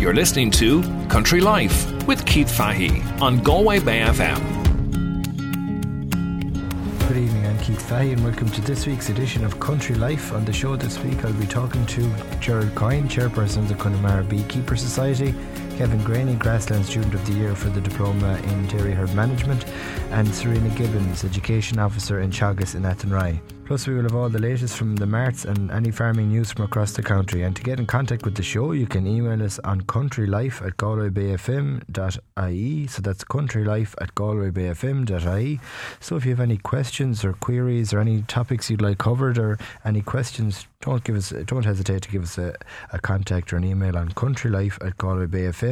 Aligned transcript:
You're 0.00 0.14
listening 0.14 0.50
to 0.52 0.82
Country 1.08 1.42
Life 1.42 2.06
with 2.06 2.24
Keith 2.24 2.50
Fahey 2.50 3.02
on 3.20 3.42
Galway 3.42 3.80
Bay 3.80 4.00
FM. 4.00 4.40
Good 7.06 7.18
evening, 7.18 7.46
I'm 7.46 7.58
Keith 7.58 7.86
Fahey, 7.86 8.12
and 8.12 8.24
welcome 8.24 8.48
to 8.48 8.62
this 8.62 8.86
week's 8.86 9.10
edition 9.10 9.44
of 9.44 9.60
Country 9.60 9.94
Life. 9.94 10.32
On 10.32 10.42
the 10.46 10.54
show 10.54 10.74
this 10.74 10.98
week, 11.00 11.22
I'll 11.22 11.34
be 11.34 11.44
talking 11.44 11.84
to 11.84 12.10
Gerald 12.40 12.74
Coyne, 12.74 13.10
chairperson 13.10 13.58
of 13.58 13.68
the 13.68 13.74
Connemara 13.74 14.24
Beekeeper 14.24 14.74
Society, 14.74 15.34
Kevin 15.80 16.04
Graney, 16.04 16.34
Grassland 16.34 16.84
Student 16.84 17.14
of 17.14 17.26
the 17.26 17.32
Year 17.32 17.54
for 17.54 17.70
the 17.70 17.80
Diploma 17.80 18.38
in 18.44 18.66
Dairy 18.66 18.92
Herd 18.92 19.14
Management, 19.14 19.64
and 20.10 20.28
Serena 20.28 20.68
Gibbons, 20.76 21.24
Education 21.24 21.78
Officer 21.78 22.20
in 22.20 22.30
Teagasc 22.30 22.74
in 22.74 22.82
Athenry. 22.82 23.40
Plus, 23.70 23.86
we 23.86 23.94
will 23.94 24.02
have 24.02 24.16
all 24.16 24.28
the 24.28 24.40
latest 24.40 24.76
from 24.76 24.96
the 24.96 25.06
marts 25.06 25.44
and 25.44 25.70
any 25.70 25.92
farming 25.92 26.28
news 26.28 26.50
from 26.50 26.64
across 26.64 26.92
the 26.92 27.04
country. 27.04 27.44
And 27.44 27.54
to 27.54 27.62
get 27.62 27.78
in 27.78 27.86
contact 27.86 28.24
with 28.24 28.34
the 28.34 28.42
show, 28.42 28.72
you 28.72 28.88
can 28.88 29.06
email 29.06 29.40
us 29.44 29.60
on 29.60 29.82
countrylife 29.82 30.60
at 30.66 30.76
galwaybayfm.ie. 30.76 32.86
So 32.88 33.00
that's 33.00 33.22
countrylife 33.22 33.94
at 34.00 34.12
galwaybayfm.ie. 34.16 35.60
So 36.00 36.16
if 36.16 36.24
you 36.24 36.32
have 36.32 36.40
any 36.40 36.56
questions 36.56 37.24
or 37.24 37.34
queries 37.34 37.94
or 37.94 38.00
any 38.00 38.22
topics 38.22 38.70
you'd 38.70 38.82
like 38.82 38.98
covered 38.98 39.38
or 39.38 39.56
any 39.84 40.02
questions, 40.02 40.66
don't 40.80 41.04
give 41.04 41.14
us, 41.14 41.30
don't 41.46 41.64
hesitate 41.64 42.02
to 42.02 42.10
give 42.10 42.24
us 42.24 42.38
a, 42.38 42.56
a 42.92 42.98
contact 42.98 43.52
or 43.52 43.56
an 43.56 43.64
email 43.64 43.96
on 43.96 44.08
countrylife 44.08 44.84
at 44.84 44.98
galwaybayfm.ie. 44.98 45.69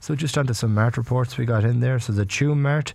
So 0.00 0.14
just 0.14 0.36
onto 0.38 0.54
some 0.54 0.74
mart 0.74 0.96
reports 0.96 1.36
we 1.36 1.44
got 1.44 1.64
in 1.64 1.80
there. 1.80 1.98
So 1.98 2.12
the 2.12 2.26
Tuam 2.26 2.58
Mart 2.58 2.94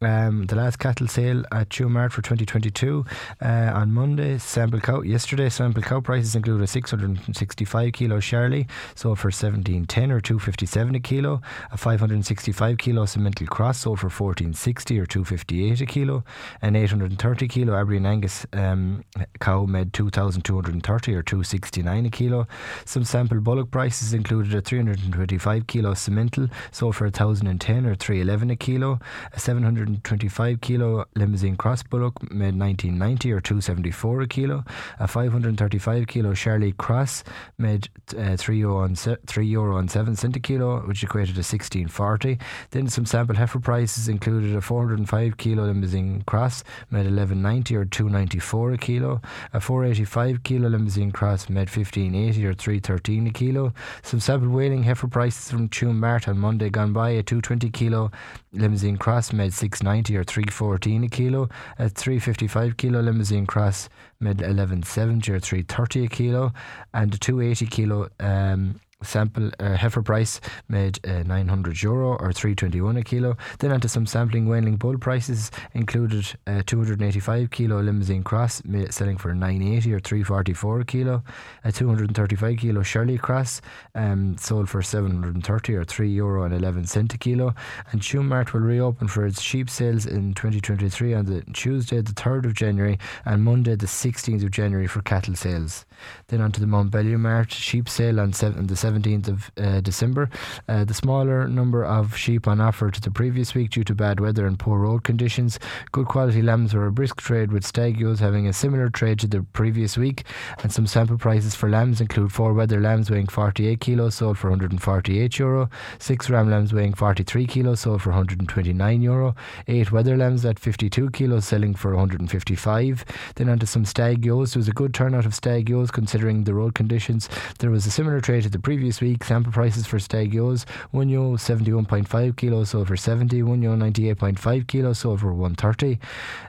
um, 0.00 0.46
the 0.46 0.54
last 0.54 0.78
cattle 0.78 1.08
sale 1.08 1.42
at 1.50 1.70
Tuam 1.70 1.90
Mart 1.90 2.12
for 2.12 2.22
2022 2.22 3.04
uh, 3.42 3.46
on 3.74 3.92
Monday. 3.92 4.38
Sample 4.38 4.80
cow 4.80 5.02
yesterday. 5.02 5.48
Sample 5.48 5.82
cow 5.82 6.00
prices 6.00 6.36
include 6.36 6.60
a 6.62 6.66
665 6.66 7.92
kilo 7.92 8.18
Charolais, 8.20 8.68
sold 8.94 9.18
for 9.18 9.28
1710 9.28 10.12
or 10.12 10.20
257 10.20 10.94
a 10.94 11.00
kilo. 11.00 11.40
A 11.72 11.76
565 11.76 12.78
kilo 12.78 13.04
Simmental 13.04 13.48
Cross 13.48 13.80
sold 13.80 13.98
for 13.98 14.06
1460 14.06 14.98
or 15.00 15.06
258 15.06 15.80
a 15.80 15.86
kilo. 15.86 16.24
An 16.62 16.76
830 16.76 17.48
kilo 17.48 17.74
Aberdeen 17.74 18.06
Angus 18.06 18.46
um, 18.52 19.04
cow 19.40 19.64
made 19.64 19.92
2230 19.92 21.14
or 21.14 21.22
269 21.22 22.06
a 22.06 22.10
kilo. 22.10 22.46
Some 22.84 23.04
sample 23.04 23.40
bullock 23.40 23.70
prices 23.70 24.12
included 24.12 24.54
a 24.54 24.60
325 24.60 25.66
kilo 25.66 25.94
Simmental 25.94 26.50
sold 26.70 26.94
for 26.94 27.06
1010 27.06 27.86
or 27.86 27.94
311 27.96 28.50
a 28.50 28.56
kilo. 28.56 29.00
A 29.32 29.40
700 29.40 29.87
125 29.88 30.60
kilo 30.60 31.06
Limousin 31.16 31.56
Cross 31.56 31.84
Bullock 31.84 32.22
made 32.30 32.58
1990 32.58 33.32
or 33.32 33.40
274 33.40 34.20
a 34.20 34.26
kilo. 34.26 34.64
A 35.00 35.08
535 35.08 36.06
kilo 36.06 36.32
Charolais 36.34 36.76
Cross 36.76 37.24
made 37.56 37.88
uh, 38.16 38.36
3 38.36 38.58
euro 38.58 38.82
on 38.82 38.94
3 38.94 39.46
euro 39.46 39.78
and 39.78 39.90
7 39.90 40.14
cent 40.14 40.36
a 40.36 40.40
kilo, 40.40 40.80
which 40.86 41.02
equated 41.02 41.36
to 41.36 41.40
1640. 41.40 42.38
Then 42.70 42.88
some 42.88 43.06
sample 43.06 43.36
heifer 43.36 43.60
prices 43.60 44.08
included 44.08 44.54
a 44.54 44.60
405 44.60 45.38
kilo 45.38 45.64
Limousin 45.64 46.22
Cross 46.26 46.64
made 46.90 47.06
1190 47.06 47.74
or 47.76 47.86
294 47.86 48.72
a 48.72 48.78
kilo. 48.78 49.22
A 49.54 49.60
485 49.60 50.42
kilo 50.42 50.68
Limousin 50.68 51.12
Cross 51.12 51.48
made 51.48 51.70
1580 51.70 52.44
or 52.44 52.52
313 52.52 53.26
a 53.26 53.30
kilo. 53.30 53.72
Some 54.02 54.20
sample 54.20 54.50
whaling 54.50 54.82
heifer 54.82 55.08
prices 55.08 55.50
from 55.50 55.70
Tuam 55.70 55.96
Mart 55.96 56.28
on 56.28 56.38
Monday 56.38 56.68
gone 56.68 56.92
by. 56.92 57.08
A 57.10 57.22
220 57.22 57.70
kilo 57.70 58.10
Limousin 58.58 58.96
Cross 58.96 59.32
made 59.32 59.52
690 59.52 60.16
or 60.16 60.24
314 60.24 61.04
a 61.04 61.08
kilo. 61.08 61.48
A 61.78 61.88
355 61.88 62.76
kilo 62.76 63.00
Limousin 63.00 63.46
Cross 63.46 63.88
made 64.20 64.40
1170 64.40 65.32
or 65.32 65.40
330 65.40 66.04
a 66.04 66.08
kilo. 66.08 66.52
And 66.92 67.14
a 67.14 67.18
280 67.18 67.66
kilo 67.66 68.08
um, 68.20 68.80
sample 69.02 69.50
uh, 69.60 69.74
heifer 69.74 70.02
price 70.02 70.40
made 70.68 70.98
uh, 71.06 71.22
900 71.22 71.82
euro 71.82 72.16
or 72.16 72.32
321 72.32 72.96
a 72.96 73.02
kilo. 73.02 73.36
Then 73.58 73.72
onto 73.72 73.88
some 73.88 74.06
sampling 74.06 74.48
whaling 74.48 74.76
bull 74.76 74.98
prices 74.98 75.50
included 75.72 76.26
uh, 76.46 76.62
285 76.66 77.50
kilo 77.50 77.80
Limousin 77.80 78.24
Cross 78.24 78.62
selling 78.90 79.16
for 79.16 79.34
980 79.34 79.92
or 79.92 80.00
344 80.00 80.80
a 80.80 80.84
kilo. 80.84 81.22
A 81.64 81.72
235 81.72 82.58
kilo 82.58 82.82
Shirley 82.82 83.18
Cross 83.18 83.60
um, 83.94 84.36
sold 84.36 84.68
for 84.68 84.82
730 84.82 85.74
or 85.74 85.84
3 85.84 86.08
euro 86.10 86.44
and 86.44 86.54
11 86.54 86.86
cent 86.86 87.14
a 87.14 87.18
kilo. 87.18 87.54
And 87.92 88.00
Tuam 88.00 88.26
Mart 88.26 88.52
will 88.52 88.60
reopen 88.60 89.08
for 89.08 89.26
its 89.26 89.40
sheep 89.40 89.70
sales 89.70 90.06
in 90.06 90.34
2023 90.34 91.14
on 91.14 91.24
the 91.26 91.42
Tuesday 91.52 92.00
the 92.00 92.12
3rd 92.12 92.46
of 92.46 92.54
January 92.54 92.98
and 93.24 93.44
Monday 93.44 93.76
the 93.76 93.86
16th 93.86 94.44
of 94.44 94.50
January 94.50 94.86
for 94.86 95.02
cattle 95.02 95.34
sales. 95.34 95.84
Then 96.28 96.40
onto 96.40 96.60
the 96.60 96.66
Mountbellew 96.66 97.18
Mart 97.18 97.52
sheep 97.52 97.88
sale 97.88 98.20
on, 98.20 98.32
seven, 98.32 98.66
the 98.66 98.76
17th 98.88 99.28
of 99.28 99.50
uh, 99.58 99.80
December. 99.80 100.30
Uh, 100.68 100.84
the 100.84 100.94
smaller 100.94 101.46
number 101.46 101.84
of 101.84 102.16
sheep 102.16 102.48
on 102.48 102.60
offer 102.60 102.90
to 102.90 103.00
the 103.00 103.10
previous 103.10 103.54
week 103.54 103.70
due 103.70 103.84
to 103.84 103.94
bad 103.94 104.18
wether 104.20 104.46
and 104.46 104.58
poor 104.58 104.78
road 104.78 105.04
conditions. 105.04 105.58
Good 105.92 106.06
quality 106.06 106.40
lambs 106.40 106.72
were 106.72 106.86
a 106.86 106.92
brisk 106.92 107.20
trade 107.20 107.52
with 107.52 107.66
stag 107.66 108.00
ewes 108.00 108.20
having 108.20 108.46
a 108.46 108.52
similar 108.52 108.88
trade 108.88 109.18
to 109.20 109.26
the 109.26 109.42
previous 109.52 109.98
week. 109.98 110.24
And 110.62 110.72
some 110.72 110.86
sample 110.86 111.18
prices 111.18 111.54
for 111.54 111.68
lambs 111.68 112.00
include 112.00 112.32
four 112.32 112.54
wether 112.54 112.80
lambs 112.80 113.10
weighing 113.10 113.26
48 113.26 113.80
kilos 113.80 114.14
sold 114.14 114.38
for 114.38 114.48
148 114.48 115.38
euro, 115.38 115.68
six 115.98 116.30
ram 116.30 116.50
lambs 116.50 116.72
weighing 116.72 116.94
43 116.94 117.46
kilos 117.46 117.80
sold 117.80 118.02
for 118.02 118.10
129 118.10 119.02
euro, 119.02 119.34
eight 119.66 119.92
weather 119.92 120.16
lambs 120.16 120.44
at 120.44 120.58
52 120.58 121.10
kilos 121.10 121.44
selling 121.44 121.74
for 121.74 121.90
155. 121.90 123.04
Then 123.34 123.48
onto 123.48 123.66
some 123.66 123.84
stag 123.84 124.24
ewes. 124.24 124.54
There 124.54 124.60
was 124.60 124.68
a 124.68 124.72
good 124.72 124.94
turnout 124.94 125.26
of 125.26 125.34
stag 125.34 125.68
ewes 125.68 125.90
considering 125.90 126.44
the 126.44 126.54
road 126.54 126.74
conditions. 126.74 127.28
There 127.58 127.70
was 127.70 127.86
a 127.86 127.90
similar 127.90 128.20
trade 128.20 128.44
to 128.44 128.48
the 128.48 128.58
previous 128.58 128.77
previous 128.78 129.00
week, 129.00 129.24
sample 129.24 129.50
prices 129.50 129.88
for 129.88 129.98
stag 129.98 130.32
ewes 130.32 130.64
1 130.92 131.08
euro 131.08 131.36
71.5 131.36 132.36
kilos 132.36 132.70
sold 132.70 132.86
for 132.86 132.96
70, 132.96 133.42
1 133.42 133.60
euro 133.62 133.76
98.5 133.76 134.68
kilos 134.68 135.00
sold 135.00 135.18
for 135.18 135.34
130, 135.34 135.98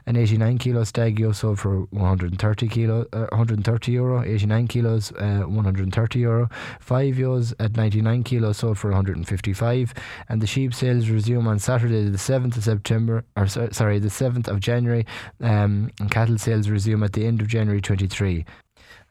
an 0.06 0.14
89 0.14 0.58
kilo 0.58 0.84
stag 0.84 1.18
ewe 1.18 1.34
sold 1.34 1.58
for 1.58 1.80
130 1.90 2.68
kilo, 2.68 3.04
uh, 3.12 3.26
130 3.32 3.90
euro, 3.90 4.22
89 4.22 4.68
kilos 4.68 5.10
uh, 5.18 5.40
130 5.40 6.18
euro, 6.20 6.48
5 6.78 7.18
ewes 7.18 7.52
at 7.58 7.76
99 7.76 8.22
kilos 8.22 8.58
sold 8.58 8.78
for 8.78 8.90
155, 8.90 9.92
and 10.28 10.40
the 10.40 10.46
sheep 10.46 10.72
sales 10.72 11.08
resume 11.08 11.48
on 11.48 11.58
Saturday 11.58 12.08
the 12.08 12.16
7th 12.16 12.56
of 12.56 12.62
September, 12.62 13.24
or 13.36 13.48
sorry, 13.48 13.98
the 13.98 14.06
7th 14.06 14.46
of 14.46 14.60
January, 14.60 15.04
um, 15.40 15.90
and 15.98 16.12
cattle 16.12 16.38
sales 16.38 16.70
resume 16.70 17.02
at 17.02 17.14
the 17.14 17.26
end 17.26 17.40
of 17.40 17.48
January 17.48 17.80
23. 17.80 18.44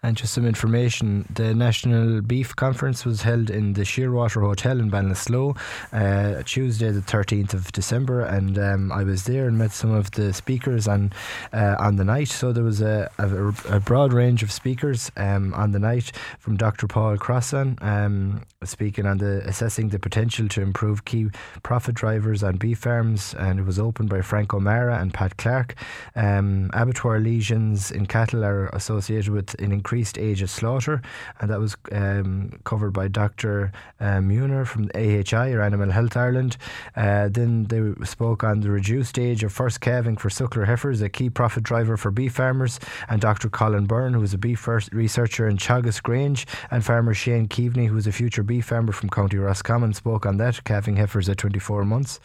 And 0.02 0.16
just 0.16 0.34
some 0.34 0.46
information 0.46 1.26
the 1.30 1.54
National 1.54 2.22
Beef 2.22 2.56
Conference 2.56 3.04
was 3.06 3.24
held 3.24 3.50
in 3.50 3.74
the 3.74 3.82
Shearwater 3.82 4.42
Hotel 4.42 4.80
in 4.80 4.90
Ballinasloe 4.90 5.58
uh, 5.92 6.42
Tuesday, 6.44 6.90
the 6.92 7.02
13th 7.02 7.54
of 7.54 7.74
December. 7.74 8.22
And 8.22 8.58
um, 8.58 8.94
I 8.94 9.04
was 9.04 9.26
there 9.26 9.46
and 9.46 9.58
met 9.58 9.72
some 9.72 9.92
of 9.92 10.12
the 10.12 10.32
speakers 10.34 10.88
on, 10.88 11.12
uh, 11.52 11.76
on 11.80 11.98
the 11.98 12.06
night. 12.06 12.30
So 12.30 12.54
there 12.54 12.64
was 12.64 12.80
a, 12.80 13.12
a, 13.18 13.48
a 13.76 13.80
broad 13.82 14.14
range 14.14 14.42
of 14.42 14.54
speakers 14.54 15.12
um, 15.18 15.54
on 15.54 15.72
the 15.72 15.80
night 15.80 16.14
from 16.40 16.56
Dr. 16.56 16.88
Paul 16.88 17.18
Crosson 17.18 17.78
um, 17.84 18.42
speaking 18.64 19.06
on 19.06 19.18
the 19.18 19.42
assessing 19.46 19.90
the 19.90 20.00
potential 20.00 20.48
to 20.48 20.62
improve 20.62 21.04
key 21.04 21.28
profit 21.64 21.96
drivers 21.96 22.42
on 22.42 22.56
beef 22.56 22.80
farms. 22.80 23.34
And 23.38 23.60
it 23.60 23.66
was 23.66 23.78
opened 23.78 24.08
by 24.08 24.22
Frank 24.22 24.54
O'Mara 24.54 24.98
and 24.98 25.14
Pat 25.14 25.36
Clark. 25.36 25.76
Um, 26.16 26.70
abattoir 26.74 27.20
lesions 27.20 27.92
in 27.92 28.06
cattle 28.06 28.46
are 28.46 28.68
associated 28.68 29.34
with 29.34 29.60
an 29.60 29.74
increased 29.90 30.20
age 30.20 30.44
of 30.44 30.52
slaughter, 30.52 31.02
and 31.40 31.50
that 31.50 31.60
was 31.60 31.76
um, 31.92 32.52
covered 32.64 32.92
by 32.92 33.08
Dr. 33.08 33.72
Uh, 34.00 34.22
Muir 34.22 34.64
from 34.64 34.88
AHI 34.94 35.52
or 35.52 35.64
Animal 35.64 35.90
Health 35.90 36.16
Ireland. 36.16 36.58
Uh, 36.96 37.28
then 37.28 37.64
they 37.64 38.06
spoke 38.06 38.44
on 38.44 38.60
the 38.60 38.70
reduced 38.70 39.18
age 39.18 39.44
of 39.44 39.52
first 39.52 39.82
calving 39.82 40.16
for 40.16 40.30
suckler 40.30 40.68
heifers, 40.68 41.02
a 41.02 41.10
key 41.10 41.28
profit 41.32 41.64
driver 41.64 41.98
for 41.98 42.12
beef 42.12 42.34
farmers, 42.34 42.80
and 43.08 43.20
Dr. 43.20 43.50
Colin 43.50 43.88
Byrne, 43.88 44.14
who 44.14 44.22
is 44.22 44.32
a 44.32 44.38
beef 44.38 44.60
first 44.60 44.94
researcher 44.94 45.48
in 45.48 45.58
Teagasc 45.58 46.04
Grange, 46.04 46.46
and 46.70 46.86
farmer 46.86 47.16
Shane 47.16 47.48
Keaveney, 47.48 47.88
who 47.88 47.98
is 47.98 48.06
a 48.06 48.12
future 48.12 48.44
beef 48.44 48.66
farmer 48.66 48.92
from 48.92 49.10
County 49.10 49.38
Roscommon, 49.38 49.94
spoke 49.94 50.28
on 50.28 50.38
that, 50.38 50.64
calving 50.66 50.98
heifers 50.98 51.28
at 51.30 51.40
24 51.40 51.84
months. 51.84 52.20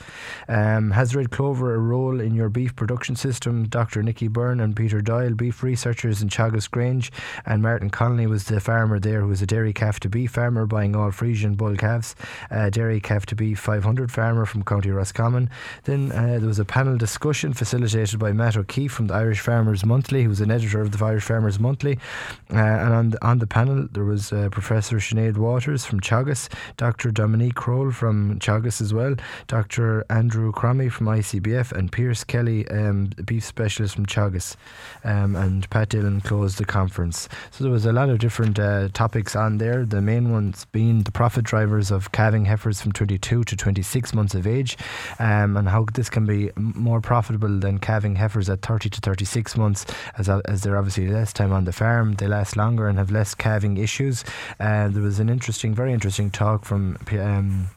Um, 0.49 0.91
has 0.91 1.17
red 1.17 1.31
clover 1.31 1.75
a 1.75 1.79
role 1.79 2.21
in 2.21 2.35
your 2.35 2.51
beef 2.51 2.77
production 2.77 3.17
system? 3.17 3.69
Dr. 3.69 4.03
Nicky 4.03 4.29
Byrne 4.29 4.61
and 4.61 4.77
Peter 4.77 5.01
Doyle, 5.01 5.33
beef 5.33 5.63
researchers 5.63 6.21
in 6.21 6.29
Teagasc 6.29 6.71
Grange, 6.71 7.11
and 7.47 7.54
Martin 7.63 7.91
Connolly 7.91 8.27
was 8.27 8.45
the 8.45 8.61
farmer 8.61 8.99
there 8.99 9.21
who 9.21 9.29
was 9.29 9.43
a 9.43 9.47
dairy 9.47 9.73
calf 9.73 10.01
to 10.01 10.09
beef 10.09 10.33
farmer 10.33 10.67
buying 10.67 10.97
all 10.97 11.11
Friesian 11.11 11.57
bull 11.57 11.77
calves, 11.77 12.15
uh, 12.51 12.71
dairy 12.71 13.01
calf 13.01 13.27
to 13.27 13.37
beef 13.37 13.59
500 13.59 14.11
farmer 14.11 14.47
from 14.47 14.65
County 14.65 14.91
Roscommon. 14.91 15.51
Then 15.85 16.13
uh, 16.13 16.39
there 16.39 16.47
was 16.47 16.59
a 16.59 16.65
panel 16.65 16.97
discussion 16.97 17.53
facilitated 17.53 18.19
by 18.19 18.33
Matt 18.33 18.57
O'Keefe 18.57 18.93
from 18.93 19.09
the 19.09 19.15
Irish 19.15 19.41
Farmers 19.41 19.85
Monthly, 19.85 20.23
who 20.23 20.29
was 20.29 20.41
an 20.41 20.51
editor 20.51 20.81
of 20.81 20.91
the 20.97 21.05
Irish 21.05 21.25
Farmers 21.25 21.59
Monthly. 21.59 21.99
Uh, 22.53 22.57
and 22.57 22.95
on 22.95 23.11
the, 23.11 23.27
on 23.27 23.39
the 23.39 23.47
panel 23.47 23.89
there 23.93 24.05
was 24.05 24.33
uh, 24.33 24.49
Professor 24.51 24.97
Sinead 24.97 25.37
Waters 25.37 25.85
from 25.85 26.01
Teagasc, 26.01 26.53
Dr. 26.77 27.11
Dominique 27.11 27.55
Kroll 27.55 27.91
from 27.91 28.39
Teagasc 28.39 28.81
as 28.81 28.95
well, 28.95 29.17
Dr. 29.47 30.05
Andrew 30.11 30.53
Cromie 30.53 30.91
from 30.91 31.07
ICBF, 31.07 31.73
and 31.73 31.91
Pearse 31.93 32.25
Kelly, 32.25 32.67
um, 32.69 33.11
beef 33.25 33.45
specialist 33.45 33.95
from 33.95 34.07
Teagasc. 34.07 34.57
Um, 35.05 35.37
and 35.37 35.69
Pat 35.71 35.91
Dillon 35.91 36.21
closed 36.21 36.59
the 36.59 36.65
conference. 36.65 37.29
So 37.51 37.65
there 37.65 37.73
was 37.73 37.87
a 37.87 37.93
lot 37.93 38.09
of 38.09 38.19
different 38.19 38.59
uh, 38.59 38.89
topics 38.93 39.37
on 39.37 39.59
there. 39.59 39.85
The 39.85 40.01
main 40.01 40.31
ones 40.31 40.67
being 40.73 41.03
the 41.03 41.13
profit 41.13 41.45
drivers 41.45 41.91
of 41.91 42.13
calving 42.13 42.45
heifers 42.45 42.81
from 42.81 42.93
22 42.93 43.45
to 43.45 43.57
26 43.57 44.15
months 44.15 44.35
of 44.35 44.47
age, 44.47 44.77
um, 45.19 45.57
and 45.57 45.69
how 45.69 45.87
this 45.95 46.11
can 46.11 46.27
be 46.27 46.51
more 46.57 47.01
profitable 47.01 47.59
than 47.59 47.79
calving 47.79 48.17
heifers 48.17 48.49
at 48.49 48.63
30 48.63 48.91
to 48.91 49.01
36 49.01 49.57
months, 49.57 49.87
as 50.19 50.29
as 50.29 50.63
they're 50.63 50.77
obviously 50.77 51.09
less 51.09 51.33
time 51.33 51.53
on 51.53 51.65
the 51.65 51.73
farm, 51.73 52.15
they 52.15 52.27
last 52.27 52.57
longer 52.57 52.89
and 52.89 52.99
have 52.99 53.11
less 53.11 53.35
calving 53.35 53.77
issues. 53.77 54.25
Uh, 54.61 54.89
there 54.89 55.03
was 55.03 55.21
an 55.21 55.29
interesting, 55.29 55.75
very 55.75 55.93
interesting 55.93 56.31
talk 56.31 56.65
from. 56.65 56.99
Um, 57.13 57.69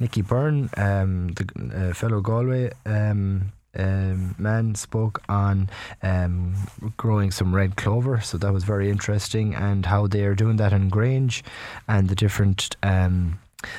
Nicky 0.00 0.22
Byrne, 0.22 0.70
um, 0.76 1.28
the 1.28 1.90
uh, 1.90 1.94
fellow 1.94 2.20
Galway 2.20 2.72
um, 2.86 3.52
um, 3.78 4.34
man 4.38 4.74
spoke 4.74 5.22
on 5.28 5.68
um, 6.02 6.54
growing 6.96 7.30
some 7.30 7.54
red 7.54 7.76
clover, 7.76 8.20
so 8.20 8.38
that 8.38 8.52
was 8.52 8.64
very 8.64 8.90
interesting, 8.90 9.54
and 9.54 9.86
how 9.86 10.06
they 10.06 10.24
are 10.24 10.34
doing 10.34 10.56
that 10.56 10.72
in 10.72 10.88
Grange, 10.88 11.44
and 11.88 12.08
the 12.08 12.14
different. 12.14 12.76
Um, 12.82 13.38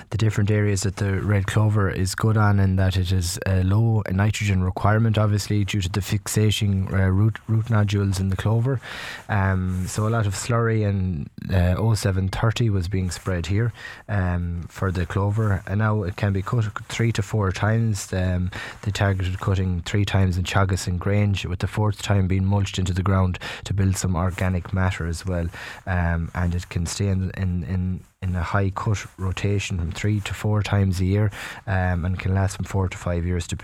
the 0.10 0.18
different 0.18 0.52
areas 0.52 0.84
that 0.84 0.98
the 0.98 1.22
red 1.22 1.48
clover 1.48 1.90
is 1.90 2.16
good 2.16 2.38
on, 2.38 2.60
and 2.60 2.78
that 2.80 2.98
it 2.98 3.12
is 3.12 3.40
a 3.46 3.64
low 3.64 4.04
nitrogen 4.12 4.64
requirement, 4.64 5.18
obviously 5.18 5.64
due 5.66 5.82
to 5.82 5.90
the 5.90 6.00
fixating 6.00 6.92
uh, 6.92 7.10
root 7.10 7.38
root 7.48 7.70
nodules 7.70 8.20
in 8.20 8.30
the 8.30 8.36
clover. 8.36 8.80
Um, 9.30 9.86
so 9.88 10.08
a 10.08 10.10
lot 10.10 10.26
of 10.26 10.34
slurry 10.34 10.88
and 10.88 11.30
uh, 11.50 11.76
0730 11.96 12.70
was 12.70 12.88
being 12.88 13.12
spread 13.12 13.48
here 13.48 13.74
um, 14.10 14.66
for 14.70 14.92
the 14.92 15.06
clover, 15.06 15.64
and 15.68 15.80
now 15.80 16.04
it 16.04 16.16
can 16.16 16.34
be 16.34 16.42
cut 16.42 16.66
three 16.90 17.12
to 17.14 17.22
four 17.22 17.52
times. 17.52 18.12
Um, 18.14 18.52
they 18.84 18.92
targeted 18.92 19.40
cutting 19.40 19.82
three 19.82 20.06
times 20.06 20.38
in 20.38 20.44
Teagasc 20.44 20.88
and 20.88 21.00
Grange, 21.00 21.46
with 21.46 21.60
the 21.60 21.68
fourth 21.68 22.02
time 22.02 22.28
being 22.28 22.46
mulched 22.46 22.80
into 22.80 22.94
the 22.94 23.04
ground 23.04 23.40
to 23.66 23.74
build 23.74 23.98
some 23.98 24.16
organic 24.16 24.74
matter 24.74 25.08
as 25.08 25.26
well, 25.26 25.48
um, 25.86 26.32
and 26.34 26.56
it 26.56 26.70
can 26.70 26.86
stay 26.86 27.08
in 27.08 27.32
in, 27.32 27.64
in 27.64 28.02
in 28.28 28.36
a 28.36 28.44
high 28.44 28.70
cut 28.70 29.06
rotation 29.18 29.78
from 29.78 29.92
three 29.92 30.20
to 30.22 30.34
four 30.34 30.62
times 30.62 31.00
a 31.00 31.06
year 31.06 31.32
um, 31.66 32.06
and 32.06 32.20
can 32.20 32.34
last 32.34 32.58
from 32.58 32.66
four 32.66 32.88
to 32.88 32.98
five 32.98 33.26
years 33.26 33.48
to, 33.48 33.56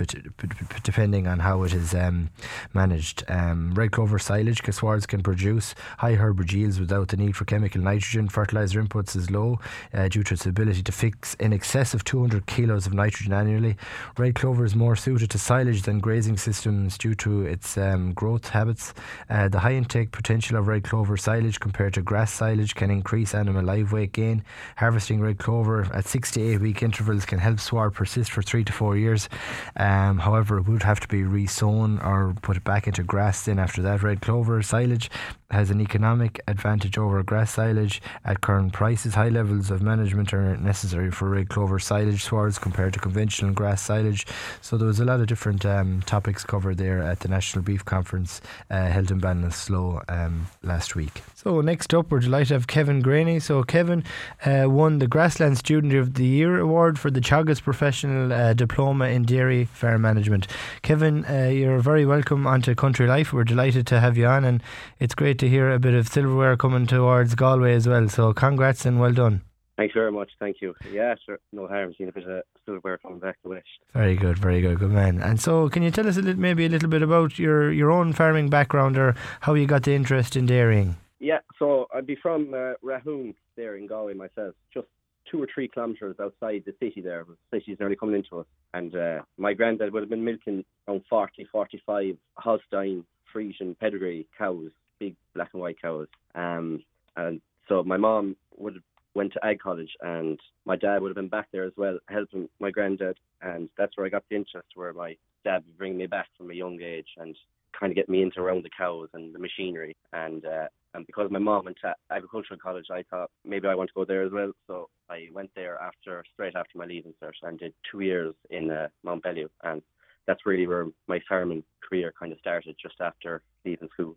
depending 0.83 1.27
on 1.27 1.39
how 1.39 1.63
it 1.63 1.73
is 1.73 1.93
um, 1.93 2.29
managed. 2.73 3.23
Um, 3.27 3.73
red 3.73 3.91
clover 3.91 4.19
silage 4.19 4.63
cassoirs 4.63 5.05
can 5.05 5.21
produce 5.21 5.75
high 5.97 6.15
herbage 6.15 6.53
yields 6.53 6.79
without 6.79 7.09
the 7.09 7.17
need 7.17 7.35
for 7.35 7.45
chemical 7.45 7.81
nitrogen. 7.81 8.29
Fertilizer 8.29 8.81
inputs 8.81 9.15
is 9.15 9.29
low 9.29 9.59
uh, 9.93 10.07
due 10.07 10.23
to 10.23 10.33
its 10.33 10.45
ability 10.45 10.83
to 10.83 10.91
fix 10.91 11.33
in 11.35 11.53
excess 11.53 11.93
of 11.93 12.03
200 12.03 12.45
kilos 12.45 12.87
of 12.87 12.93
nitrogen 12.93 13.33
annually. 13.33 13.75
Red 14.17 14.35
clover 14.35 14.65
is 14.65 14.75
more 14.75 14.95
suited 14.95 15.29
to 15.31 15.37
silage 15.37 15.83
than 15.83 15.99
grazing 15.99 16.37
systems 16.37 16.97
due 16.97 17.15
to 17.15 17.43
its 17.43 17.77
um, 17.77 18.13
growth 18.13 18.49
habits. 18.49 18.93
Uh, 19.29 19.49
the 19.49 19.59
high 19.59 19.73
intake 19.73 20.11
potential 20.11 20.57
of 20.57 20.67
red 20.67 20.83
clover 20.83 21.17
silage 21.17 21.59
compared 21.59 21.93
to 21.93 22.01
grass 22.01 22.31
silage 22.31 22.75
can 22.75 22.89
increase 22.89 23.33
animal 23.35 23.63
live 23.63 23.91
weight 23.91 24.13
gain 24.13 24.43
harvesting 24.77 25.21
red 25.21 25.37
clover 25.37 25.87
at 25.93 26.05
six 26.05 26.31
to 26.31 26.41
eight 26.41 26.59
week 26.59 26.83
intervals 26.83 27.25
can 27.25 27.39
help 27.39 27.59
sward 27.59 27.93
persist 27.93 28.31
for 28.31 28.41
three 28.41 28.63
to 28.63 28.73
four 28.73 28.97
years. 28.97 29.29
Um, 29.75 30.19
however, 30.19 30.57
it 30.57 30.67
would 30.67 30.83
have 30.83 30.99
to 31.01 31.07
be 31.07 31.23
resown 31.23 31.99
or 31.99 32.35
put 32.41 32.63
back 32.63 32.87
into 32.87 33.03
grass 33.03 33.45
then 33.45 33.59
after 33.59 33.81
that. 33.81 34.03
Red 34.03 34.21
clover 34.21 34.61
silage 34.61 35.09
has 35.51 35.69
an 35.69 35.79
economic 35.79 36.41
advantage 36.47 36.97
over 36.97 37.21
grass 37.21 37.53
silage 37.53 38.01
at 38.25 38.41
current 38.41 38.73
prices. 38.73 39.13
High 39.13 39.29
levels 39.29 39.69
of 39.69 39.81
management 39.81 40.33
are 40.33 40.57
necessary 40.57 41.11
for 41.11 41.29
red 41.29 41.49
clover 41.49 41.77
silage 41.77 42.23
swards 42.23 42.57
compared 42.57 42.93
to 42.93 42.99
conventional 42.99 43.53
grass 43.53 43.81
silage. 43.81 44.25
So 44.61 44.77
there 44.77 44.87
was 44.87 44.99
a 44.99 45.05
lot 45.05 45.19
of 45.19 45.27
different 45.27 45.63
um, 45.65 46.01
topics 46.07 46.43
covered 46.43 46.77
there 46.77 47.03
at 47.03 47.19
the 47.19 47.27
National 47.27 47.63
Beef 47.63 47.85
Conference 47.85 48.41
uh, 48.71 48.87
held 48.87 49.11
in 49.11 49.21
Ballinasloe 49.21 50.03
um, 50.09 50.47
last 50.63 50.95
week. 50.95 51.21
So 51.35 51.61
next 51.61 51.93
up, 51.93 52.09
we're 52.09 52.19
delighted 52.19 52.47
to 52.47 52.53
have 52.55 52.67
Kevin 52.67 53.01
Graney. 53.01 53.39
So 53.39 53.63
Kevin 53.63 54.03
uh, 54.45 54.69
won 54.69 54.99
the 54.99 55.07
Grassland 55.07 55.57
Student 55.57 55.93
of 55.93 56.15
the 56.15 56.25
Year 56.25 56.59
award 56.59 56.99
for 56.99 57.09
the 57.09 57.21
Teagasc 57.21 57.63
Professional 57.63 58.33
uh, 58.33 58.53
Diploma 58.53 59.05
in 59.05 59.23
Dairy 59.23 59.65
Farm 59.65 60.01
Management. 60.01 60.47
Kevin, 60.81 61.25
uh, 61.25 61.49
you're 61.51 61.79
very 61.79 62.05
welcome 62.05 62.45
onto 62.45 62.75
Country 62.75 63.07
Life. 63.07 63.33
We're 63.33 63.43
delighted 63.43 63.87
to 63.87 63.99
have 63.99 64.17
you 64.17 64.25
on, 64.25 64.43
and 64.45 64.61
it's 64.99 65.15
great 65.15 65.39
to 65.39 65.49
hear 65.49 65.71
a 65.71 65.79
bit 65.79 65.93
of 65.93 66.07
silverware 66.07 66.57
coming 66.57 66.87
towards 66.87 67.35
Galway 67.35 67.73
as 67.73 67.87
well. 67.87 68.09
So 68.09 68.33
congrats 68.33 68.85
and 68.85 68.99
well 68.99 69.13
done. 69.13 69.41
Thanks 69.77 69.93
very 69.95 70.11
much. 70.11 70.29
Thank 70.39 70.57
you. 70.61 70.75
Yeah, 70.91 71.15
sure. 71.25 71.39
No 71.51 71.67
harm 71.67 71.93
seeing 71.97 72.09
a 72.09 72.13
bit 72.13 72.27
of 72.27 72.43
silverware 72.65 72.99
coming 72.99 73.19
back 73.19 73.37
the 73.43 73.49
west. 73.49 73.65
Very 73.93 74.15
good, 74.15 74.37
very 74.37 74.61
good, 74.61 74.77
good 74.77 74.91
man. 74.91 75.19
And 75.19 75.41
so, 75.41 75.67
can 75.67 75.81
you 75.81 75.89
tell 75.89 76.07
us 76.07 76.17
a 76.17 76.21
little, 76.21 76.39
maybe 76.39 76.65
a 76.65 76.69
little 76.69 76.89
bit 76.89 77.01
about 77.01 77.39
your 77.39 77.71
your 77.71 77.91
own 77.91 78.13
farming 78.13 78.49
background 78.49 78.97
or 78.97 79.15
how 79.41 79.55
you 79.55 79.65
got 79.65 79.83
the 79.83 79.95
interest 79.95 80.35
in 80.35 80.45
dairying? 80.45 80.95
Yeah, 81.23 81.39
so 81.57 81.87
I'd 81.93 82.05
be 82.05 82.17
from 82.21 82.53
uh, 82.53 82.73
Rahoon 82.83 83.33
there 83.55 83.77
in 83.77 83.87
Galway 83.87 84.13
myself, 84.13 84.55
just 84.73 84.87
two 85.31 85.41
or 85.41 85.47
three 85.53 85.69
kilometres 85.69 86.17
outside 86.21 86.63
the 86.65 86.73
city 86.81 86.99
there. 86.99 87.23
The 87.23 87.59
city's 87.59 87.77
nearly 87.79 87.95
coming 87.95 88.15
into 88.15 88.39
us. 88.39 88.45
And 88.73 88.93
uh, 88.93 89.21
my 89.37 89.53
granddad 89.53 89.93
would 89.93 90.03
have 90.03 90.09
been 90.09 90.25
milking 90.25 90.65
around 90.85 91.03
40, 91.09 91.47
45 91.49 92.17
Holstein, 92.35 93.05
Friesian 93.33 93.79
pedigree 93.79 94.27
cows 94.37 94.71
big 94.99 95.15
black 95.33 95.49
and 95.53 95.61
white 95.61 95.81
cows. 95.81 96.07
Um, 96.35 96.83
and 97.15 97.41
so 97.67 97.83
my 97.83 97.97
mom 97.97 98.35
would 98.57 98.75
have 98.75 98.83
went 99.15 99.31
to 99.33 99.45
ag 99.45 99.59
college, 99.59 99.91
and 100.01 100.39
my 100.65 100.75
dad 100.75 101.01
would 101.01 101.09
have 101.09 101.15
been 101.15 101.29
back 101.29 101.47
there 101.51 101.63
as 101.63 101.73
well, 101.77 101.99
helping 102.09 102.49
my 102.59 102.69
granddad. 102.69 103.17
And 103.41 103.69
that's 103.77 103.95
where 103.95 104.05
I 104.05 104.09
got 104.09 104.23
the 104.29 104.35
interest, 104.35 104.67
where 104.75 104.93
my 104.93 105.15
dad 105.43 105.63
would 105.65 105.77
bring 105.77 105.97
me 105.97 106.07
back 106.07 106.27
from 106.37 106.51
a 106.51 106.53
young 106.53 106.81
age 106.81 107.07
and 107.17 107.35
kind 107.79 107.91
of 107.91 107.95
get 107.95 108.09
me 108.09 108.21
into 108.21 108.39
around 108.39 108.63
the 108.63 108.69
cows 108.77 109.09
and 109.13 109.33
the 109.33 109.39
machinery. 109.39 109.95
And 110.11 110.45
uh, 110.45 110.67
and 110.93 111.05
because 111.05 111.31
my 111.31 111.39
mom 111.39 111.65
went 111.65 111.77
to 111.81 111.95
agricultural 112.11 112.59
college, 112.59 112.87
I 112.91 113.03
thought 113.09 113.29
maybe 113.45 113.67
I 113.67 113.75
want 113.75 113.89
to 113.89 113.93
go 113.95 114.05
there 114.05 114.23
as 114.23 114.31
well. 114.31 114.51
So 114.67 114.89
I 115.09 115.27
went 115.33 115.51
there 115.55 115.77
after 115.79 116.23
straight 116.33 116.55
after 116.55 116.77
my 116.77 116.85
leaving 116.85 117.13
cert 117.21 117.31
and 117.41 117.59
did 117.59 117.73
two 117.91 118.01
years 118.01 118.33
in 118.49 118.71
uh, 118.71 118.87
Mountbellew, 119.05 119.47
and 119.63 119.81
that's 120.27 120.45
really 120.45 120.67
where 120.67 120.87
my 121.07 121.19
farming 121.27 121.63
career 121.87 122.13
kind 122.17 122.31
of 122.31 122.39
started 122.39 122.75
just 122.81 122.95
after 123.01 123.41
leaving 123.65 123.89
school. 123.93 124.15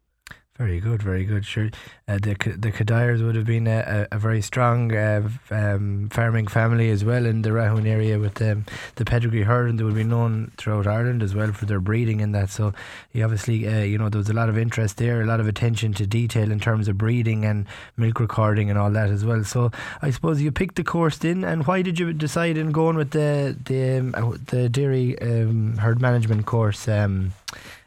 Very 0.58 0.80
good, 0.80 1.02
very 1.02 1.26
good. 1.26 1.44
Sure, 1.44 1.68
uh, 2.08 2.14
the 2.14 2.32
the 2.56 2.72
Kadires 2.72 3.22
would 3.22 3.34
have 3.34 3.44
been 3.44 3.66
a, 3.66 4.06
a, 4.10 4.16
a 4.16 4.18
very 4.18 4.40
strong 4.40 4.94
uh, 4.96 5.28
um, 5.50 6.08
farming 6.10 6.46
family 6.46 6.88
as 6.88 7.04
well 7.04 7.26
in 7.26 7.42
the 7.42 7.50
Rahoon 7.50 7.86
area 7.86 8.18
with 8.18 8.40
um, 8.40 8.64
the 8.94 9.04
pedigree 9.04 9.42
herd, 9.42 9.68
and 9.68 9.78
they 9.78 9.84
would 9.84 9.94
be 9.94 10.02
known 10.02 10.52
throughout 10.56 10.86
Ireland 10.86 11.22
as 11.22 11.34
well 11.34 11.52
for 11.52 11.66
their 11.66 11.78
breeding 11.78 12.22
and 12.22 12.34
that. 12.34 12.48
So, 12.48 12.72
you 13.12 13.22
obviously, 13.22 13.68
uh, 13.68 13.82
you 13.82 13.98
know, 13.98 14.08
there 14.08 14.18
was 14.18 14.30
a 14.30 14.32
lot 14.32 14.48
of 14.48 14.56
interest 14.56 14.96
there, 14.96 15.20
a 15.20 15.26
lot 15.26 15.40
of 15.40 15.46
attention 15.46 15.92
to 15.92 16.06
detail 16.06 16.50
in 16.50 16.58
terms 16.58 16.88
of 16.88 16.96
breeding 16.96 17.44
and 17.44 17.66
milk 17.98 18.18
recording 18.18 18.70
and 18.70 18.78
all 18.78 18.90
that 18.92 19.10
as 19.10 19.26
well. 19.26 19.44
So, 19.44 19.70
I 20.00 20.10
suppose 20.10 20.40
you 20.40 20.50
picked 20.52 20.76
the 20.76 20.84
course 20.84 21.18
then, 21.18 21.44
and 21.44 21.66
why 21.66 21.82
did 21.82 21.98
you 21.98 22.14
decide 22.14 22.56
in 22.56 22.72
going 22.72 22.96
with 22.96 23.10
the 23.10 23.54
the 23.66 23.98
um, 23.98 24.40
the 24.46 24.70
dairy 24.70 25.20
um, 25.20 25.76
herd 25.76 26.00
management 26.00 26.46
course? 26.46 26.88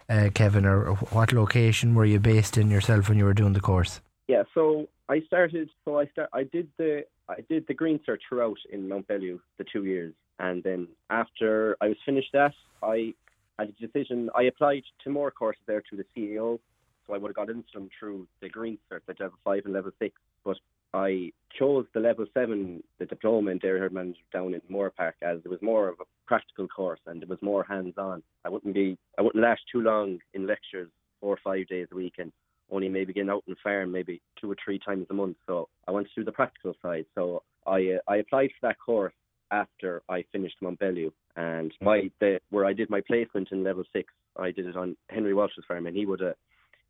Uh, 0.10 0.30
Kevin, 0.34 0.66
or 0.66 0.96
what 1.12 1.32
location 1.32 1.94
were 1.94 2.06
you 2.06 2.20
based 2.20 2.58
in 2.58 2.72
yourself 2.72 3.10
when 3.10 3.18
you 3.20 3.26
were 3.26 3.34
doing 3.34 3.54
the 3.54 3.60
course? 3.60 4.02
Yeah, 4.28 4.44
so 4.56 4.88
I 5.08 5.22
started. 5.28 5.70
So 5.86 6.00
I 6.00 6.08
start. 6.08 6.30
I 6.34 6.44
did 6.44 6.68
the 6.78 7.06
I 7.28 7.42
did 7.48 7.68
the 7.68 7.76
green 7.76 8.00
cert 8.08 8.18
throughout 8.28 8.58
in 8.72 8.90
Mountbellew 8.90 9.40
the 9.60 9.66
two 9.72 9.86
years, 9.86 10.14
and 10.40 10.64
then 10.64 10.88
after 11.12 11.78
I 11.80 11.90
was 11.90 11.98
finished 12.06 12.30
that, 12.34 12.54
I 12.82 13.14
had 13.60 13.70
a 13.70 13.88
decision. 13.88 14.32
I 14.36 14.44
applied 14.44 14.84
to 15.04 15.10
more 15.12 15.30
courses 15.30 15.62
there 15.68 15.84
to 15.92 15.96
the 15.96 16.06
CAO, 16.16 16.60
so 17.06 17.14
I 17.14 17.18
would 17.20 17.30
have 17.30 17.36
got 17.36 17.50
into 17.50 17.68
them 17.74 17.90
through 18.00 18.28
the 18.42 18.50
green 18.50 18.80
cert, 18.92 19.02
the 19.06 19.16
level 19.20 19.38
five 19.44 19.66
and 19.66 19.74
level 19.74 19.92
six. 20.00 20.16
But 20.44 20.58
I 20.92 21.34
chose 21.58 21.86
the 21.94 22.00
level 22.00 22.26
seven, 22.34 22.84
the 22.98 23.06
diploma 23.06 23.52
in 23.52 23.60
dairy 23.60 23.80
herd 23.80 23.94
management 23.94 24.32
down 24.34 24.56
in 24.56 24.62
Moorepark, 24.72 25.14
as 25.22 25.40
it 25.46 25.50
was 25.50 25.62
more 25.62 25.88
of 25.88 26.00
a 26.00 26.06
practical 26.30 26.68
course 26.68 27.04
and 27.08 27.24
it 27.24 27.30
was 27.34 27.42
more 27.42 27.64
hands-on. 27.64 28.22
I 28.46 28.50
wouldn't 28.50 28.76
be, 28.76 28.98
I 29.18 29.22
wouldn't 29.24 29.44
last 29.44 29.62
too 29.72 29.82
long 29.82 30.20
in 30.36 30.48
lectures, 30.54 30.90
four 31.20 31.34
or 31.34 31.40
five 31.44 31.68
days 31.68 31.88
a 31.92 31.96
week, 31.96 32.16
and 32.20 32.32
only 32.72 32.88
maybe 32.88 33.14
getting 33.14 33.32
out 33.32 33.44
in 33.48 33.54
the 33.54 33.64
farm 33.64 33.92
maybe 33.92 34.22
two 34.40 34.50
or 34.52 34.56
three 34.64 34.80
times 34.88 35.08
a 35.10 35.14
month. 35.22 35.38
So 35.48 35.68
I 35.88 35.92
went 35.92 36.08
to 36.08 36.22
do 36.22 36.24
the 36.24 36.32
practical 36.32 36.76
side. 36.84 37.06
So 37.16 37.42
I 37.66 37.80
uh, 37.96 38.14
I 38.14 38.18
applied 38.18 38.52
for 38.52 38.68
that 38.68 38.78
course 38.86 39.18
after 39.52 40.04
I 40.08 40.24
finished 40.32 40.58
Mountbellew, 40.62 41.12
and 41.36 41.74
my 41.82 42.12
the 42.20 42.40
where 42.52 42.66
I 42.66 42.74
did 42.74 42.90
my 42.90 43.02
placement 43.02 43.50
in 43.52 43.64
level 43.64 43.84
six, 43.92 44.14
I 44.38 44.52
did 44.52 44.68
it 44.68 44.78
on 44.78 44.96
Henry 45.10 45.34
Walsh's 45.34 45.66
farm, 45.68 45.88
and 45.88 45.98
he 45.98 46.06
would 46.06 46.22
have 46.28 46.36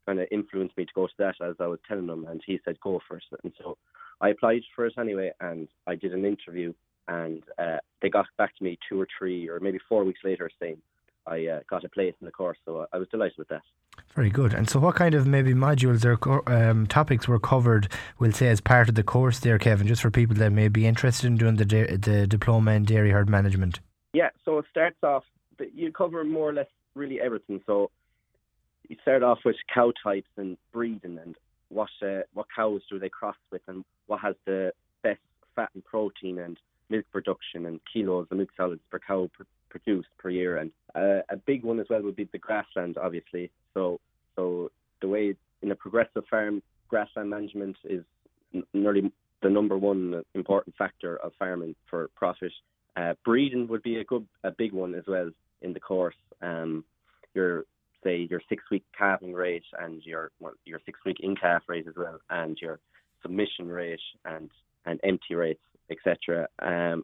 kind 0.06 0.20
of 0.20 0.28
influenced 0.32 0.78
me 0.78 0.86
to 0.86 0.98
go 1.00 1.08
to 1.08 1.14
that 1.20 1.36
as 1.42 1.56
I 1.60 1.68
was 1.68 1.80
telling 1.88 2.10
him, 2.10 2.26
and 2.30 2.42
he 2.46 2.60
said 2.66 2.78
go 2.82 3.00
for 3.08 3.18
it. 3.18 3.24
And 3.44 3.54
so 3.58 3.78
I 4.20 4.30
applied 4.30 4.64
for 4.76 4.86
it 4.86 4.96
anyway, 5.00 5.32
and 5.40 5.68
I 5.88 5.96
did 5.96 6.14
an 6.14 6.26
interview, 6.26 6.74
and 7.10 7.44
uh, 7.58 7.78
they 8.02 8.10
got 8.10 8.28
back 8.38 8.56
to 8.58 8.64
me 8.64 8.78
two 8.88 9.02
or 9.02 9.08
three 9.18 9.50
or 9.50 9.60
maybe 9.60 9.80
four 9.90 10.04
weeks 10.04 10.20
later 10.24 10.50
saying 10.62 10.78
I 11.28 11.46
uh, 11.48 11.60
got 11.70 11.84
a 11.84 11.90
place 11.90 12.14
in 12.22 12.26
the 12.26 12.32
course. 12.32 12.58
So 12.66 12.86
I 12.94 12.98
was 12.98 13.08
delighted 13.10 13.38
with 13.38 13.50
that. 13.50 13.62
Very 14.16 14.30
good. 14.30 14.54
And 14.54 14.70
so, 14.70 14.80
what 14.80 14.96
kind 14.96 15.14
of 15.14 15.28
maybe 15.28 15.54
modules 15.54 16.06
or 16.06 16.50
um, 16.52 16.88
topics 16.88 17.28
were 17.28 17.40
covered? 17.40 17.92
We'll 18.18 18.32
say 18.32 18.48
as 18.48 18.62
part 18.62 18.88
of 18.88 18.96
the 18.96 19.04
course 19.04 19.40
there, 19.40 19.60
Kevin, 19.60 19.88
just 19.88 20.02
for 20.02 20.10
people 20.10 20.36
that 20.38 20.52
may 20.52 20.70
be 20.70 20.88
interested 20.88 21.28
in 21.28 21.36
doing 21.36 21.58
the 21.58 21.66
da- 21.66 21.98
the 21.98 22.26
diploma 22.26 22.72
in 22.72 22.86
dairy 22.86 23.12
herd 23.12 23.30
management. 23.30 23.80
Yeah. 24.14 24.30
So 24.46 24.60
it 24.60 24.66
starts 24.72 24.98
off. 25.04 25.24
You 25.74 25.92
cover 25.92 26.24
more 26.24 26.50
or 26.50 26.54
less 26.54 26.68
really 26.96 27.20
everything. 27.20 27.62
So 27.66 27.92
you 28.88 28.96
start 29.02 29.22
off 29.22 29.40
with 29.44 29.58
cow 29.74 29.92
types 30.02 30.30
and 30.38 30.58
breeding 30.72 31.20
and 31.20 31.36
what 31.68 31.90
uh, 32.02 32.22
what 32.34 32.48
cows 32.56 32.82
do 32.90 33.00
they 33.00 33.10
cross 33.10 33.36
with, 33.52 33.62
and 33.68 33.84
what 34.08 34.22
has 34.22 34.36
the 34.46 34.72
best 35.04 35.20
fat 35.56 35.70
and 35.74 35.84
protein 35.84 36.40
and 36.40 36.58
milk 36.90 37.06
production 37.12 37.66
and 37.66 37.80
kilos 37.92 38.28
of 38.32 38.38
milk 38.38 38.50
solids 38.58 38.82
per 38.90 39.00
cow 39.00 39.30
pr- 39.34 39.44
produced 39.70 40.10
per 40.18 40.30
year. 40.30 40.58
And 40.58 40.72
uh, 40.96 41.22
a 41.30 41.38
big 41.38 41.64
one 41.64 41.80
as 41.80 41.88
well 41.90 42.02
would 42.02 42.16
be 42.16 42.30
the 42.32 42.38
grassland, 42.38 42.98
obviously. 42.98 43.52
So 43.74 44.00
so 44.36 44.72
the 45.02 45.08
way 45.08 45.36
in 45.62 45.72
a 45.72 45.76
progressive 45.76 46.24
farm, 46.30 46.62
grassland 46.88 47.30
management 47.30 47.76
is 47.84 48.04
n- 48.54 48.64
nearly 48.74 49.12
the 49.42 49.50
number 49.50 49.78
one 49.78 50.24
important 50.36 50.76
factor 50.76 51.18
of 51.18 51.32
farming 51.40 51.76
for 51.90 52.10
profit. 52.16 52.52
Uh, 52.96 53.14
breeding 53.24 53.68
would 53.68 53.84
be 53.84 53.98
a 53.98 54.04
good, 54.04 54.28
a 54.44 54.52
big 54.52 54.74
one 54.74 54.96
as 54.96 55.04
well 55.08 55.30
in 55.62 55.74
the 55.74 55.80
course. 55.80 56.16
Um, 56.42 56.84
your 57.34 57.66
say 58.04 58.28
your 58.30 58.42
six 58.50 58.64
week 58.72 58.84
calving 58.98 59.34
rate 59.34 59.64
and 59.80 60.02
your 60.06 60.32
well, 60.40 60.54
your 60.66 60.80
six 60.86 61.00
week 61.06 61.18
in 61.22 61.36
calf 61.36 61.64
rate 61.68 61.88
as 61.88 61.96
well, 61.96 62.20
and 62.30 62.58
your 62.62 62.80
submission 63.22 63.68
rate 63.68 64.00
and 64.26 64.50
and 64.86 65.00
empty 65.04 65.36
rates, 65.36 65.62
etc. 65.90 66.48
Um, 66.60 67.04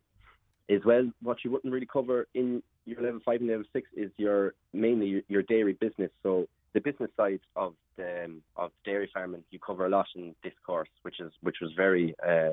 as 0.70 0.82
well, 0.86 1.10
what 1.22 1.38
you 1.44 1.52
wouldn't 1.52 1.74
really 1.74 1.88
cover 1.92 2.28
in 2.34 2.62
your 2.86 3.02
level 3.02 3.20
five 3.26 3.40
and 3.40 3.50
level 3.50 3.66
six 3.74 3.88
is 3.96 4.12
your 4.18 4.54
mainly 4.74 5.08
your, 5.08 5.22
your 5.28 5.44
dairy 5.44 5.74
business. 5.74 6.12
So 6.24 6.48
the 6.74 6.82
business 6.82 7.10
side 7.18 7.40
of 7.56 7.74
the 7.98 8.26
um, 8.26 8.42
of 8.58 8.72
dairy 8.84 9.10
farming 9.14 9.44
you 9.52 9.60
cover 9.60 9.86
a 9.86 9.90
lot 9.90 10.08
in 10.16 10.36
this 10.44 10.54
course, 10.66 10.90
which 11.04 11.20
is 11.20 11.32
which 11.42 11.58
was 11.62 11.72
very 11.76 12.16
uh, 12.26 12.52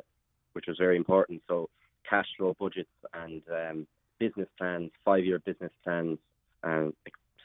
which 0.53 0.67
was 0.69 0.77
very 0.79 0.97
important. 0.97 1.43
So 1.49 1.69
cash 2.09 2.27
flow 2.37 2.55
budgets 2.59 2.91
and 3.15 3.43
um, 3.51 3.87
business 4.19 4.49
plans, 4.59 4.91
five 5.05 5.25
year 5.25 5.39
business 5.41 5.73
plans, 5.85 6.19
and 6.63 6.93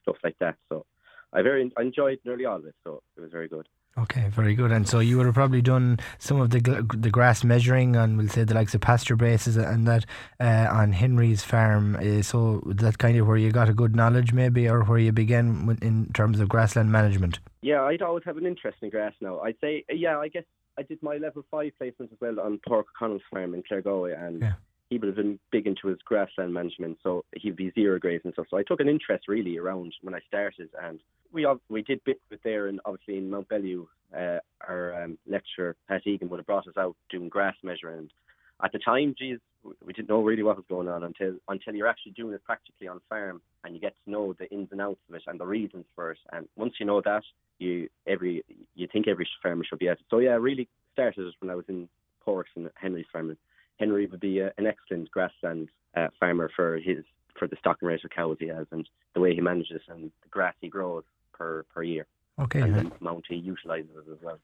stuff 0.01 0.17
like 0.23 0.37
that. 0.39 0.55
So 0.69 0.85
I 1.33 1.41
very 1.41 1.71
I 1.77 1.81
enjoyed 1.81 2.19
nearly 2.25 2.45
all 2.45 2.57
of 2.57 2.65
it. 2.65 2.75
So 2.83 3.01
it 3.15 3.21
was 3.21 3.31
very 3.31 3.47
good. 3.47 3.67
Okay, 3.97 4.27
very 4.29 4.53
good. 4.53 4.71
And 4.71 4.87
so 4.87 4.99
you 4.99 5.17
would 5.17 5.25
have 5.25 5.35
probably 5.35 5.61
done 5.61 5.99
some 6.19 6.39
of 6.39 6.51
the 6.51 6.59
the 6.95 7.09
grass 7.09 7.43
measuring 7.43 7.95
on, 7.95 8.15
we'll 8.15 8.29
say, 8.29 8.43
the 8.43 8.53
likes 8.53 8.75
of 8.75 8.81
pasture 8.81 9.15
bases 9.15 9.57
and 9.57 9.87
that 9.87 10.05
uh, 10.39 10.67
on 10.71 10.91
Henry's 10.91 11.43
farm. 11.43 11.95
Uh, 11.95 12.21
so 12.21 12.61
that 12.67 12.99
kind 12.99 13.17
of 13.17 13.27
where 13.27 13.37
you 13.37 13.51
got 13.51 13.69
a 13.69 13.73
good 13.73 13.95
knowledge, 13.95 14.33
maybe, 14.33 14.69
or 14.69 14.83
where 14.83 14.99
you 14.99 15.11
began 15.11 15.77
in 15.81 16.11
terms 16.13 16.39
of 16.39 16.47
grassland 16.47 16.91
management. 16.91 17.39
Yeah, 17.61 17.81
I'd 17.83 18.03
always 18.03 18.23
have 18.25 18.37
an 18.37 18.45
interest 18.45 18.77
in 18.81 18.91
grass. 18.91 19.13
Now, 19.19 19.39
I'd 19.39 19.57
say, 19.59 19.83
yeah, 19.89 20.19
I 20.19 20.27
guess 20.27 20.45
I 20.77 20.83
did 20.83 21.01
my 21.01 21.17
level 21.17 21.43
five 21.49 21.71
placement 21.77 22.11
as 22.11 22.19
well 22.21 22.39
on 22.39 22.59
Pork 22.67 22.85
Connell's 22.97 23.23
farm 23.31 23.55
in 23.55 23.63
Claregalway, 23.63 24.17
and 24.21 24.41
yeah 24.41 24.53
he 24.89 24.97
would 24.97 25.07
have 25.07 25.15
been 25.15 25.39
big 25.51 25.67
into 25.67 25.87
his 25.87 25.97
grassland 26.05 26.53
management, 26.53 26.97
so 27.03 27.25
he'd 27.35 27.55
be 27.55 27.71
zero 27.71 27.99
graze 27.99 28.21
and 28.23 28.33
stuff. 28.33 28.47
So 28.49 28.57
I 28.57 28.63
took 28.63 28.79
an 28.79 28.87
interest 28.87 29.27
really 29.27 29.57
around 29.57 29.93
when 30.01 30.15
I 30.15 30.19
started, 30.27 30.69
and 30.81 30.99
we 31.31 31.45
we 31.69 31.81
did 31.81 32.03
bits 32.05 32.21
with 32.29 32.41
there, 32.43 32.67
and 32.67 32.79
obviously 32.85 33.17
in 33.17 33.29
Mount 33.29 33.49
Bellew, 33.49 33.87
uh, 34.17 34.39
our 34.67 35.03
um, 35.03 35.17
lecturer 35.27 35.75
Pat 35.87 36.07
Egan 36.07 36.29
would 36.29 36.39
have 36.39 36.45
brought 36.45 36.67
us 36.67 36.77
out 36.77 36.95
doing 37.09 37.29
grass 37.29 37.55
measuring. 37.63 37.99
And 37.99 38.11
at 38.63 38.71
the 38.71 38.79
time, 38.79 39.13
geez, 39.17 39.39
we 39.85 39.93
didn't 39.93 40.09
know 40.09 40.21
really 40.21 40.43
what 40.43 40.55
was 40.55 40.65
going 40.69 40.87
on 40.87 41.03
until 41.03 41.35
until 41.49 41.75
you're 41.75 41.87
actually 41.87 42.13
doing 42.13 42.33
it 42.33 42.43
practically 42.45 42.87
on 42.87 43.01
farm, 43.09 43.41
and 43.63 43.75
you 43.75 43.81
get 43.81 43.95
to 44.05 44.11
know 44.11 44.33
the 44.39 44.49
ins 44.51 44.69
and 44.71 44.81
outs 44.81 45.01
of 45.09 45.15
it 45.15 45.23
and 45.27 45.39
the 45.39 45.45
reasons 45.45 45.85
for 45.95 46.11
it. 46.11 46.19
And 46.31 46.47
once 46.55 46.75
you 46.79 46.85
know 46.85 47.01
that, 47.01 47.23
you 47.59 47.89
every 48.07 48.43
you 48.75 48.87
think 48.91 49.07
every 49.07 49.27
farmer 49.43 49.65
should 49.65 49.79
be 49.79 49.89
at 49.89 49.99
it. 49.99 50.05
So 50.09 50.19
yeah, 50.19 50.31
I 50.31 50.35
really 50.35 50.69
started 50.93 51.27
it 51.27 51.35
when 51.39 51.51
I 51.51 51.55
was 51.55 51.65
in 51.67 51.89
Porks 52.25 52.55
and 52.55 52.69
Henry's 52.75 53.05
farming 53.11 53.37
Henry 53.77 54.05
would 54.07 54.19
be 54.19 54.39
a, 54.39 54.51
an 54.57 54.67
excellent 54.67 55.09
grassland 55.11 55.69
uh, 55.95 56.07
farmer 56.19 56.49
for 56.55 56.77
his 56.77 57.03
for 57.37 57.47
the 57.47 57.55
stocking 57.59 57.87
rate 57.87 58.03
of 58.03 58.09
cows 58.09 58.37
he 58.39 58.47
has 58.47 58.65
and 58.71 58.87
the 59.13 59.19
way 59.19 59.33
he 59.33 59.41
manages 59.41 59.81
and 59.87 60.11
the 60.23 60.29
grass 60.29 60.55
he 60.59 60.67
grows 60.67 61.03
per 61.33 61.63
per 61.73 61.83
year. 61.83 62.05
Okay. 62.39 62.61
And 62.61 62.75
the 62.75 62.91
amount 63.01 63.25
he 63.27 63.35
utilises 63.35 63.89
it 63.95 64.11
as 64.11 64.17
well. 64.21 64.37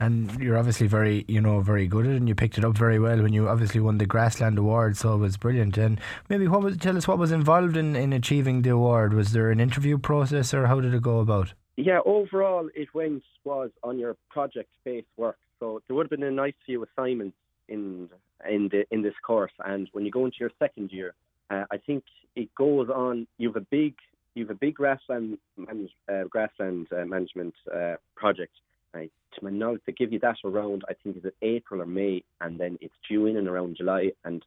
And 0.00 0.32
you're 0.40 0.58
obviously 0.58 0.88
very, 0.88 1.24
you 1.28 1.40
know, 1.40 1.60
very 1.60 1.86
good 1.86 2.04
at 2.04 2.12
it, 2.12 2.16
and 2.16 2.28
you 2.28 2.34
picked 2.34 2.58
it 2.58 2.64
up 2.64 2.76
very 2.76 2.98
well 2.98 3.22
when 3.22 3.32
you 3.32 3.48
obviously 3.48 3.80
won 3.80 3.98
the 3.98 4.06
Grassland 4.06 4.58
Award, 4.58 4.96
so 4.96 5.14
it 5.14 5.18
was 5.18 5.36
brilliant. 5.36 5.78
And 5.78 6.00
maybe 6.28 6.48
what 6.48 6.62
was 6.62 6.76
tell 6.76 6.96
us 6.96 7.06
what 7.06 7.18
was 7.18 7.32
involved 7.32 7.76
in, 7.76 7.94
in 7.94 8.12
achieving 8.12 8.62
the 8.62 8.70
award? 8.70 9.14
Was 9.14 9.32
there 9.32 9.50
an 9.50 9.60
interview 9.60 9.96
process, 9.96 10.52
or 10.52 10.66
how 10.66 10.80
did 10.80 10.92
it 10.92 11.02
go 11.02 11.20
about? 11.20 11.54
Yeah, 11.76 12.00
overall, 12.04 12.68
it 12.74 12.92
went 12.94 13.22
was 13.44 13.70
on 13.84 13.98
your 13.98 14.16
project 14.28 14.70
based 14.84 15.06
work. 15.16 15.38
So 15.60 15.80
there 15.86 15.96
would 15.96 16.10
have 16.10 16.10
been 16.10 16.24
a 16.24 16.30
nice 16.30 16.54
few 16.66 16.84
assignments 16.84 17.36
in 17.68 18.08
in 18.48 18.68
the 18.70 18.84
in 18.90 19.02
this 19.02 19.14
course. 19.26 19.52
And 19.64 19.88
when 19.92 20.04
you 20.04 20.10
go 20.10 20.24
into 20.24 20.38
your 20.40 20.52
second 20.58 20.90
year, 20.92 21.14
uh, 21.50 21.64
I 21.70 21.78
think 21.78 22.04
it 22.34 22.54
goes 22.54 22.88
on. 22.88 23.26
You 23.38 23.48
have 23.48 23.56
a 23.56 23.66
big 23.70 23.94
you 24.34 24.44
have 24.46 24.54
a 24.54 24.58
big 24.58 24.74
grassland 24.74 25.38
manage, 25.56 25.90
uh, 26.12 26.24
grassland 26.28 26.88
uh, 26.92 27.04
management 27.04 27.54
uh, 27.74 27.94
project. 28.14 28.52
To 28.94 29.44
my 29.44 29.50
knowledge, 29.50 29.82
they 29.86 29.92
give 29.92 30.14
you 30.14 30.18
that 30.20 30.36
around 30.42 30.82
I 30.88 30.94
think 30.94 31.18
is 31.18 31.24
it 31.26 31.34
April 31.42 31.82
or 31.82 31.86
May, 31.86 32.22
and 32.40 32.58
then 32.58 32.78
it's 32.80 32.94
due 33.06 33.26
in 33.26 33.36
and 33.36 33.46
around 33.46 33.76
July. 33.76 34.12
And 34.24 34.42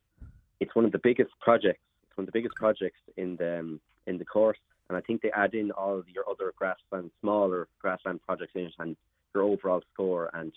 it's 0.60 0.74
one 0.74 0.86
of 0.86 0.92
the 0.92 0.98
biggest 0.98 1.30
projects. 1.40 1.82
It's 2.04 2.18
one 2.18 2.24
of 2.24 2.34
the 2.34 2.40
biggest 2.40 2.56
projects 2.56 3.00
in 3.16 3.36
the 3.36 3.60
um, 3.60 3.80
in 4.08 4.18
the 4.18 4.26
course. 4.26 4.58
And 4.88 4.98
I 4.98 5.02
think 5.02 5.22
they 5.22 5.30
add 5.32 5.54
in 5.54 5.70
all 5.70 6.00
of 6.00 6.10
your 6.10 6.28
other 6.28 6.52
grassland, 6.58 7.12
smaller 7.22 7.68
grassland 7.80 8.22
projects 8.26 8.54
in 8.56 8.64
it, 8.64 8.74
and 8.80 8.96
your 9.36 9.44
overall 9.44 9.84
score. 9.94 10.32
And 10.34 10.52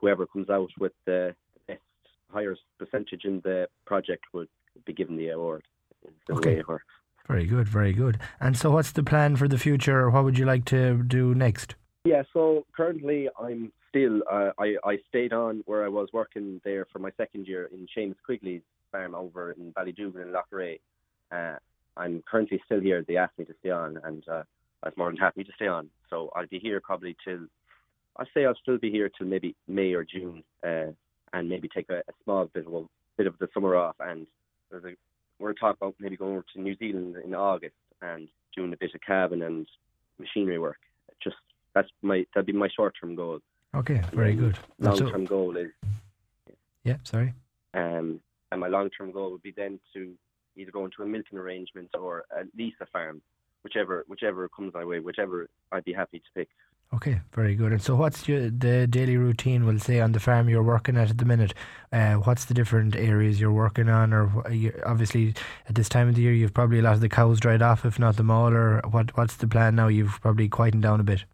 whoever 0.00 0.26
comes 0.26 0.50
out 0.50 0.70
with 0.78 0.92
the 1.06 1.34
highest 2.30 2.62
percentage 2.78 3.24
in 3.24 3.40
the 3.40 3.68
project 3.86 4.24
would 4.32 4.48
be 4.84 4.92
given 4.92 5.16
the 5.16 5.30
award. 5.30 5.64
The 6.26 6.34
okay. 6.34 6.62
Very 7.26 7.44
good, 7.44 7.68
very 7.68 7.92
good. 7.92 8.18
And 8.40 8.56
so, 8.56 8.70
what's 8.70 8.92
the 8.92 9.02
plan 9.02 9.36
for 9.36 9.48
the 9.48 9.58
future, 9.58 10.00
or 10.00 10.10
what 10.10 10.24
would 10.24 10.38
you 10.38 10.46
like 10.46 10.64
to 10.66 11.02
do 11.02 11.34
next? 11.34 11.74
Yeah, 12.04 12.22
so 12.32 12.64
currently 12.74 13.28
I'm 13.38 13.70
still, 13.90 14.22
uh, 14.30 14.50
I, 14.58 14.76
I 14.84 14.98
stayed 15.08 15.34
on 15.34 15.62
where 15.66 15.84
I 15.84 15.88
was 15.88 16.08
working 16.12 16.60
there 16.64 16.86
for 16.90 16.98
my 17.00 17.10
second 17.18 17.46
year 17.46 17.68
in 17.72 17.86
Seamus 17.94 18.16
Quigley's 18.26 18.62
farm 18.90 19.14
over 19.14 19.52
in 19.52 19.72
Ballydougal 19.72 20.22
in 20.22 20.32
Loughrea. 20.32 20.78
Uh, 21.30 21.58
I'm 21.98 22.22
currently 22.30 22.62
still 22.64 22.80
here. 22.80 23.04
They 23.06 23.16
asked 23.16 23.38
me 23.38 23.44
to 23.44 23.54
stay 23.60 23.70
on, 23.70 23.98
and 24.04 24.26
uh, 24.26 24.42
I 24.82 24.88
was 24.88 24.96
more 24.96 25.10
than 25.10 25.18
happy 25.18 25.44
to 25.44 25.52
stay 25.56 25.66
on. 25.66 25.90
So 26.08 26.30
I'll 26.34 26.46
be 26.46 26.58
here 26.58 26.80
probably 26.80 27.14
till, 27.24 27.46
i 28.16 28.24
say 28.32 28.46
I'll 28.46 28.54
still 28.62 28.78
be 28.78 28.90
here 28.90 29.10
till 29.10 29.26
maybe 29.26 29.54
May 29.66 29.92
or 29.92 30.04
June 30.04 30.42
uh, 30.66 30.92
and 31.32 31.48
maybe 31.48 31.68
take 31.68 31.90
a, 31.90 31.98
a 31.98 32.12
small 32.24 32.46
bit 32.46 32.66
of 32.66 32.74
a 32.74 32.82
bit 33.16 33.26
of 33.26 33.38
the 33.38 33.48
summer 33.54 33.76
off. 33.76 33.96
And 34.00 34.26
there's 34.70 34.84
a, 34.84 34.94
we're 35.38 35.52
talking 35.52 35.76
about 35.80 35.94
maybe 36.00 36.16
going 36.16 36.32
over 36.32 36.44
to 36.54 36.60
New 36.60 36.76
Zealand 36.76 37.16
in 37.24 37.34
August 37.34 37.74
and 38.02 38.28
doing 38.56 38.72
a 38.72 38.76
bit 38.76 38.94
of 38.94 39.00
cabin 39.00 39.42
and 39.42 39.66
machinery 40.18 40.58
work. 40.58 40.78
Just 41.22 41.36
that's 41.74 41.88
my 42.02 42.26
that'd 42.34 42.46
be 42.46 42.52
my 42.52 42.68
short 42.74 42.94
term 43.00 43.14
goal. 43.14 43.40
Okay, 43.74 44.02
very 44.12 44.34
good. 44.34 44.58
Long 44.78 44.98
term 44.98 45.24
goal 45.24 45.56
is 45.56 45.70
yeah, 46.84 46.96
sorry. 47.04 47.34
Um, 47.74 48.20
and 48.50 48.60
my 48.60 48.68
long 48.68 48.90
term 48.90 49.12
goal 49.12 49.32
would 49.32 49.42
be 49.42 49.52
then 49.56 49.78
to 49.94 50.14
either 50.56 50.70
go 50.70 50.84
into 50.84 51.02
a 51.02 51.06
milking 51.06 51.38
arrangement 51.38 51.90
or 51.94 52.24
at 52.36 52.46
least 52.56 52.76
a 52.80 52.86
farm, 52.86 53.20
whichever 53.62 54.04
whichever 54.08 54.48
comes 54.48 54.72
my 54.74 54.84
way, 54.84 55.00
whichever 55.00 55.48
I'd 55.70 55.84
be 55.84 55.92
happy 55.92 56.18
to 56.18 56.24
pick. 56.34 56.48
Okay, 56.94 57.20
very 57.34 57.54
good. 57.54 57.72
And 57.72 57.82
so, 57.82 57.94
what's 57.94 58.26
your, 58.26 58.48
the 58.48 58.86
daily 58.86 59.18
routine? 59.18 59.66
We'll 59.66 59.78
say 59.78 60.00
on 60.00 60.12
the 60.12 60.20
farm 60.20 60.48
you're 60.48 60.62
working 60.62 60.96
at 60.96 61.10
at 61.10 61.18
the 61.18 61.26
minute. 61.26 61.52
Uh, 61.92 62.14
what's 62.14 62.46
the 62.46 62.54
different 62.54 62.96
areas 62.96 63.38
you're 63.38 63.52
working 63.52 63.90
on? 63.90 64.14
Or 64.14 64.50
you, 64.50 64.72
obviously, 64.86 65.34
at 65.68 65.74
this 65.74 65.90
time 65.90 66.08
of 66.08 66.14
the 66.14 66.22
year, 66.22 66.32
you've 66.32 66.54
probably 66.54 66.78
a 66.78 66.82
lot 66.82 66.94
of 66.94 67.00
the 67.00 67.08
cows 67.10 67.40
dried 67.40 67.60
off, 67.60 67.84
if 67.84 67.98
not 67.98 68.16
them 68.16 68.30
all. 68.30 68.54
Or 68.54 68.80
what? 68.90 69.14
What's 69.18 69.36
the 69.36 69.46
plan 69.46 69.76
now? 69.76 69.88
You've 69.88 70.18
probably 70.22 70.48
quietened 70.48 70.82
down 70.82 70.98
a 70.98 71.04
bit. 71.04 71.24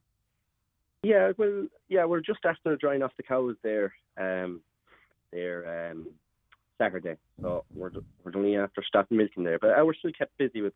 Yeah, 1.04 1.32
well, 1.38 1.68
yeah, 1.88 2.04
we're 2.04 2.20
just 2.20 2.40
after 2.44 2.76
drying 2.76 3.02
off 3.02 3.12
the 3.16 3.22
cows 3.22 3.54
there. 3.62 3.94
Um, 4.16 4.60
there 5.30 5.90
um, 5.92 6.08
Saturday, 6.78 7.16
so 7.40 7.64
we're 7.72 7.90
we're 8.24 8.32
only 8.34 8.56
after 8.56 8.82
starting 8.82 9.18
milking 9.18 9.44
there. 9.44 9.60
But 9.60 9.78
uh, 9.78 9.84
we're 9.84 9.94
still 9.94 10.12
kept 10.18 10.36
busy 10.36 10.62
with 10.62 10.72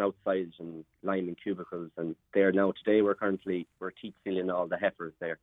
outside 0.00 0.52
and 0.58 0.84
lining 1.02 1.36
cubicles. 1.42 1.90
And 1.96 2.14
there 2.34 2.52
now 2.52 2.72
today 2.72 3.02
we're 3.02 3.14
currently 3.14 3.66
we're 3.80 3.90
teat 3.90 4.14
sealing 4.24 4.50
all 4.50 4.66
the 4.66 4.78
heifers 4.78 5.14
there, 5.20 5.38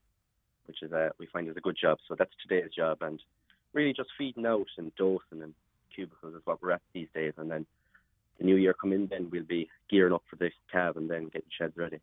which 0.65 0.81
is 0.81 0.91
a 0.91 1.11
we 1.19 1.27
find 1.27 1.49
is 1.49 1.57
a 1.57 1.61
good 1.61 1.77
job. 1.79 1.97
So 2.07 2.15
that's 2.17 2.31
today's 2.41 2.71
job, 2.71 2.99
and 3.01 3.21
really 3.73 3.93
just 3.93 4.09
feeding 4.17 4.45
out 4.45 4.67
and 4.77 4.95
dosing 4.95 5.43
and 5.43 5.53
cubicles 5.95 6.35
is 6.35 6.41
what 6.45 6.61
we're 6.61 6.71
at 6.71 6.81
these 6.93 7.07
days. 7.13 7.33
And 7.37 7.49
then 7.51 7.65
the 8.37 8.45
new 8.45 8.55
year 8.55 8.73
come 8.73 8.93
in, 8.93 9.07
then 9.07 9.29
we'll 9.31 9.43
be 9.43 9.69
gearing 9.89 10.13
up 10.13 10.23
for 10.29 10.35
the 10.37 10.49
cab 10.71 10.97
and 10.97 11.09
then 11.09 11.25
getting 11.25 11.49
sheds 11.57 11.77
ready. 11.77 11.99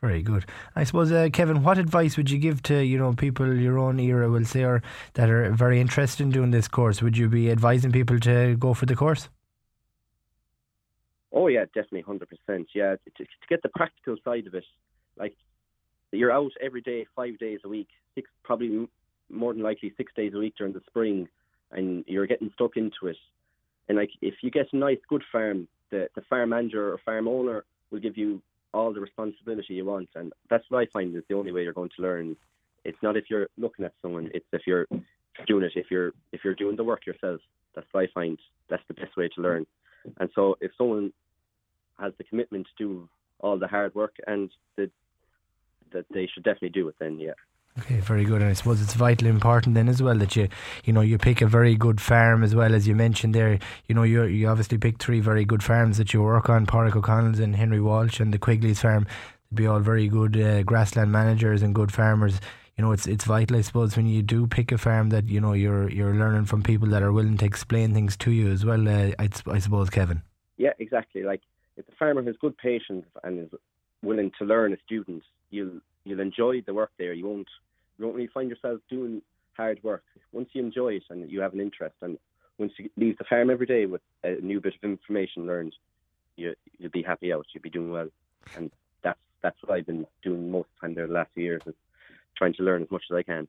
Very 0.00 0.22
good. 0.22 0.46
I 0.74 0.84
suppose, 0.84 1.12
uh, 1.12 1.28
Kevin, 1.30 1.62
what 1.62 1.76
advice 1.76 2.16
would 2.16 2.30
you 2.30 2.38
give 2.38 2.62
to 2.64 2.82
you 2.82 2.96
know 2.96 3.12
people 3.12 3.54
your 3.54 3.78
own 3.78 4.00
era, 4.00 4.30
will 4.30 4.46
say, 4.46 4.64
or 4.64 4.82
that 5.14 5.28
are 5.28 5.50
very 5.52 5.78
interested 5.78 6.22
in 6.22 6.30
doing 6.30 6.52
this 6.52 6.68
course? 6.68 7.02
Would 7.02 7.18
you 7.18 7.28
be 7.28 7.50
advising 7.50 7.92
people 7.92 8.18
to 8.20 8.56
go 8.56 8.72
for 8.72 8.86
the 8.86 8.96
course? 8.96 9.28
Oh 11.32 11.46
yeah, 11.46 11.64
definitely, 11.66 12.02
hundred 12.02 12.28
percent. 12.28 12.68
Yeah, 12.74 12.96
to, 12.96 13.24
to, 13.24 13.26
get 13.48 13.62
the 13.62 13.68
practical 13.70 14.16
side 14.24 14.46
of 14.46 14.54
it, 14.54 14.64
like 15.18 15.34
you're 16.12 16.32
out 16.32 16.50
every 16.60 16.80
day, 16.80 17.06
five 17.14 17.38
days 17.38 17.60
a 17.64 17.68
week, 17.68 17.88
six 18.14 18.28
probably 18.42 18.88
more 19.30 19.52
than 19.52 19.62
likely 19.62 19.92
six 19.96 20.12
days 20.16 20.32
a 20.34 20.38
week 20.38 20.54
during 20.58 20.72
the 20.72 20.82
spring, 20.88 21.28
and 21.70 22.04
you're 22.08 22.26
getting 22.26 22.50
stuck 22.54 22.76
into 22.76 23.06
it. 23.06 23.16
And 23.88 23.96
like 23.96 24.10
if 24.20 24.34
you 24.42 24.50
get 24.50 24.66
a 24.72 24.76
nice, 24.76 24.98
good 25.08 25.22
farm, 25.30 25.68
the 25.90 26.08
the 26.16 26.22
farm 26.28 26.50
manager 26.50 26.92
or 26.92 26.98
farm 27.04 27.28
owner 27.28 27.64
will 27.90 28.00
give 28.00 28.16
you 28.16 28.42
all 28.72 28.92
the 28.92 29.00
responsibility 29.00 29.74
you 29.74 29.84
want, 29.84 30.08
and 30.14 30.32
that's 30.48 30.64
what 30.68 30.80
I 30.80 30.86
find 30.92 31.14
is 31.16 31.22
the 31.28 31.36
only 31.36 31.52
way 31.52 31.62
you're 31.62 31.72
going 31.72 31.90
to 31.96 32.02
learn 32.02 32.36
it's 32.84 32.98
not 33.02 33.16
if 33.16 33.24
you're 33.28 33.48
looking 33.58 33.84
at 33.84 33.92
someone. 34.02 34.30
It's 34.34 34.46
if 34.52 34.62
you're 34.66 34.86
doing 35.46 35.64
it. 35.64 35.72
If 35.74 35.86
you're 35.90 36.12
if 36.32 36.42
you're 36.44 36.54
doing 36.54 36.76
the 36.76 36.84
work 36.84 37.06
yourself. 37.06 37.40
That's 37.74 37.86
what 37.92 38.02
I 38.02 38.08
find. 38.12 38.38
That's 38.68 38.82
the 38.88 38.94
best 38.94 39.16
way 39.16 39.28
to 39.34 39.42
learn. 39.42 39.66
And 40.18 40.30
so 40.34 40.56
if 40.60 40.72
someone 40.76 41.12
has 41.98 42.12
the 42.18 42.24
commitment 42.24 42.66
to 42.66 42.84
do 42.84 43.08
all 43.40 43.58
the 43.58 43.68
hard 43.68 43.94
work 43.94 44.16
and 44.26 44.50
the, 44.76 44.90
that 45.92 46.06
they 46.12 46.28
should 46.32 46.44
definitely 46.44 46.70
do 46.70 46.88
it, 46.88 46.96
then 46.98 47.18
yeah. 47.18 47.32
Okay, 47.78 48.00
very 48.00 48.24
good. 48.24 48.42
And 48.42 48.50
I 48.50 48.54
suppose 48.54 48.82
it's 48.82 48.94
vitally 48.94 49.30
important 49.30 49.74
then 49.74 49.88
as 49.88 50.02
well 50.02 50.16
that 50.18 50.34
you, 50.34 50.48
you 50.84 50.92
know, 50.92 51.00
you 51.00 51.18
pick 51.18 51.40
a 51.40 51.46
very 51.46 51.76
good 51.76 52.00
farm 52.00 52.42
as 52.42 52.54
well 52.54 52.74
as 52.74 52.88
you 52.88 52.94
mentioned 52.94 53.34
there. 53.34 53.58
You 53.86 53.94
know, 53.94 54.02
you 54.02 54.24
you 54.24 54.48
obviously 54.48 54.76
picked 54.76 55.02
three 55.02 55.20
very 55.20 55.44
good 55.44 55.62
farms 55.62 55.96
that 55.98 56.12
you 56.12 56.22
work 56.22 56.48
on: 56.48 56.66
Pádraig 56.66 56.96
O'Connell's 56.96 57.38
and 57.38 57.54
Henry 57.54 57.80
Walsh 57.80 58.18
and 58.18 58.34
the 58.34 58.38
Quigley's 58.38 58.80
farm. 58.80 59.06
They'd 59.50 59.56
be 59.56 59.66
all 59.66 59.78
very 59.78 60.08
good 60.08 60.36
uh, 60.40 60.62
grassland 60.64 61.12
managers 61.12 61.62
and 61.62 61.74
good 61.74 61.92
farmers. 61.92 62.40
You 62.76 62.84
know, 62.84 62.92
it's 62.92 63.06
it's 63.06 63.24
vital, 63.24 63.56
I 63.56 63.60
suppose, 63.60 63.96
when 63.96 64.06
you 64.06 64.22
do 64.22 64.46
pick 64.46 64.72
a 64.72 64.78
farm 64.78 65.10
that 65.10 65.28
you 65.28 65.40
know 65.40 65.52
you're 65.52 65.90
you're 65.90 66.14
learning 66.14 66.46
from 66.46 66.62
people 66.62 66.88
that 66.88 67.02
are 67.02 67.12
willing 67.12 67.36
to 67.38 67.44
explain 67.44 67.92
things 67.92 68.16
to 68.18 68.30
you 68.30 68.50
as 68.50 68.64
well. 68.64 68.88
Uh, 68.88 69.12
I, 69.18 69.28
I 69.46 69.58
suppose, 69.58 69.90
Kevin. 69.90 70.22
Yeah, 70.56 70.72
exactly. 70.78 71.22
Like 71.22 71.42
if 71.76 71.86
the 71.86 71.92
farmer 71.98 72.22
has 72.22 72.36
good 72.40 72.56
patience 72.56 73.06
and 73.22 73.38
is 73.38 73.58
willing 74.02 74.30
to 74.38 74.44
learn 74.44 74.72
a 74.72 74.76
student, 74.84 75.22
you'll 75.50 75.80
you'll 76.04 76.20
enjoy 76.20 76.62
the 76.62 76.74
work 76.74 76.92
there. 76.98 77.12
You 77.12 77.26
won't 77.26 77.48
you 77.98 78.04
won't 78.04 78.16
really 78.16 78.28
find 78.28 78.48
yourself 78.48 78.80
doing 78.88 79.22
hard 79.56 79.82
work. 79.82 80.04
Once 80.32 80.48
you 80.52 80.62
enjoy 80.62 80.94
it 80.94 81.04
and 81.10 81.30
you 81.30 81.40
have 81.40 81.52
an 81.52 81.60
interest, 81.60 81.96
and 82.02 82.18
once 82.58 82.72
you 82.78 82.88
leave 82.96 83.18
the 83.18 83.24
farm 83.24 83.50
every 83.50 83.66
day 83.66 83.86
with 83.86 84.02
a 84.24 84.34
new 84.40 84.60
bit 84.60 84.74
of 84.74 84.88
information 84.88 85.46
learned, 85.46 85.74
you 86.36 86.54
you'll 86.78 86.90
be 86.90 87.02
happy 87.02 87.32
out. 87.32 87.46
You'll 87.52 87.62
be 87.62 87.70
doing 87.70 87.90
well, 87.90 88.08
and 88.56 88.70
that's 89.02 89.18
that's 89.42 89.56
what 89.62 89.72
I've 89.72 89.86
been 89.86 90.06
doing 90.22 90.50
most 90.50 90.68
of 90.68 90.80
the 90.80 90.86
time 90.86 90.94
there 90.94 91.06
the 91.06 91.12
last 91.12 91.30
years 91.34 91.62
is 91.66 91.74
trying 92.36 92.54
to 92.54 92.62
learn 92.62 92.82
as 92.82 92.90
much 92.90 93.04
as 93.10 93.16
I 93.16 93.22
can. 93.22 93.48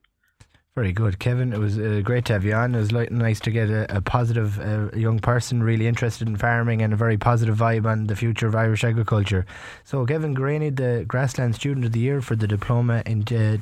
Very 0.74 0.92
good, 0.92 1.18
Kevin. 1.18 1.52
It 1.52 1.58
was 1.58 1.78
uh, 1.78 2.00
great 2.02 2.24
to 2.26 2.32
have 2.32 2.46
you 2.46 2.54
on. 2.54 2.74
It 2.74 2.78
was 2.78 2.92
nice 3.10 3.40
to 3.40 3.50
get 3.50 3.68
a, 3.68 3.98
a 3.98 4.00
positive 4.00 4.58
uh, 4.58 4.88
young 4.96 5.18
person 5.18 5.62
really 5.62 5.86
interested 5.86 6.26
in 6.26 6.36
farming 6.36 6.80
and 6.80 6.94
a 6.94 6.96
very 6.96 7.18
positive 7.18 7.58
vibe 7.58 7.84
on 7.84 8.06
the 8.06 8.16
future 8.16 8.46
of 8.46 8.56
Irish 8.56 8.82
agriculture. 8.82 9.44
So, 9.84 10.06
Kevin 10.06 10.32
Graney, 10.32 10.70
the 10.70 11.04
Grassland 11.06 11.56
Student 11.56 11.84
of 11.84 11.92
the 11.92 12.00
Year 12.00 12.22
for 12.22 12.36
the 12.36 12.46
diploma 12.46 13.02
in 13.04 13.22
uh, 13.36 13.58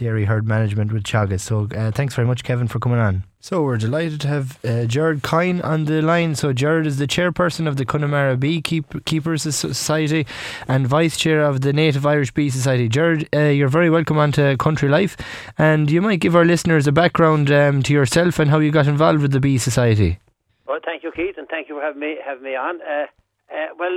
dairy 0.00 0.24
herd 0.24 0.48
management 0.48 0.92
with 0.92 1.04
Teagasc. 1.04 1.40
So, 1.40 1.68
uh, 1.76 1.90
thanks 1.90 2.14
very 2.14 2.26
much, 2.26 2.42
Kevin, 2.42 2.68
for 2.68 2.78
coming 2.78 2.98
on. 2.98 3.24
So 3.42 3.62
we're 3.62 3.78
delighted 3.78 4.20
to 4.22 4.28
have 4.28 4.58
uh, 4.64 4.84
Jared 4.84 5.22
Coyne 5.22 5.62
on 5.62 5.86
the 5.86 6.02
line. 6.02 6.34
So 6.34 6.52
Jared 6.52 6.86
is 6.86 6.98
the 6.98 7.06
chairperson 7.06 7.66
of 7.66 7.78
the 7.78 7.86
Connemara 7.86 8.36
Bee 8.36 8.60
Keepers 8.60 9.42
Society 9.42 10.26
and 10.68 10.86
vice 10.86 11.16
chair 11.16 11.42
of 11.42 11.62
the 11.62 11.72
Native 11.72 12.04
Irish 12.04 12.32
Bee 12.32 12.50
Society. 12.50 12.86
Jared, 12.86 13.28
uh, 13.34 13.44
you're 13.44 13.68
very 13.68 13.88
welcome 13.88 14.18
on 14.18 14.30
to 14.32 14.58
Country 14.58 14.90
Life, 14.90 15.16
and 15.56 15.90
you 15.90 16.02
might 16.02 16.20
give 16.20 16.36
our 16.36 16.44
listeners 16.44 16.86
a 16.86 16.92
background 16.92 17.50
um, 17.50 17.82
to 17.84 17.94
yourself 17.94 18.38
and 18.38 18.50
how 18.50 18.58
you 18.58 18.70
got 18.70 18.86
involved 18.86 19.22
with 19.22 19.32
the 19.32 19.40
Bee 19.40 19.56
Society. 19.56 20.18
Well, 20.66 20.80
thank 20.84 21.02
you, 21.02 21.10
Keith, 21.10 21.36
and 21.38 21.48
thank 21.48 21.70
you 21.70 21.76
for 21.76 21.82
having 21.82 22.00
me 22.00 22.16
having 22.22 22.44
me 22.44 22.56
on. 22.56 22.80
Uh, 22.82 23.06
uh 23.50 23.68
well, 23.78 23.96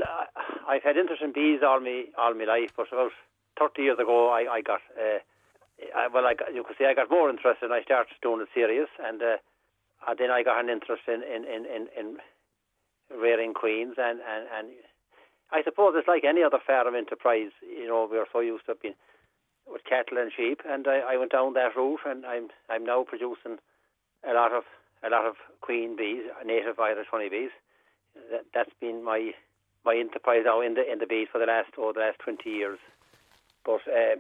I've 0.69 0.83
had 0.83 0.95
interest 0.95 1.22
in 1.22 1.33
bees 1.33 1.60
all 1.65 1.81
my 1.81 2.05
all 2.17 2.33
my 2.33 2.45
life, 2.45 2.72
but 2.77 2.88
about 2.93 3.12
thirty 3.60 3.83
years 3.83 4.00
ago, 4.00 4.29
I, 4.29 4.48
I 4.50 4.62
got 4.62 4.79
uh, 4.98 5.19
I, 5.95 6.07
well, 6.07 6.25
I 6.25 6.33
got, 6.33 6.53
you 6.53 6.63
could 6.63 6.77
say 6.77 6.85
I 6.85 6.93
got 6.93 7.09
more 7.11 7.29
interested. 7.29 7.65
and 7.65 7.73
I 7.73 7.83
started 7.83 8.13
doing 8.21 8.41
it 8.41 8.49
serious, 8.53 8.89
and, 9.03 9.21
uh, 9.21 9.37
and 10.07 10.17
then 10.17 10.31
I 10.31 10.43
got 10.43 10.63
an 10.63 10.69
interest 10.69 11.03
in 11.07 11.23
in, 11.23 11.43
in, 11.45 11.65
in, 11.65 11.87
in 11.97 12.17
rearing 13.19 13.53
queens, 13.53 13.95
and, 13.97 14.19
and, 14.19 14.45
and 14.55 14.67
I 15.51 15.63
suppose 15.63 15.93
it's 15.95 16.07
like 16.07 16.23
any 16.23 16.43
other 16.43 16.59
farm 16.65 16.95
enterprise. 16.95 17.51
You 17.61 17.87
know, 17.87 18.07
we're 18.09 18.25
so 18.31 18.39
used 18.39 18.65
to 18.65 18.75
being 18.75 18.95
with 19.69 19.83
cattle 19.85 20.17
and 20.17 20.31
sheep, 20.35 20.61
and 20.67 20.87
I, 20.87 21.13
I 21.13 21.17
went 21.17 21.31
down 21.31 21.53
that 21.53 21.75
route, 21.75 22.01
and 22.05 22.25
I'm 22.25 22.49
I'm 22.69 22.85
now 22.85 23.03
producing 23.03 23.59
a 24.27 24.33
lot 24.33 24.51
of 24.51 24.63
a 25.03 25.09
lot 25.09 25.25
of 25.25 25.35
queen 25.61 25.95
bees, 25.95 26.23
native 26.45 26.79
Irish 26.79 27.07
honeybees. 27.09 27.51
That 28.31 28.45
that's 28.53 28.73
been 28.79 29.03
my 29.03 29.31
my 29.86 29.95
enterprise 29.95 30.43
now 30.45 30.62
in 30.62 30.73
the 30.73 30.91
in 30.91 30.99
the 30.99 31.08
bees 31.08 31.27
for 31.31 31.39
the 31.39 31.45
last 31.45 31.69
oh 31.77 31.93
the 31.93 32.01
last 32.01 32.19
twenty 32.19 32.49
years. 32.49 32.79
But 33.65 33.81
uh, 33.88 34.15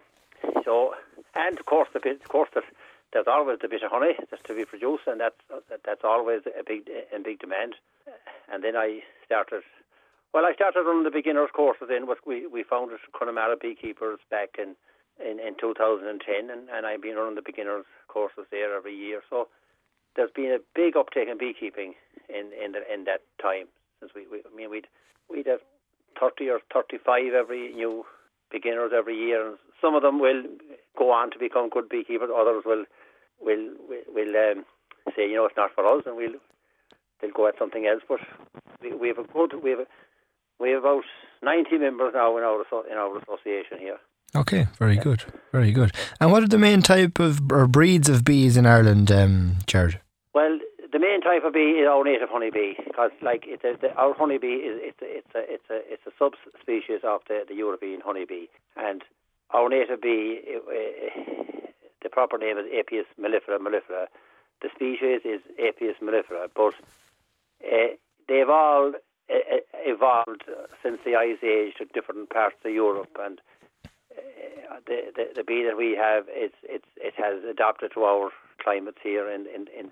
so, 0.63 0.93
and 1.35 1.59
of 1.59 1.65
course, 1.65 1.89
the 1.93 1.99
of 2.09 2.29
course, 2.29 2.49
there's, 2.53 2.65
there's 3.11 3.27
always 3.27 3.59
a 3.63 3.67
bit 3.67 3.83
of 3.83 3.91
honey 3.91 4.13
that's 4.29 4.43
to 4.43 4.55
be 4.55 4.65
produced, 4.65 5.03
and 5.07 5.19
that's 5.19 5.35
that's 5.85 6.03
always 6.03 6.41
a 6.47 6.63
big 6.63 6.89
in 7.13 7.23
big 7.23 7.39
demand. 7.39 7.75
And 8.51 8.63
then 8.63 8.75
I 8.75 9.01
started. 9.25 9.63
Well, 10.33 10.45
I 10.45 10.53
started 10.53 10.87
on 10.87 11.03
the 11.03 11.11
beginners 11.11 11.49
courses 11.53 11.89
in 11.95 12.07
what 12.07 12.25
we 12.25 12.47
we 12.47 12.63
founded 12.63 12.99
Connemara 13.17 13.55
Beekeepers 13.55 14.19
back 14.29 14.55
in 14.57 14.75
in, 15.21 15.39
in 15.39 15.55
2010, 15.59 16.49
and, 16.49 16.69
and 16.69 16.85
I've 16.85 17.01
been 17.01 17.15
running 17.15 17.35
the 17.35 17.41
beginners 17.45 17.85
courses 18.07 18.45
there 18.51 18.75
every 18.75 18.95
year. 18.95 19.21
So 19.29 19.47
there's 20.15 20.31
been 20.31 20.51
a 20.51 20.59
big 20.75 20.97
uptake 20.97 21.27
in 21.29 21.37
beekeeping 21.37 21.93
in 22.29 22.51
in 22.53 22.71
the, 22.73 22.81
in 22.91 23.05
that 23.05 23.21
time 23.41 23.67
since 23.99 24.11
we, 24.15 24.25
we 24.31 24.41
I 24.41 24.55
mean 24.55 24.69
we'd 24.69 24.87
we'd 25.29 25.47
have 25.47 25.61
30 26.19 26.49
or 26.49 26.59
35 26.73 27.33
every 27.33 27.73
new 27.73 28.05
beginners 28.51 28.91
every 28.95 29.17
year, 29.17 29.49
and 29.49 29.57
some 29.83 29.95
of 29.95 30.01
them 30.01 30.17
will 30.19 30.43
go 30.97 31.11
on 31.11 31.31
to 31.31 31.39
become 31.45 31.69
good 31.69 31.89
beekeepers. 31.89 32.29
Others 32.35 32.63
will 32.65 32.85
will 33.45 33.65
will, 33.89 34.05
will 34.15 34.33
um, 34.45 34.65
say, 35.15 35.29
you 35.29 35.35
know, 35.35 35.45
it's 35.45 35.57
not 35.57 35.75
for 35.75 35.85
us, 35.85 36.03
and 36.05 36.15
we'll 36.15 36.39
they'll 37.19 37.31
go 37.39 37.47
at 37.47 37.59
something 37.59 37.85
else. 37.85 38.03
But 38.07 38.21
we, 38.81 38.93
we 39.01 39.07
have 39.09 39.19
a 39.19 39.23
good 39.23 39.51
we 39.63 39.71
have 39.71 39.81
a, 39.85 39.87
we 40.59 40.71
have 40.71 40.83
about 40.83 41.03
ninety 41.41 41.77
members 41.77 42.13
now 42.13 42.37
in 42.37 42.43
our 42.43 42.63
in 42.91 42.97
our 42.97 43.17
association 43.17 43.77
here. 43.79 43.99
Okay, 44.35 44.65
very 44.79 44.97
good, 44.97 45.23
very 45.51 45.71
good. 45.71 45.91
And 46.19 46.31
what 46.31 46.41
are 46.43 46.47
the 46.47 46.57
main 46.57 46.81
type 46.81 47.19
of 47.19 47.39
or 47.51 47.67
breeds 47.67 48.09
of 48.09 48.25
bees 48.25 48.57
in 48.57 48.65
Ireland, 48.65 49.11
um, 49.11 49.57
Jared? 49.67 49.99
Well, 50.33 50.57
the 50.91 50.97
main 50.99 51.21
type 51.21 51.43
of 51.45 51.53
bee 51.53 51.77
is 51.81 51.87
our 51.87 52.03
native 52.03 52.29
honeybee 52.29 52.73
because, 52.83 53.11
like, 53.21 53.43
it's 53.45 53.63
a, 53.63 53.77
the, 53.79 53.93
our 53.93 54.13
honeybee 54.15 54.57
is 54.69 54.79
it's 54.81 55.01
a, 55.01 55.17
it's 55.17 55.35
a 55.35 55.53
it's 55.53 55.69
a 55.69 55.93
it's 55.93 56.07
a 56.07 56.13
subspecies 56.17 57.01
of 57.03 57.21
the, 57.27 57.43
the 57.47 57.53
European 57.53 58.01
honeybee, 58.01 58.47
and 58.75 59.03
our 59.51 59.69
native 59.69 60.01
bee, 60.01 60.41
uh, 60.55 60.61
the 62.01 62.09
proper 62.09 62.37
name 62.37 62.57
is 62.57 62.65
Apis 62.77 63.05
mellifera 63.19 63.59
mellifera. 63.59 64.07
The 64.61 64.69
species 64.73 65.21
is 65.25 65.41
Apis 65.59 65.95
mellifera, 66.01 66.47
but 66.55 66.73
uh, 67.65 67.95
they've 68.27 68.49
all 68.49 68.93
uh, 69.29 69.57
evolved 69.85 70.43
since 70.81 70.99
the 71.05 71.15
Ice 71.15 71.43
Age 71.43 71.75
to 71.77 71.85
different 71.93 72.29
parts 72.29 72.55
of 72.65 72.71
Europe, 72.71 73.17
and 73.19 73.39
the, 74.85 75.11
the 75.15 75.25
the 75.35 75.43
bee 75.43 75.63
that 75.63 75.77
we 75.77 75.95
have, 75.95 76.25
it's 76.29 76.55
it's 76.63 76.87
it 76.97 77.13
has 77.17 77.43
adapted 77.49 77.91
to 77.93 78.03
our 78.03 78.29
climates 78.61 78.99
here 79.03 79.29
in 79.29 79.45
in 79.47 79.67
in 79.77 79.89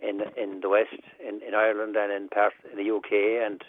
in 0.00 0.22
in 0.36 0.60
the 0.60 0.68
west, 0.68 1.00
in, 1.20 1.40
in 1.46 1.54
Ireland, 1.54 1.96
and 1.96 2.12
in 2.12 2.28
parts 2.28 2.56
in 2.70 2.78
the 2.78 2.94
UK 2.94 3.44
and 3.44 3.62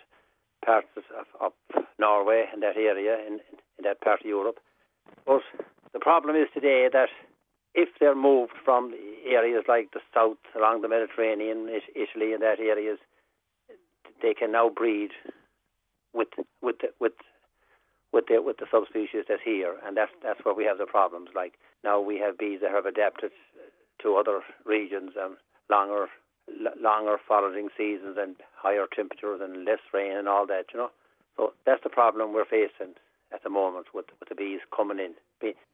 parts 0.65 0.87
of, 0.97 1.25
of, 1.39 1.53
Norway 1.97 2.43
and 2.51 2.61
that 2.61 2.75
area 2.75 3.17
in, 3.25 3.39
in 3.77 3.83
that 3.83 4.01
part 4.01 4.19
of 4.19 4.25
Europe. 4.25 4.59
But 5.25 5.41
the 5.93 5.99
problem 5.99 6.35
is 6.35 6.47
today 6.53 6.89
that 6.91 7.09
if 7.73 7.89
they're 7.99 8.15
moved 8.15 8.53
from 8.63 8.93
areas 9.27 9.63
like 9.67 9.91
the 9.91 9.99
south 10.13 10.37
along 10.55 10.81
the 10.81 10.87
Mediterranean, 10.87 11.67
Italy, 11.95 12.33
and 12.33 12.41
that 12.41 12.59
areas, 12.59 12.99
they 14.21 14.33
can 14.33 14.51
now 14.51 14.69
breed 14.69 15.11
with 16.13 16.29
with 16.61 16.77
the, 16.79 16.87
with 16.99 17.13
with 18.13 18.25
the 18.27 18.41
with 18.41 18.57
the 18.57 18.67
subspecies 18.71 19.25
that's 19.27 19.41
here, 19.43 19.75
and 19.85 19.97
that's 19.97 20.11
that's 20.23 20.39
where 20.43 20.55
we 20.55 20.63
have 20.65 20.77
the 20.77 20.85
problems. 20.85 21.29
Like 21.35 21.53
now 21.83 21.99
we 21.99 22.17
have 22.19 22.37
bees 22.37 22.59
that 22.61 22.71
have 22.71 22.85
adapted 22.85 23.31
to 24.01 24.15
other 24.15 24.41
regions 24.65 25.11
and 25.19 25.35
longer 25.69 26.07
longer 26.79 27.17
foraging 27.27 27.69
seasons 27.77 28.17
and 28.19 28.35
higher 28.55 28.85
temperatures 28.95 29.41
and 29.43 29.65
less 29.65 29.79
rain 29.93 30.15
and 30.15 30.27
all 30.29 30.45
that, 30.47 30.65
you 30.73 30.79
know. 30.79 30.91
So 31.35 31.53
that's 31.65 31.83
the 31.83 31.89
problem 31.89 32.33
we're 32.33 32.45
facing 32.45 32.95
at 33.35 33.43
the 33.43 33.49
moment 33.49 33.87
with 33.93 34.05
with 34.19 34.29
the 34.29 34.35
bees 34.35 34.61
coming 34.75 34.99
in, 34.99 35.13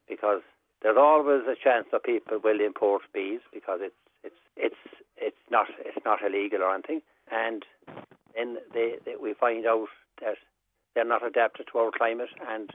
because 0.09 0.41
there's 0.81 0.97
always 0.97 1.43
a 1.47 1.55
chance 1.61 1.85
that 1.91 2.03
people 2.03 2.39
will 2.43 2.59
import 2.59 3.03
bees 3.13 3.41
because 3.53 3.79
it's 3.81 3.95
it's 4.23 4.41
it's 4.57 4.83
it's 5.17 5.43
not 5.49 5.67
it's 5.85 6.03
not 6.05 6.19
illegal 6.25 6.63
or 6.63 6.73
anything, 6.73 7.01
and 7.31 7.63
then 8.35 8.57
they, 8.73 8.95
they 9.05 9.15
we 9.21 9.33
find 9.33 9.65
out 9.65 9.87
that 10.21 10.37
they're 10.95 11.05
not 11.05 11.25
adapted 11.25 11.67
to 11.71 11.77
our 11.79 11.91
climate 11.95 12.29
and 12.49 12.71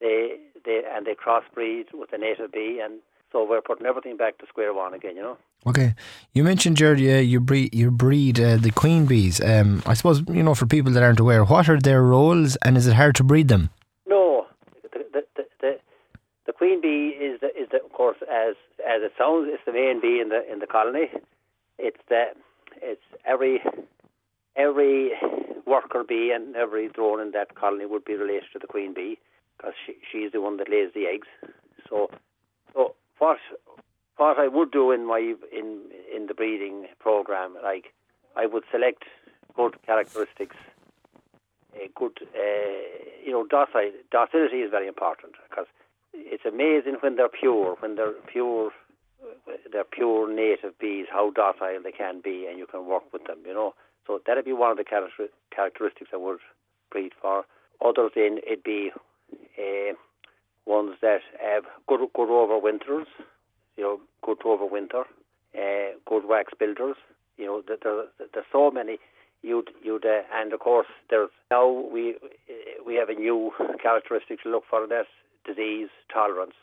they 0.00 0.36
they 0.64 0.82
and 0.94 1.06
they 1.06 1.14
crossbreed 1.14 1.86
with 1.92 2.10
the 2.10 2.18
native 2.18 2.52
bee 2.52 2.80
and 2.82 3.00
so 3.30 3.48
we're 3.48 3.62
putting 3.62 3.86
everything 3.86 4.18
back 4.18 4.36
to 4.38 4.46
square 4.46 4.74
one 4.74 4.92
again, 4.92 5.16
you 5.16 5.22
know. 5.22 5.38
Okay, 5.66 5.94
you 6.34 6.44
mentioned 6.44 6.76
Jared, 6.76 7.00
yeah, 7.00 7.18
you 7.18 7.40
breed 7.40 7.74
you 7.74 7.90
breed 7.90 8.38
uh, 8.38 8.56
the 8.56 8.70
queen 8.70 9.06
bees. 9.06 9.40
Um, 9.40 9.82
I 9.86 9.94
suppose 9.94 10.22
you 10.28 10.42
know 10.42 10.54
for 10.54 10.66
people 10.66 10.92
that 10.92 11.02
aren't 11.02 11.20
aware, 11.20 11.44
what 11.44 11.68
are 11.68 11.80
their 11.80 12.02
roles, 12.02 12.56
and 12.56 12.76
is 12.76 12.86
it 12.86 12.94
hard 12.94 13.14
to 13.16 13.24
breed 13.24 13.48
them? 13.48 13.70
No, 14.06 14.46
the 14.82 15.04
the 15.12 15.24
the, 15.36 15.44
the, 15.60 15.78
the 16.46 16.52
queen 16.52 16.80
bee 16.80 17.16
is 17.18 17.40
the, 17.40 17.48
is 17.56 17.68
the, 17.70 17.82
of 17.82 17.92
course 17.92 18.18
as 18.48 18.54
as 18.80 19.02
it 19.02 19.12
sounds, 19.18 19.48
it's 19.52 19.62
the 19.64 19.72
main 19.72 20.00
bee 20.00 20.20
in 20.20 20.28
the 20.28 20.40
in 20.50 20.58
the 20.58 20.66
colony. 20.66 21.08
It's 21.78 22.00
the 22.08 22.24
it's 22.80 23.02
every 23.26 23.60
every 24.56 25.12
worker 25.66 26.04
bee 26.06 26.32
and 26.34 26.56
every 26.56 26.88
drone 26.88 27.20
in 27.20 27.30
that 27.32 27.54
colony 27.54 27.86
would 27.86 28.04
be 28.04 28.14
related 28.14 28.48
to 28.52 28.58
the 28.58 28.66
queen 28.66 28.92
bee 28.94 29.18
because 29.56 29.74
she 29.86 29.94
she's 30.10 30.32
the 30.32 30.40
one 30.40 30.56
that 30.58 30.68
lays 30.68 30.90
the 30.94 31.06
eggs. 31.06 31.28
So 31.88 32.10
so 32.74 32.94
what 33.18 33.38
what 34.16 34.38
I 34.38 34.48
would 34.48 34.70
do 34.70 34.90
in 34.90 35.06
my 35.06 35.34
in 35.52 35.80
in 36.14 36.26
the 36.26 36.34
breeding 36.34 36.86
program, 36.98 37.56
like 37.62 37.92
I 38.36 38.46
would 38.46 38.64
select 38.70 39.04
good 39.54 39.76
characteristics, 39.84 40.56
a 41.74 41.90
good, 41.94 42.18
uh, 42.34 43.22
you 43.24 43.32
know, 43.32 43.46
docile. 43.46 43.92
Docility 44.10 44.62
is 44.62 44.70
very 44.70 44.88
important 44.88 45.34
because 45.48 45.66
it's 46.14 46.44
amazing 46.44 46.96
when 47.00 47.16
they're 47.16 47.28
pure, 47.28 47.76
when 47.80 47.96
they're 47.96 48.12
pure, 48.30 48.70
they're 49.72 49.84
pure 49.84 50.32
native 50.32 50.78
bees, 50.78 51.06
how 51.10 51.30
docile 51.30 51.82
they 51.82 51.92
can 51.92 52.20
be, 52.22 52.46
and 52.48 52.58
you 52.58 52.66
can 52.66 52.86
work 52.86 53.04
with 53.12 53.24
them. 53.24 53.38
You 53.46 53.54
know, 53.54 53.74
so 54.06 54.20
that'd 54.26 54.44
be 54.44 54.52
one 54.52 54.70
of 54.70 54.76
the 54.76 54.84
character- 54.84 55.28
characteristics 55.54 56.10
I 56.12 56.16
would 56.16 56.38
breed 56.90 57.12
for. 57.20 57.44
Others, 57.84 58.12
in 58.16 58.38
it'd 58.46 58.62
be 58.62 58.90
uh, 59.58 59.94
ones 60.66 60.96
that 61.02 61.20
have 61.40 61.64
good 61.88 62.00
good 62.14 62.28
overwinters, 62.28 63.06
you 63.76 63.82
know, 63.82 64.00
good 64.22 64.38
overwinter, 64.40 65.04
uh, 65.56 65.96
good 66.06 66.26
wax 66.26 66.52
builders. 66.58 66.96
You 67.36 67.46
know, 67.46 67.62
there, 67.66 68.04
there's 68.18 68.46
so 68.52 68.70
many. 68.70 68.98
You'd, 69.42 69.70
you'd, 69.82 70.04
uh, 70.04 70.22
and 70.32 70.52
of 70.52 70.60
course, 70.60 70.86
there's 71.10 71.30
now 71.50 71.68
we 71.68 72.14
we 72.86 72.94
have 72.94 73.08
a 73.08 73.14
new 73.14 73.50
characteristic 73.82 74.42
to 74.42 74.50
look 74.50 74.64
for, 74.70 74.82
and 74.84 74.92
that's 74.92 75.08
disease 75.44 75.88
tolerance 76.12 76.54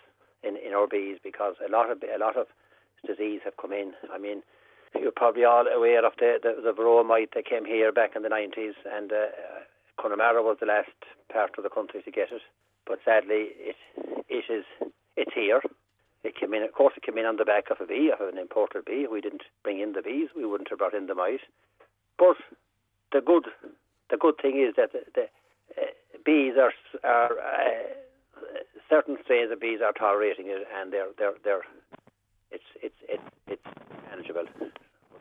in, 0.44 0.56
in 0.58 0.74
our 0.74 0.88
bees 0.88 1.18
because 1.24 1.56
a 1.65 1.72
lot 1.72 1.92
of 1.92 2.02
a 2.04 2.18
lot 2.20 2.38
of 2.38 2.48
disease 3.06 3.42
have 3.44 3.58
come 3.58 3.74
in. 3.74 3.94
I 4.12 4.18
mean, 4.18 4.42
you're 5.00 5.12
probably 5.12 5.44
all 5.44 5.68
aware 5.68 6.06
of 6.06 6.13
the 6.20 6.39
the, 6.42 6.62
the 6.62 6.72
varroa 6.72 7.06
mite 7.06 7.32
that 7.36 7.46
came 7.46 7.65
here 7.65 7.92
back 7.92 8.15
in 8.15 8.24
the 8.24 8.30
90s, 8.30 8.74
and 8.92 9.12
uh, 9.12 9.26
Connemara 10.00 10.42
was 10.42 10.58
the 10.60 10.65
last 10.65 10.89
part 11.32 11.52
of 11.58 11.63
the 11.63 11.70
country 11.70 12.02
to 12.04 12.12
get 12.12 12.32
it. 12.32 12.42
But 12.86 13.00
sadly, 13.06 13.50
it 13.58 13.76
it 14.28 14.46
is 14.50 14.65
it's 15.15 15.34
here. 15.34 15.62
It 16.24 16.36
came 16.36 16.54
in, 16.54 16.63
of 16.63 16.74
course, 16.74 16.94
it 16.98 17.04
came 17.04 17.18
in 17.18 17.26
on 17.26 17.38
the 17.38 17.46
back 17.46 17.70
of 17.72 17.80
a 17.80 17.86
bee, 17.86 18.12
of 18.12 18.28
an 18.28 18.38
imported 18.38 18.84
bee. 18.84 19.08
We 19.10 19.22
didn't 19.22 19.44
bring 19.63 19.80
in 19.80 19.94
the 19.94 20.02
bees. 20.02 20.28
We 20.36 20.46
wouldn't 20.46 20.70
have 20.70 20.80
brought 20.80 20.94
in 20.94 21.08
the 21.08 21.15
mite. 21.15 21.39
But 22.18 22.36
the 23.13 23.22
good, 23.22 23.46
the 24.10 24.18
good 24.18 24.36
thing 24.42 24.60
is 24.60 24.76
that 24.76 24.92
the, 24.92 25.00
the 25.15 25.28
uh, 25.82 25.86
bees 26.26 26.56
are 26.58 26.74
are 27.04 27.39
uh, 27.39 28.00
certain 28.89 29.17
strains 29.23 29.52
of 29.52 29.60
bees 29.60 29.80
are 29.84 29.93
tolerating 29.93 30.47
it, 30.47 30.67
and 30.75 30.91
they're 30.91 31.13
they're 31.17 31.38
they're 31.43 31.65
it's 32.52 32.69
it's 32.82 32.99
it's 33.08 33.23
it's 33.47 33.65
manageable. 34.10 34.45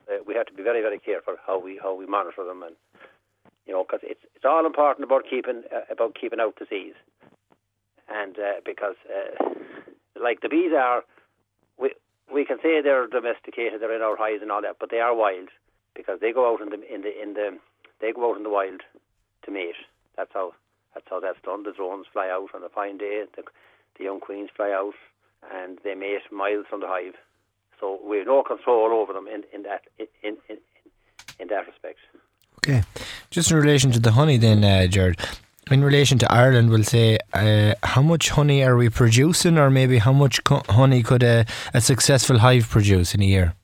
Uh, 0.09 0.25
we 0.27 0.35
have 0.35 0.47
to 0.47 0.55
be 0.55 0.63
very 0.63 0.81
very 0.81 0.99
careful 0.99 1.37
how 1.47 1.61
we 1.61 1.79
how 1.83 1.95
we 1.95 2.07
monitor 2.07 2.45
them, 2.45 2.63
and 2.63 2.75
you 3.67 3.73
know 3.73 3.85
because 3.85 4.01
it's 4.03 4.25
it's 4.35 4.45
all 4.45 4.67
important 4.67 5.05
about 5.05 5.25
keeping 5.29 5.63
uh, 5.75 5.85
about 5.91 6.17
keeping 6.19 6.41
out 6.41 6.57
disease, 6.57 6.95
and 8.09 8.39
uh, 8.39 8.61
because 8.65 8.97
uh, 9.07 9.45
like 10.21 10.41
the 10.41 10.49
bees 10.49 10.73
are, 10.77 11.03
we 11.79 11.93
we 12.33 12.45
can 12.45 12.59
say 12.63 12.81
they're 12.83 13.07
domesticated, 13.07 13.81
they're 13.81 13.95
in 13.95 14.03
our 14.03 14.17
hives 14.17 14.43
and 14.43 14.51
all 14.51 14.63
that, 14.63 14.77
but 14.81 14.91
they 14.91 15.01
are 15.01 15.15
wild 15.15 15.49
because 15.95 16.19
they 16.21 16.33
go 16.33 16.53
out 16.53 16.61
in 16.61 16.71
the 16.71 16.95
in 16.95 17.03
the 17.03 17.23
in 17.23 17.35
the 17.35 17.59
they 18.01 18.13
go 18.13 18.31
out 18.31 18.37
in 18.37 18.43
the 18.43 18.51
wild 18.51 18.83
to 19.45 19.51
mate. 19.51 19.75
That's 20.17 20.31
how 20.33 20.53
that's 20.99 21.09
how 21.11 21.21
that's 21.21 21.39
done. 21.45 21.63
The 21.63 21.73
drones 21.73 22.07
fly 22.13 22.29
out 22.29 22.49
on 22.55 22.65
a 22.65 22.69
fine 22.69 22.99
day. 22.99 23.23
The, 23.37 23.43
the 23.97 24.05
young 24.05 24.19
queens 24.19 24.51
fly 24.57 24.73
out, 24.73 24.95
and 25.55 25.79
they 25.85 25.95
mate 25.95 26.23
miles 26.33 26.67
from 26.69 26.81
the 26.81 26.89
hive. 26.89 27.15
So 27.79 28.01
we 28.05 28.19
have 28.19 28.27
no 28.27 28.43
control 28.43 28.93
over 28.93 29.13
them 29.13 29.29
in, 29.29 29.45
in 29.55 29.63
that 29.63 29.83
in, 29.99 30.07
in, 30.25 30.37
in, 30.49 30.57
in 31.39 31.49
that 31.49 31.67
respect. 31.67 31.99
Okay, 32.59 32.83
just 33.31 33.53
in 33.53 33.59
relation 33.59 33.93
to 33.93 34.01
the 34.01 34.13
honey, 34.13 34.39
then, 34.39 34.65
uh, 34.65 34.89
Jared. 34.89 35.21
In 35.71 35.85
relation 35.85 36.19
to 36.19 36.33
Ireland, 36.33 36.71
we'll 36.71 36.83
say 36.83 37.19
uh, 37.33 37.75
how 37.83 38.03
much 38.03 38.31
honey 38.31 38.65
are 38.65 38.77
we 38.77 38.89
producing, 38.89 39.57
or 39.57 39.71
maybe 39.71 39.99
how 39.99 40.13
much 40.13 40.43
co- 40.43 40.63
honey 40.69 41.05
could 41.05 41.23
a, 41.23 41.45
a 41.73 41.81
successful 41.81 42.39
hive 42.39 42.69
produce 42.69 43.15
in 43.15 43.23
a 43.23 43.27
year? 43.27 43.55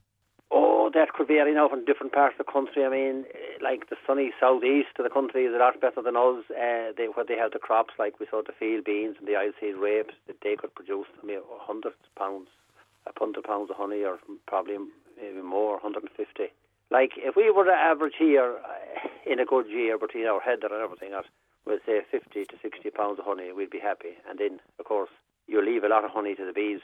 Oh, 0.53 0.91
that 0.95 1.15
could 1.15 1.27
vary 1.27 1.53
now 1.55 1.69
from 1.69 1.85
different 1.85 2.13
parts 2.13 2.37
of 2.39 2.47
the 2.47 2.53
country. 2.53 2.85
I 2.85 2.91
mean, 2.91 3.25
like 3.65 3.89
the 3.89 3.97
sunny 4.07 4.31
southeast 4.39 4.93
of 4.99 5.05
the 5.05 5.11
country 5.11 5.45
is 5.47 5.55
a 5.55 5.59
lot 5.59 5.81
better 5.81 6.03
than 6.03 6.17
us. 6.17 6.45
Uh, 6.53 6.93
they, 6.97 7.09
where 7.09 7.25
they 7.25 7.37
have 7.37 7.53
the 7.53 7.59
crops, 7.59 7.95
like 7.99 8.21
we 8.21 8.27
saw 8.31 8.43
the 8.45 8.53
field 8.53 8.85
beans 8.85 9.17
and 9.19 9.27
the 9.27 9.33
oilseed 9.33 9.81
rapes, 9.81 10.15
that 10.27 10.37
they 10.45 10.55
could 10.55 10.75
produce, 10.75 11.09
I 11.23 11.27
mean, 11.27 11.41
100 11.41 11.93
pounds, 12.17 12.49
a 13.09 13.19
hundred 13.19 13.45
pounds 13.45 13.71
of 13.71 13.77
honey, 13.77 14.05
or 14.05 14.19
probably 14.47 14.77
maybe 15.17 15.43
more, 15.43 15.81
150. 15.81 16.13
Like, 16.91 17.13
if 17.17 17.35
we 17.35 17.51
were 17.51 17.65
to 17.65 17.73
average 17.73 18.15
here 18.19 18.61
uh, 18.63 19.09
in 19.27 19.41
a 19.41 19.47
good 19.47 19.67
year 19.67 19.99
between 19.99 20.27
our 20.27 20.41
heather 20.41 20.69
and 20.69 20.85
everything, 20.85 21.13
at, 21.17 21.25
we'll 21.67 21.81
say 21.87 22.05
50 22.11 22.45
to 22.45 22.57
60 22.61 22.91
pounds 22.91 23.19
of 23.19 23.25
honey, 23.25 23.51
we'd 23.53 23.71
be 23.71 23.81
happy. 23.81 24.21
And 24.29 24.39
then, 24.39 24.61
of 24.79 24.85
course, 24.85 25.11
you 25.49 25.65
leave 25.65 25.85
a 25.85 25.89
lot 25.89 26.05
of 26.05 26.11
honey 26.11 26.35
to 26.35 26.45
the 26.45 26.53
bees 26.53 26.81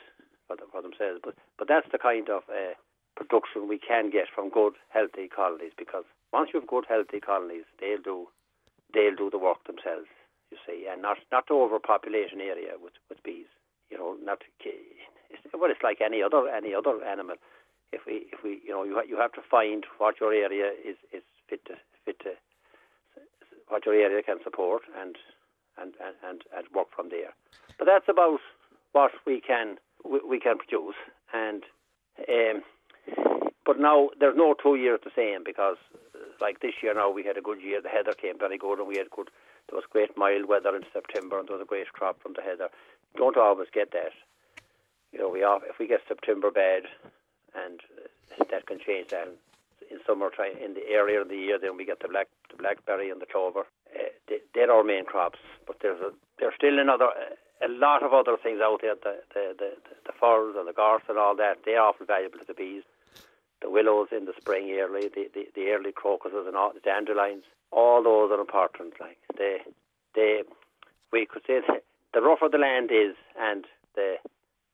for, 0.47 0.57
the, 0.57 0.65
for 0.73 0.83
themselves. 0.83 1.21
But 1.23 1.35
but 1.59 1.69
that's 1.69 1.87
the 1.93 1.99
kind 1.99 2.29
of 2.29 2.43
uh, 2.49 2.75
production 3.17 3.69
we 3.69 3.79
can 3.79 4.11
get 4.11 4.27
from 4.35 4.49
good, 4.51 4.75
healthy 4.89 5.29
colonies. 5.29 5.73
Because 5.77 6.05
once 6.33 6.51
you 6.53 6.61
have 6.61 6.69
good, 6.69 6.85
healthy 6.89 7.21
colonies, 7.21 7.65
they'll 7.81 8.03
do 8.03 8.29
they'll 8.95 9.17
do 9.17 9.31
the 9.31 9.39
work 9.39 9.65
themselves. 9.67 10.09
You 10.51 10.59
see, 10.67 10.87
and 10.91 11.03
not 11.03 11.19
not 11.31 11.47
to 11.49 11.55
overpopulation 11.55 12.41
area 12.41 12.73
with 12.81 12.95
with 13.09 13.23
bees. 13.23 13.47
You 13.91 13.99
know, 13.99 14.17
not 14.23 14.43
it's, 14.65 15.43
well, 15.55 15.71
it's 15.71 15.83
like 15.83 16.01
any 16.01 16.23
other 16.23 16.49
any 16.49 16.75
other 16.75 17.03
animal. 17.05 17.37
If 17.93 18.03
we 18.07 18.27
if 18.33 18.43
we 18.45 18.61
you 18.65 18.71
know 18.71 18.85
you 18.85 18.95
ha- 18.95 19.09
you 19.09 19.17
have 19.19 19.33
to 19.33 19.43
find 19.49 19.85
what 19.99 20.21
your 20.21 20.33
area 20.33 20.71
is 20.85 20.97
is 21.13 21.23
fit 21.49 21.65
to 21.67 21.75
fit 22.05 22.19
to 22.21 22.33
what 23.69 23.87
your 23.87 23.95
area 23.95 24.23
can 24.23 24.39
support 24.43 24.83
and 25.01 25.17
and 25.81 25.95
and 26.01 26.15
and, 26.27 26.43
and 26.57 26.67
work 26.75 26.89
from 26.95 27.11
there. 27.11 27.35
But 27.79 27.87
that's 27.87 28.09
about 28.09 28.41
what 28.93 29.13
we 29.27 29.41
can 29.41 29.77
we, 30.05 30.21
we 30.29 30.41
can 30.41 30.59
produce 30.59 30.97
and. 31.33 31.65
Um, 32.29 32.63
but 33.71 33.79
now 33.79 34.11
there's 34.19 34.37
no 34.37 34.55
two 34.61 34.75
years 34.75 35.01
the 35.05 35.13
same 35.15 35.45
because, 35.45 35.77
like 36.41 36.61
this 36.61 36.75
year 36.83 36.95
now, 36.95 37.11
we 37.11 37.25
had 37.25 37.37
a 37.37 37.43
good 37.43 37.61
year. 37.61 37.81
The 37.81 37.89
heather 37.89 38.13
came 38.13 38.39
very 38.39 38.59
good, 38.59 38.79
and 38.79 38.89
we 38.89 38.97
had 38.97 39.11
good. 39.11 39.31
There 39.69 39.77
was 39.77 39.85
great 39.91 40.17
mild 40.17 40.47
weather 40.47 40.75
in 40.75 40.85
September, 40.93 41.39
and 41.39 41.49
there 41.49 41.57
was 41.57 41.65
a 41.65 41.69
great 41.69 41.93
crop 41.93 42.21
from 42.23 42.33
the 42.35 42.43
heather. 42.43 42.69
don't 43.17 43.37
always 43.37 43.69
get 43.73 43.93
that. 43.93 44.13
You 45.13 45.19
know, 45.19 45.29
we 45.29 45.43
if 45.43 45.79
we 45.79 45.87
get 45.87 46.01
September 46.07 46.51
bad, 46.51 46.85
and 47.55 47.81
uh, 48.39 48.45
that 48.51 48.67
can 48.67 48.79
change 48.79 49.09
that. 49.11 49.29
In 49.91 49.99
summer, 50.07 50.31
try 50.31 50.51
in 50.51 50.75
the 50.75 50.87
earlier 50.95 51.23
in 51.23 51.29
the 51.29 51.37
year, 51.37 51.59
then 51.59 51.77
we 51.77 51.85
get 51.85 51.99
the 51.99 52.09
black, 52.09 52.29
the 52.49 52.57
blackberry 52.57 53.11
and 53.11 53.21
the 53.21 53.27
clover. 53.27 53.67
Uh, 53.91 54.15
they, 54.29 54.39
they're 54.55 54.71
our 54.71 54.85
main 54.85 55.05
crops, 55.05 55.41
but 55.67 55.79
there's 55.83 56.01
a 56.01 56.13
there's 56.39 56.55
still 56.55 56.79
another 56.79 57.09
a 57.61 57.69
lot 57.69 58.05
of 58.05 58.13
other 58.13 58.37
things 58.41 58.61
out 58.63 58.81
there. 58.83 58.95
The 58.95 59.19
the 59.35 59.55
the, 59.59 59.71
the 60.07 60.13
furze 60.21 60.55
and 60.57 60.69
the 60.69 60.73
gorse 60.73 61.03
and 61.09 61.19
all 61.19 61.35
that. 61.37 61.59
They're 61.65 61.83
awful 61.83 62.07
valuable 62.07 62.39
to 62.39 62.45
the 62.47 62.55
bees 62.55 62.85
the 63.63 63.71
willows 63.71 64.09
in 64.11 64.25
the 64.25 64.33
spring 64.41 64.71
early, 64.81 65.09
the, 65.09 65.29
the, 65.35 65.49
the 65.55 65.71
early 65.71 65.93
crocuses 65.93 66.47
and 66.47 66.57
all 66.57 66.73
the 66.73 66.81
dandelions, 66.81 67.45
all 67.71 68.03
those 68.03 68.31
are 68.31 68.41
important. 68.41 68.95
Like 69.01 69.19
they, 69.37 69.59
they, 70.15 70.43
we 71.13 71.27
could 71.27 71.43
say 71.47 71.61
the 72.13 72.21
rougher 72.21 72.49
the 72.51 72.59
land 72.59 72.91
is, 72.93 73.15
and 73.39 73.67
the 73.95 74.17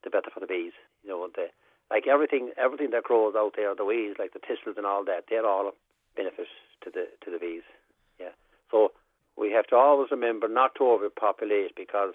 the 0.05 0.11
better 0.11 0.31
for 0.33 0.41
the 0.41 0.47
bees. 0.47 0.73
You 1.03 1.11
know, 1.11 1.29
the 1.35 1.49
like 1.91 2.07
everything 2.07 2.51
everything 2.57 2.91
that 2.91 3.05
grows 3.05 3.35
out 3.37 3.55
there, 3.57 3.75
the 3.75 3.85
weeds 3.85 4.17
like 4.19 4.33
the 4.33 4.41
thistles 4.41 4.77
and 4.77 4.87
all 4.87 5.05
that, 5.05 5.25
they're 5.29 5.47
all 5.47 5.73
benefit 6.17 6.47
to 6.83 6.91
the 6.91 7.07
to 7.25 7.31
the 7.31 7.39
bees. 7.39 7.63
Yeah. 8.21 8.35
So 8.71 8.93
we 9.37 9.53
have 9.53 9.67
to 9.69 9.77
always 9.77 10.11
remember 10.11 10.49
not 10.49 10.75
to 10.77 10.85
overpopulate 10.85 11.77
because 11.77 12.15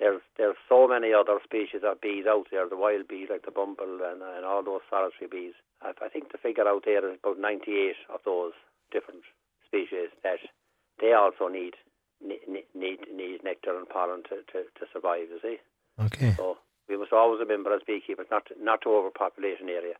there's 0.00 0.24
there's 0.36 0.56
so 0.68 0.88
many 0.88 1.12
other 1.12 1.38
species 1.44 1.84
of 1.84 2.00
bees 2.00 2.24
out 2.26 2.48
there, 2.50 2.68
the 2.68 2.76
wild 2.76 3.06
bees 3.06 3.28
like 3.30 3.44
the 3.44 3.52
bumble 3.52 4.00
and, 4.00 4.22
and 4.24 4.44
all 4.44 4.64
those 4.64 4.80
solitary 4.88 5.28
bees. 5.30 5.54
I, 5.82 5.92
I 6.02 6.08
think 6.08 6.32
the 6.32 6.38
figure 6.38 6.66
out 6.66 6.84
there 6.84 7.04
is 7.04 7.18
about 7.22 7.38
98 7.38 7.94
of 8.08 8.20
those 8.24 8.56
different 8.90 9.22
species 9.68 10.08
that 10.24 10.40
they 10.98 11.12
also 11.12 11.48
need 11.48 11.76
need 12.24 12.64
need, 12.74 13.00
need 13.12 13.44
nectar 13.44 13.76
and 13.76 13.88
pollen 13.88 14.24
to, 14.32 14.40
to, 14.52 14.64
to 14.80 14.84
survive. 14.92 15.28
You 15.28 15.40
see. 15.44 15.56
Okay. 16.00 16.32
So 16.32 16.56
we 16.88 16.96
must 16.96 17.12
always 17.12 17.38
remember 17.38 17.72
as 17.72 17.82
beekeepers 17.86 18.26
not 18.30 18.46
to, 18.46 18.54
not 18.58 18.80
to 18.82 18.90
overpopulate 18.90 19.60
an 19.60 19.68
area. 19.68 19.94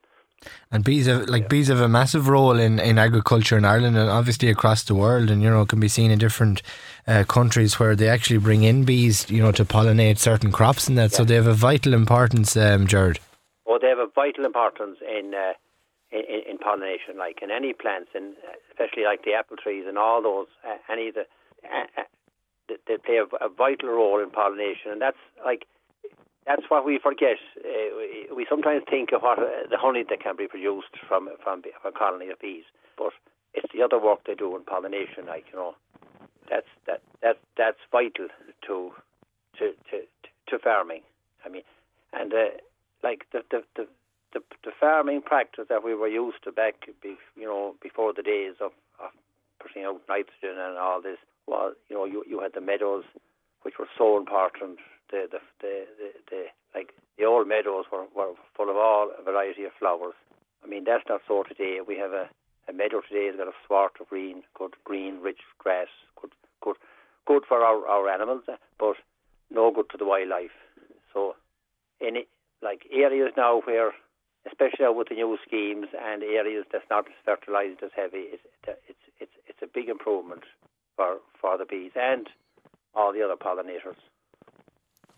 And 0.70 0.84
bees 0.84 1.06
have 1.06 1.28
like 1.28 1.42
yeah. 1.42 1.48
bees 1.48 1.68
have 1.68 1.80
a 1.80 1.88
massive 1.88 2.28
role 2.28 2.58
in, 2.58 2.78
in 2.78 2.98
agriculture 2.98 3.58
in 3.58 3.64
Ireland 3.64 3.96
and 3.96 4.08
obviously 4.08 4.48
across 4.48 4.84
the 4.84 4.94
world, 4.94 5.30
and 5.30 5.42
you 5.42 5.50
know 5.50 5.66
can 5.66 5.80
be 5.80 5.88
seen 5.88 6.10
in 6.10 6.18
different 6.18 6.62
uh, 7.06 7.24
countries 7.24 7.78
where 7.78 7.94
they 7.94 8.08
actually 8.08 8.38
bring 8.38 8.62
in 8.62 8.84
bees, 8.84 9.28
you 9.30 9.42
know, 9.42 9.52
to 9.52 9.64
pollinate 9.64 10.18
certain 10.18 10.52
crops 10.52 10.88
and 10.88 10.96
that. 10.96 11.12
Yeah. 11.12 11.18
So 11.18 11.24
they 11.24 11.34
have 11.34 11.46
a 11.46 11.54
vital 11.54 11.92
importance, 11.92 12.56
um, 12.56 12.86
Jared. 12.86 13.18
Oh, 13.66 13.78
they 13.80 13.88
have 13.88 13.98
a 13.98 14.08
vital 14.14 14.44
importance 14.44 14.98
in, 15.00 15.32
uh, 15.34 15.52
in, 16.10 16.42
in 16.50 16.58
pollination, 16.58 17.18
like 17.18 17.40
in 17.42 17.50
any 17.50 17.72
plants, 17.72 18.10
and 18.14 18.34
especially 18.70 19.04
like 19.04 19.24
the 19.24 19.34
apple 19.34 19.56
trees 19.56 19.84
and 19.86 19.98
all 19.98 20.22
those. 20.22 20.46
Uh, 20.66 20.76
any 20.90 21.08
of 21.08 21.14
the 21.14 21.26
uh, 21.64 22.00
uh, 22.00 22.02
they 22.86 22.96
play 22.96 23.18
a, 23.18 23.44
a 23.44 23.48
vital 23.48 23.88
role 23.88 24.22
in 24.22 24.30
pollination, 24.30 24.92
and 24.92 25.00
that's 25.02 25.18
like 25.44 25.66
that's 26.50 26.68
what 26.68 26.84
we 26.84 26.98
forget. 26.98 27.38
Uh, 27.58 28.34
we 28.34 28.44
sometimes 28.48 28.82
think 28.90 29.12
of 29.12 29.22
what 29.22 29.38
uh, 29.38 29.46
the 29.70 29.78
honey 29.78 30.04
that 30.08 30.20
can 30.20 30.34
be 30.36 30.48
produced 30.48 30.98
from 31.06 31.28
from 31.42 31.62
a 31.84 31.92
colony 31.92 32.28
of 32.30 32.40
bees, 32.40 32.64
but 32.98 33.12
it's 33.54 33.72
the 33.72 33.82
other 33.82 34.00
work 34.00 34.20
they 34.26 34.34
do 34.34 34.56
in 34.56 34.64
pollination. 34.64 35.26
Like 35.26 35.44
you 35.52 35.58
know, 35.58 35.74
that's 36.50 36.66
that 36.86 37.02
that 37.22 37.38
that's 37.56 37.78
vital 37.92 38.26
to 38.66 38.90
to 39.58 39.72
to 39.90 40.02
to 40.48 40.58
farming. 40.58 41.02
I 41.44 41.48
mean, 41.48 41.62
and 42.12 42.34
uh, 42.34 42.50
like 43.04 43.26
the 43.32 43.42
the, 43.50 43.62
the 43.76 43.86
the, 44.32 44.40
the 44.64 44.72
farming 44.80 45.22
practice 45.22 45.66
that 45.68 45.84
we 45.84 45.94
were 45.94 46.08
used 46.08 46.42
to 46.44 46.52
back, 46.52 46.86
be, 47.02 47.16
you 47.36 47.46
know, 47.46 47.74
before 47.82 48.12
the 48.12 48.22
days 48.22 48.54
of, 48.60 48.70
of 49.02 49.10
putting 49.60 49.84
out 49.84 50.00
nitrogen 50.08 50.56
and 50.56 50.78
all 50.78 51.02
this 51.02 51.18
was, 51.48 51.74
you 51.88 51.96
know, 51.96 52.04
you 52.04 52.24
you 52.28 52.40
had 52.40 52.54
the 52.54 52.60
meadows, 52.60 53.04
which 53.62 53.74
were 53.78 53.88
so 53.96 54.16
important. 54.16 54.78
The 55.10 55.26
the 55.30 55.40
the, 55.60 55.86
the, 55.98 56.10
the 56.30 56.44
like 56.74 56.94
the 57.18 57.24
old 57.24 57.48
meadows 57.48 57.86
were, 57.92 58.06
were 58.14 58.34
full 58.56 58.70
of 58.70 58.76
all 58.76 59.10
a 59.18 59.22
variety 59.22 59.64
of 59.64 59.72
flowers. 59.78 60.14
I 60.64 60.66
mean, 60.66 60.84
that's 60.84 61.04
not 61.08 61.22
so 61.26 61.42
today. 61.42 61.78
We 61.86 61.96
have 61.98 62.12
a, 62.12 62.28
a 62.68 62.72
meadow 62.72 63.00
today 63.00 63.28
that's 63.28 63.38
got 63.38 63.48
a 63.48 63.66
sward 63.66 63.92
of 64.00 64.08
green, 64.08 64.42
good 64.54 64.74
green, 64.84 65.20
rich 65.20 65.40
grass, 65.58 65.88
good 66.20 66.32
good 66.62 66.76
good 67.26 67.42
for 67.48 67.64
our, 67.64 67.86
our 67.86 68.08
animals, 68.08 68.44
uh, 68.48 68.56
but 68.78 68.96
no 69.50 69.70
good 69.70 69.90
to 69.90 69.98
the 69.98 70.06
wildlife. 70.06 70.56
So, 71.12 71.34
any 72.00 72.26
like 72.62 72.86
areas 72.92 73.32
now 73.36 73.62
where 73.64 73.92
especially 74.46 74.86
with 74.88 75.08
the 75.08 75.14
new 75.14 75.36
schemes 75.46 75.88
and 75.92 76.22
areas 76.22 76.64
that's 76.72 76.88
not 76.90 77.04
fertilised 77.24 77.82
as 77.82 77.90
heavy, 77.94 78.32
it's, 78.32 78.42
it's, 78.88 78.98
it's, 79.20 79.32
it's 79.46 79.62
a 79.62 79.66
big 79.66 79.88
improvement 79.88 80.44
for, 80.96 81.18
for 81.40 81.58
the 81.58 81.64
bees 81.64 81.92
and 81.94 82.28
all 82.94 83.12
the 83.12 83.22
other 83.22 83.36
pollinators. 83.36 84.00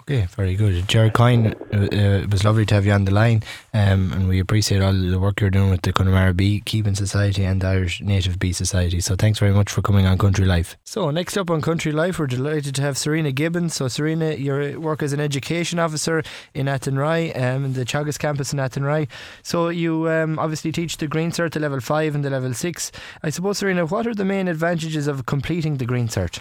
Okay, 0.02 0.26
very 0.30 0.56
good. 0.56 0.88
Jared 0.88 1.12
Coyne, 1.12 1.54
uh, 1.72 1.76
uh, 1.76 2.22
it 2.22 2.30
was 2.32 2.42
lovely 2.42 2.66
to 2.66 2.74
have 2.74 2.84
you 2.84 2.90
on 2.90 3.04
the 3.04 3.14
line, 3.14 3.40
um, 3.72 4.12
and 4.12 4.28
we 4.28 4.40
appreciate 4.40 4.82
all 4.82 4.92
the 4.92 5.20
work 5.20 5.40
you're 5.40 5.48
doing 5.48 5.70
with 5.70 5.82
the 5.82 5.92
Connemara 5.92 6.34
Bee 6.34 6.60
Keeping 6.60 6.96
Society 6.96 7.44
and 7.44 7.60
the 7.60 7.68
Irish 7.68 8.00
Native 8.00 8.40
Bee 8.40 8.52
Society. 8.52 9.00
So 9.00 9.14
thanks 9.14 9.38
very 9.38 9.52
much 9.52 9.70
for 9.70 9.80
coming 9.80 10.04
on 10.04 10.18
Country 10.18 10.44
Life. 10.44 10.76
So 10.82 11.12
next 11.12 11.36
up 11.36 11.50
on 11.50 11.60
Country 11.60 11.92
Life, 11.92 12.18
we're 12.18 12.26
delighted 12.26 12.74
to 12.74 12.82
have 12.82 12.98
Serena 12.98 13.30
Gibbons. 13.30 13.74
So 13.74 13.86
Serena, 13.86 14.34
you 14.34 14.80
work 14.80 15.04
as 15.04 15.12
an 15.12 15.20
education 15.20 15.78
officer 15.78 16.24
in 16.52 16.66
Athenry, 16.66 17.30
um, 17.40 17.66
in 17.66 17.74
the 17.74 17.84
Teagasc 17.84 18.18
campus 18.18 18.52
in 18.52 18.58
Athenry. 18.58 19.08
So 19.44 19.68
you 19.68 20.10
um, 20.10 20.36
obviously 20.36 20.72
teach 20.72 20.96
the 20.96 21.06
Green 21.06 21.30
Cert, 21.30 21.52
the 21.52 21.60
level 21.60 21.78
five 21.78 22.16
and 22.16 22.24
the 22.24 22.30
level 22.30 22.54
six. 22.54 22.90
I 23.22 23.30
suppose, 23.30 23.58
Serena, 23.58 23.86
what 23.86 24.08
are 24.08 24.14
the 24.14 24.24
main 24.24 24.48
advantages 24.48 25.06
of 25.06 25.26
completing 25.26 25.76
the 25.76 25.86
Green 25.86 26.08
Cert? 26.08 26.40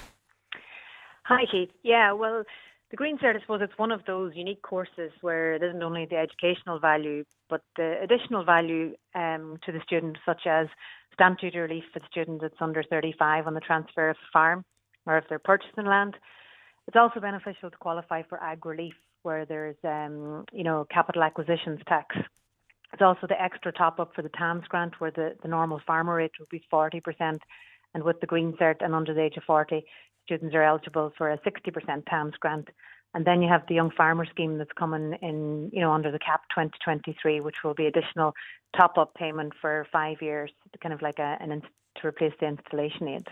Hi, 1.26 1.46
Keith. 1.52 1.70
Yeah, 1.84 2.14
well 2.14 2.44
the 2.92 2.98
Green 2.98 3.18
Cert, 3.18 3.38
I 3.38 3.40
suppose, 3.40 3.62
it's 3.64 3.78
one 3.78 3.92
of 3.92 4.02
those 4.06 4.34
unique 4.36 4.62
courses 4.62 5.12
where 5.22 5.54
it 5.54 5.64
isn't 5.64 5.82
only 5.82 6.06
the 6.06 6.18
educational 6.18 6.78
value, 6.78 7.24
but 7.50 7.62
the 7.78 7.96
additional 8.04 8.44
value 8.44 8.94
um, 9.16 9.58
to 9.66 9.72
the 9.72 9.80
student, 9.86 10.18
such 10.26 10.42
as 10.46 10.68
stamp 11.14 11.40
duty 11.40 11.58
relief 11.58 11.86
for 11.94 12.00
the 12.00 12.06
student 12.12 12.42
that's 12.42 12.62
under 12.62 12.84
35 12.84 13.48
on 13.48 13.54
the 13.54 13.62
transfer 13.62 14.10
of 14.10 14.18
the 14.18 14.30
farm 14.34 14.66
or 15.06 15.18
if 15.18 15.24
they're 15.30 15.40
purchasing 15.40 15.86
land. 15.86 16.16
It's 16.88 16.98
also 16.98 17.20
beneficial 17.20 17.70
to 17.70 17.78
qualify 17.78 18.24
for 18.24 18.42
ag 18.44 18.66
relief 18.66 18.94
where 19.24 19.46
there's, 19.46 19.78
um, 19.84 20.46
you 20.52 20.64
know, 20.64 20.86
capital 20.92 21.24
acquisitions 21.24 21.80
tax. 21.88 22.16
It's 22.92 23.02
also 23.02 23.26
the 23.28 23.42
extra 23.42 23.72
top 23.72 24.00
up 24.00 24.12
for 24.14 24.22
the 24.22 24.30
TAMS 24.30 24.66
grant 24.68 25.00
where 25.00 25.12
the, 25.12 25.36
the 25.42 25.48
normal 25.48 25.80
farmer 25.88 26.16
rate 26.16 26.32
would 26.40 26.50
be 26.50 26.64
40%. 26.72 27.40
And 27.94 28.04
with 28.04 28.20
the 28.20 28.28
Green 28.28 28.54
Cert 28.54 28.84
and 28.84 28.96
under 28.96 29.14
the 29.14 29.22
age 29.22 29.38
of 29.38 29.44
40, 29.44 29.84
students 30.32 30.56
are 30.56 30.64
eligible 30.64 31.12
for 31.18 31.30
a 31.30 31.38
60% 31.40 32.06
TAMS 32.10 32.34
grant. 32.40 32.70
And 33.14 33.26
then 33.26 33.42
you 33.42 33.50
have 33.50 33.64
the 33.68 33.76
Young 33.76 33.92
Farmer 33.92 34.26
Scheme 34.26 34.58
that's 34.58 34.72
coming 34.80 35.18
in, 35.22 35.70
you 35.74 35.82
know, 35.82 35.92
under 35.92 36.12
the 36.12 36.20
CAP 36.20 36.44
2023, 36.52 37.42
which 37.42 37.58
will 37.64 37.74
be 37.74 37.86
additional 37.86 38.34
top-up 38.78 39.14
payment 39.16 39.52
for 39.60 39.86
five 39.92 40.22
years, 40.22 40.50
kind 40.82 40.94
of 40.94 41.02
like 41.02 41.20
a, 41.20 41.38
an 41.42 41.62
to 42.02 42.08
replace 42.08 42.32
the 42.40 42.48
installation 42.48 43.10
aid. 43.10 43.28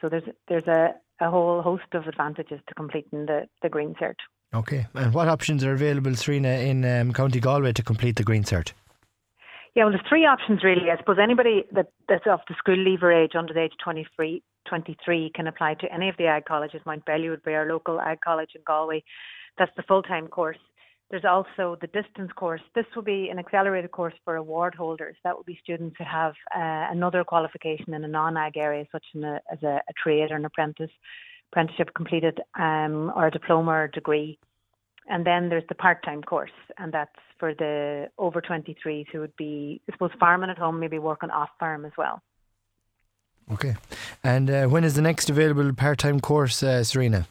So 0.00 0.08
there's 0.08 0.22
there's 0.48 0.66
a, 0.66 0.94
a 1.20 1.30
whole 1.30 1.60
host 1.60 1.92
of 1.92 2.06
advantages 2.06 2.60
to 2.66 2.74
completing 2.74 3.26
the, 3.26 3.48
the 3.60 3.68
Green 3.68 3.94
Cert. 4.00 4.16
Okay, 4.54 4.86
and 4.94 5.12
what 5.12 5.28
options 5.28 5.62
are 5.64 5.72
available, 5.72 6.14
Serena, 6.14 6.48
in 6.48 6.84
um, 6.84 7.12
County 7.12 7.40
Galway 7.40 7.72
to 7.74 7.82
complete 7.82 8.16
the 8.16 8.24
Green 8.24 8.44
Cert? 8.44 8.72
Yeah, 9.74 9.84
well, 9.84 9.92
there's 9.92 10.08
three 10.08 10.26
options 10.26 10.62
really. 10.62 10.90
I 10.90 10.98
suppose 10.98 11.16
anybody 11.22 11.64
that, 11.72 11.86
that's 12.08 12.26
of 12.26 12.40
the 12.48 12.54
school 12.58 12.76
leaver 12.76 13.10
age 13.10 13.32
under 13.36 13.54
the 13.54 13.60
age 13.62 13.72
of 13.72 13.84
23, 13.84 14.42
23 14.68 15.32
can 15.34 15.46
apply 15.46 15.74
to 15.74 15.92
any 15.92 16.08
of 16.08 16.16
the 16.18 16.26
ag 16.26 16.44
colleges. 16.44 16.82
Mount 16.84 17.04
Mountbellew 17.06 17.30
would 17.30 17.42
be 17.42 17.54
our 17.54 17.66
local 17.66 18.00
ag 18.00 18.20
college 18.20 18.50
in 18.54 18.60
Galway. 18.66 19.02
That's 19.58 19.72
the 19.76 19.82
full 19.84 20.02
time 20.02 20.28
course. 20.28 20.58
There's 21.10 21.24
also 21.26 21.76
the 21.80 21.88
distance 21.88 22.32
course. 22.36 22.62
This 22.74 22.86
will 22.96 23.02
be 23.02 23.28
an 23.30 23.38
accelerated 23.38 23.90
course 23.90 24.14
for 24.24 24.36
award 24.36 24.74
holders. 24.74 25.16
That 25.24 25.36
will 25.36 25.44
be 25.44 25.58
students 25.62 25.96
who 25.98 26.04
have 26.04 26.32
uh, 26.54 26.90
another 26.90 27.22
qualification 27.22 27.92
in 27.92 28.04
a 28.04 28.08
non 28.08 28.36
ag 28.38 28.56
area, 28.56 28.86
such 28.90 29.04
a, 29.16 29.40
as 29.52 29.62
a, 29.62 29.76
a, 29.76 29.92
trade 30.02 30.30
or 30.30 30.36
an 30.36 30.46
apprentice, 30.46 30.90
apprenticeship 31.50 31.90
completed, 31.94 32.40
um, 32.58 33.12
or 33.14 33.26
a 33.26 33.30
diploma 33.30 33.72
or 33.72 33.88
degree. 33.88 34.38
And 35.12 35.26
then 35.26 35.50
there's 35.50 35.68
the 35.68 35.74
part 35.74 36.02
time 36.02 36.22
course, 36.22 36.56
and 36.78 36.90
that's 36.90 37.20
for 37.38 37.52
the 37.52 38.08
over 38.16 38.40
23s 38.40 39.04
who 39.12 39.20
would 39.20 39.36
be, 39.36 39.82
I 39.86 39.92
suppose, 39.92 40.10
farming 40.18 40.48
at 40.48 40.56
home, 40.56 40.80
maybe 40.80 40.98
working 40.98 41.28
off 41.28 41.50
farm 41.60 41.84
as 41.84 41.92
well. 41.98 42.22
Okay. 43.52 43.74
And 44.24 44.48
uh, 44.48 44.66
when 44.68 44.84
is 44.84 44.94
the 44.94 45.02
next 45.02 45.28
available 45.28 45.70
part 45.74 45.98
time 45.98 46.18
course, 46.18 46.62
uh, 46.62 46.82
Serena? 46.82 47.28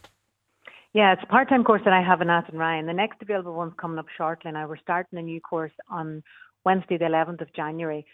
Yeah, 0.94 1.14
it's 1.14 1.24
a 1.24 1.26
part 1.26 1.50
time 1.50 1.64
course 1.64 1.82
that 1.86 1.94
I 1.94 2.04
have 2.04 2.22
in 2.22 2.28
ryan. 2.28 2.86
The 2.86 2.94
next 2.94 3.20
available 3.20 3.54
one's 3.54 3.74
coming 3.82 3.98
up 3.98 4.06
shortly. 4.16 4.52
Now, 4.52 4.68
we're 4.68 4.78
starting 4.78 5.18
a 5.18 5.24
new 5.24 5.42
course 5.42 5.74
on 5.90 6.22
Wednesday, 6.64 7.00
the 7.00 7.06
11th 7.06 7.42
of 7.42 7.52
January. 7.56 8.06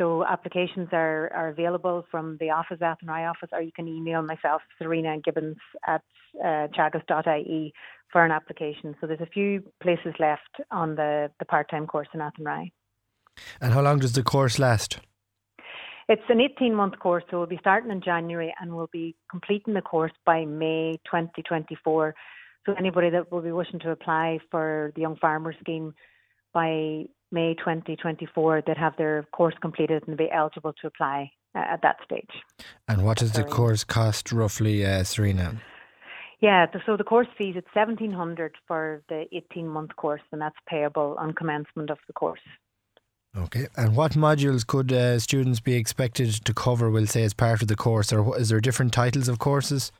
So 0.00 0.24
applications 0.24 0.88
are, 0.92 1.30
are 1.34 1.48
available 1.48 2.06
from 2.10 2.38
the 2.40 2.48
office, 2.48 2.78
Athenry 2.80 3.28
office, 3.28 3.50
or 3.52 3.60
you 3.60 3.70
can 3.70 3.86
email 3.86 4.22
myself, 4.22 4.62
Serena 4.78 5.18
Gibbons 5.22 5.58
at 5.86 6.00
uh, 6.42 6.68
teagasc.ie 6.68 7.74
for 8.10 8.24
an 8.24 8.32
application. 8.32 8.96
So 8.98 9.06
there's 9.06 9.20
a 9.20 9.26
few 9.26 9.62
places 9.82 10.14
left 10.18 10.62
on 10.70 10.94
the, 10.94 11.30
the 11.38 11.44
part-time 11.44 11.86
course 11.86 12.08
in 12.14 12.20
Athenry. 12.20 12.72
And 13.60 13.74
how 13.74 13.82
long 13.82 13.98
does 13.98 14.14
the 14.14 14.22
course 14.22 14.58
last? 14.58 15.00
It's 16.08 16.22
an 16.30 16.40
18 16.40 16.74
month 16.74 16.98
course, 16.98 17.24
so 17.30 17.36
we'll 17.36 17.46
be 17.46 17.58
starting 17.60 17.90
in 17.90 18.00
January 18.00 18.54
and 18.58 18.74
we'll 18.74 18.88
be 18.90 19.14
completing 19.30 19.74
the 19.74 19.82
course 19.82 20.12
by 20.24 20.46
May 20.46 20.98
2024. 21.04 22.14
So 22.64 22.72
anybody 22.72 23.10
that 23.10 23.30
will 23.30 23.42
be 23.42 23.52
wishing 23.52 23.80
to 23.80 23.90
apply 23.90 24.38
for 24.50 24.92
the 24.94 25.02
Young 25.02 25.16
Farmer 25.16 25.54
Scheme 25.60 25.92
by 26.54 27.04
May 27.32 27.54
2024 27.54 28.62
that 28.66 28.76
have 28.76 28.96
their 28.96 29.24
course 29.32 29.54
completed 29.60 30.02
and 30.06 30.16
be 30.16 30.30
eligible 30.30 30.72
to 30.80 30.86
apply 30.86 31.30
uh, 31.54 31.58
at 31.58 31.82
that 31.82 31.96
stage. 32.04 32.30
And 32.88 33.04
what 33.04 33.18
does 33.18 33.32
the 33.32 33.44
course 33.44 33.84
cost 33.84 34.32
roughly, 34.32 34.84
uh, 34.84 35.04
Serena? 35.04 35.60
Yeah, 36.40 36.66
so 36.86 36.96
the 36.96 37.04
course 37.04 37.28
fees 37.36 37.54
it's 37.56 37.68
seventeen 37.74 38.12
hundred 38.12 38.54
for 38.66 39.02
the 39.08 39.26
eighteen 39.30 39.68
month 39.68 39.94
course, 39.96 40.22
and 40.32 40.40
that's 40.40 40.56
payable 40.66 41.16
on 41.18 41.34
commencement 41.34 41.90
of 41.90 41.98
the 42.06 42.14
course. 42.14 42.40
Okay, 43.36 43.68
and 43.76 43.94
what 43.94 44.12
modules 44.12 44.66
could 44.66 44.92
uh, 44.92 45.18
students 45.18 45.60
be 45.60 45.74
expected 45.74 46.32
to 46.44 46.54
cover? 46.54 46.90
We'll 46.90 47.06
say 47.06 47.24
as 47.24 47.34
part 47.34 47.62
of 47.62 47.68
the 47.68 47.76
course, 47.76 48.12
or 48.12 48.38
is 48.38 48.48
there 48.48 48.60
different 48.60 48.92
titles 48.92 49.28
of 49.28 49.38
courses? 49.38 49.92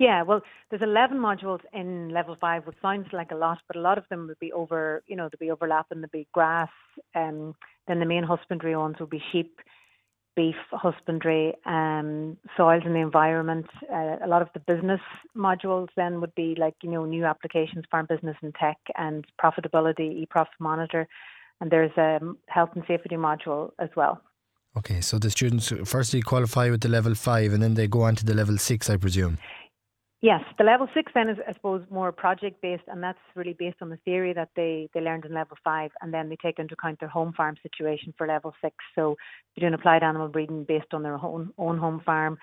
Yeah, 0.00 0.22
well, 0.22 0.40
there's 0.70 0.80
11 0.80 1.18
modules 1.18 1.60
in 1.74 2.08
level 2.08 2.34
five, 2.40 2.66
which 2.66 2.78
sounds 2.80 3.08
like 3.12 3.32
a 3.32 3.34
lot, 3.34 3.58
but 3.66 3.76
a 3.76 3.80
lot 3.80 3.98
of 3.98 4.04
them 4.08 4.28
would 4.28 4.38
be 4.38 4.50
over, 4.50 5.02
you 5.06 5.14
know, 5.14 5.24
there'd 5.24 5.38
be 5.38 5.50
overlapping, 5.50 6.00
there'd 6.00 6.10
be 6.10 6.26
grass, 6.32 6.70
um, 7.14 7.54
then 7.86 8.00
the 8.00 8.06
main 8.06 8.22
husbandry 8.22 8.74
ones 8.74 8.96
would 8.98 9.10
be 9.10 9.22
sheep, 9.30 9.60
beef 10.34 10.54
husbandry, 10.72 11.52
um, 11.66 12.38
soils 12.56 12.82
and 12.86 12.94
the 12.94 13.00
environment. 13.00 13.66
Uh, 13.92 14.16
a 14.24 14.26
lot 14.26 14.40
of 14.40 14.48
the 14.54 14.60
business 14.60 15.02
modules 15.36 15.88
then 15.98 16.22
would 16.22 16.34
be 16.34 16.56
like, 16.58 16.76
you 16.82 16.90
know, 16.90 17.04
new 17.04 17.26
applications, 17.26 17.84
farm 17.90 18.06
business 18.08 18.36
and 18.40 18.54
tech 18.54 18.78
and 18.96 19.26
profitability, 19.38 20.26
eProfit 20.26 20.46
monitor. 20.60 21.06
And 21.60 21.70
there's 21.70 21.94
a 21.98 22.20
health 22.48 22.70
and 22.74 22.84
safety 22.88 23.16
module 23.16 23.72
as 23.78 23.90
well. 23.96 24.22
Okay, 24.78 25.00
so 25.00 25.18
the 25.18 25.30
students 25.30 25.72
firstly 25.84 26.22
qualify 26.22 26.70
with 26.70 26.80
the 26.80 26.88
level 26.88 27.14
five 27.14 27.52
and 27.52 27.62
then 27.62 27.74
they 27.74 27.88
go 27.88 28.02
on 28.02 28.14
to 28.14 28.24
the 28.24 28.34
level 28.34 28.56
six, 28.56 28.88
I 28.88 28.96
presume. 28.96 29.36
Yes, 30.22 30.42
the 30.58 30.64
level 30.64 30.86
six 30.92 31.10
then 31.14 31.30
is, 31.30 31.38
I 31.48 31.54
suppose, 31.54 31.82
more 31.90 32.12
project 32.12 32.60
based, 32.60 32.82
and 32.88 33.02
that's 33.02 33.18
really 33.34 33.54
based 33.54 33.78
on 33.80 33.88
the 33.88 33.96
theory 34.04 34.34
that 34.34 34.50
they, 34.54 34.90
they 34.92 35.00
learned 35.00 35.24
in 35.24 35.32
level 35.32 35.56
five, 35.64 35.92
and 36.02 36.12
then 36.12 36.28
they 36.28 36.36
take 36.36 36.58
into 36.58 36.74
account 36.74 37.00
their 37.00 37.08
home 37.08 37.32
farm 37.34 37.56
situation 37.62 38.12
for 38.18 38.26
level 38.26 38.54
six. 38.60 38.76
So 38.94 39.16
they're 39.56 39.62
doing 39.62 39.72
applied 39.72 40.02
animal 40.02 40.28
breeding 40.28 40.64
based 40.64 40.92
on 40.92 41.02
their 41.02 41.14
own, 41.14 41.54
own 41.56 41.78
home 41.78 42.02
farm, 42.04 42.36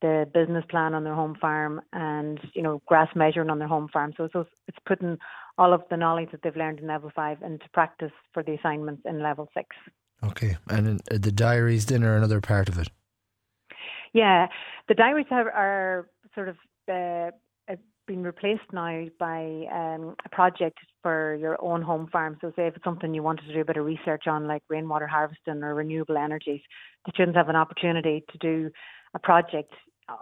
the 0.00 0.26
business 0.32 0.64
plan 0.70 0.94
on 0.94 1.04
their 1.04 1.14
home 1.14 1.36
farm, 1.38 1.82
and 1.92 2.40
you 2.54 2.62
know 2.62 2.80
grass 2.86 3.08
measuring 3.14 3.50
on 3.50 3.58
their 3.58 3.68
home 3.68 3.88
farm. 3.92 4.14
So, 4.16 4.30
so 4.32 4.46
it's 4.66 4.78
putting 4.86 5.18
all 5.58 5.74
of 5.74 5.82
the 5.90 5.98
knowledge 5.98 6.30
that 6.32 6.40
they've 6.42 6.56
learned 6.56 6.78
in 6.78 6.86
level 6.86 7.10
five 7.14 7.42
into 7.42 7.68
practice 7.74 8.12
for 8.32 8.42
the 8.42 8.52
assignments 8.54 9.02
in 9.04 9.22
level 9.22 9.50
six. 9.52 9.76
Okay, 10.24 10.56
and 10.68 11.00
uh, 11.10 11.18
the 11.18 11.32
diaries 11.32 11.86
then 11.86 12.04
are 12.04 12.16
another 12.16 12.40
part 12.40 12.70
of 12.70 12.78
it. 12.78 12.88
Yeah, 14.14 14.46
the 14.88 14.94
diaries 14.94 15.26
are, 15.30 15.50
are 15.50 16.08
sort 16.34 16.48
of 16.48 16.56
uh, 16.88 17.30
been 18.08 18.24
replaced 18.24 18.72
now 18.72 19.04
by 19.20 19.66
um, 19.70 20.16
a 20.24 20.28
project 20.32 20.78
for 21.02 21.36
your 21.36 21.62
own 21.62 21.82
home 21.82 22.08
farm. 22.10 22.38
So, 22.40 22.50
say 22.56 22.66
if 22.66 22.74
it's 22.74 22.84
something 22.84 23.14
you 23.14 23.22
wanted 23.22 23.46
to 23.46 23.52
do 23.52 23.60
a 23.60 23.64
bit 23.64 23.76
of 23.76 23.84
research 23.84 24.26
on, 24.26 24.48
like 24.48 24.62
rainwater 24.68 25.06
harvesting 25.06 25.62
or 25.62 25.74
renewable 25.74 26.16
energies, 26.16 26.62
the 27.06 27.12
students 27.14 27.36
have 27.36 27.50
an 27.50 27.56
opportunity 27.56 28.24
to 28.32 28.38
do 28.38 28.70
a 29.14 29.18
project 29.20 29.72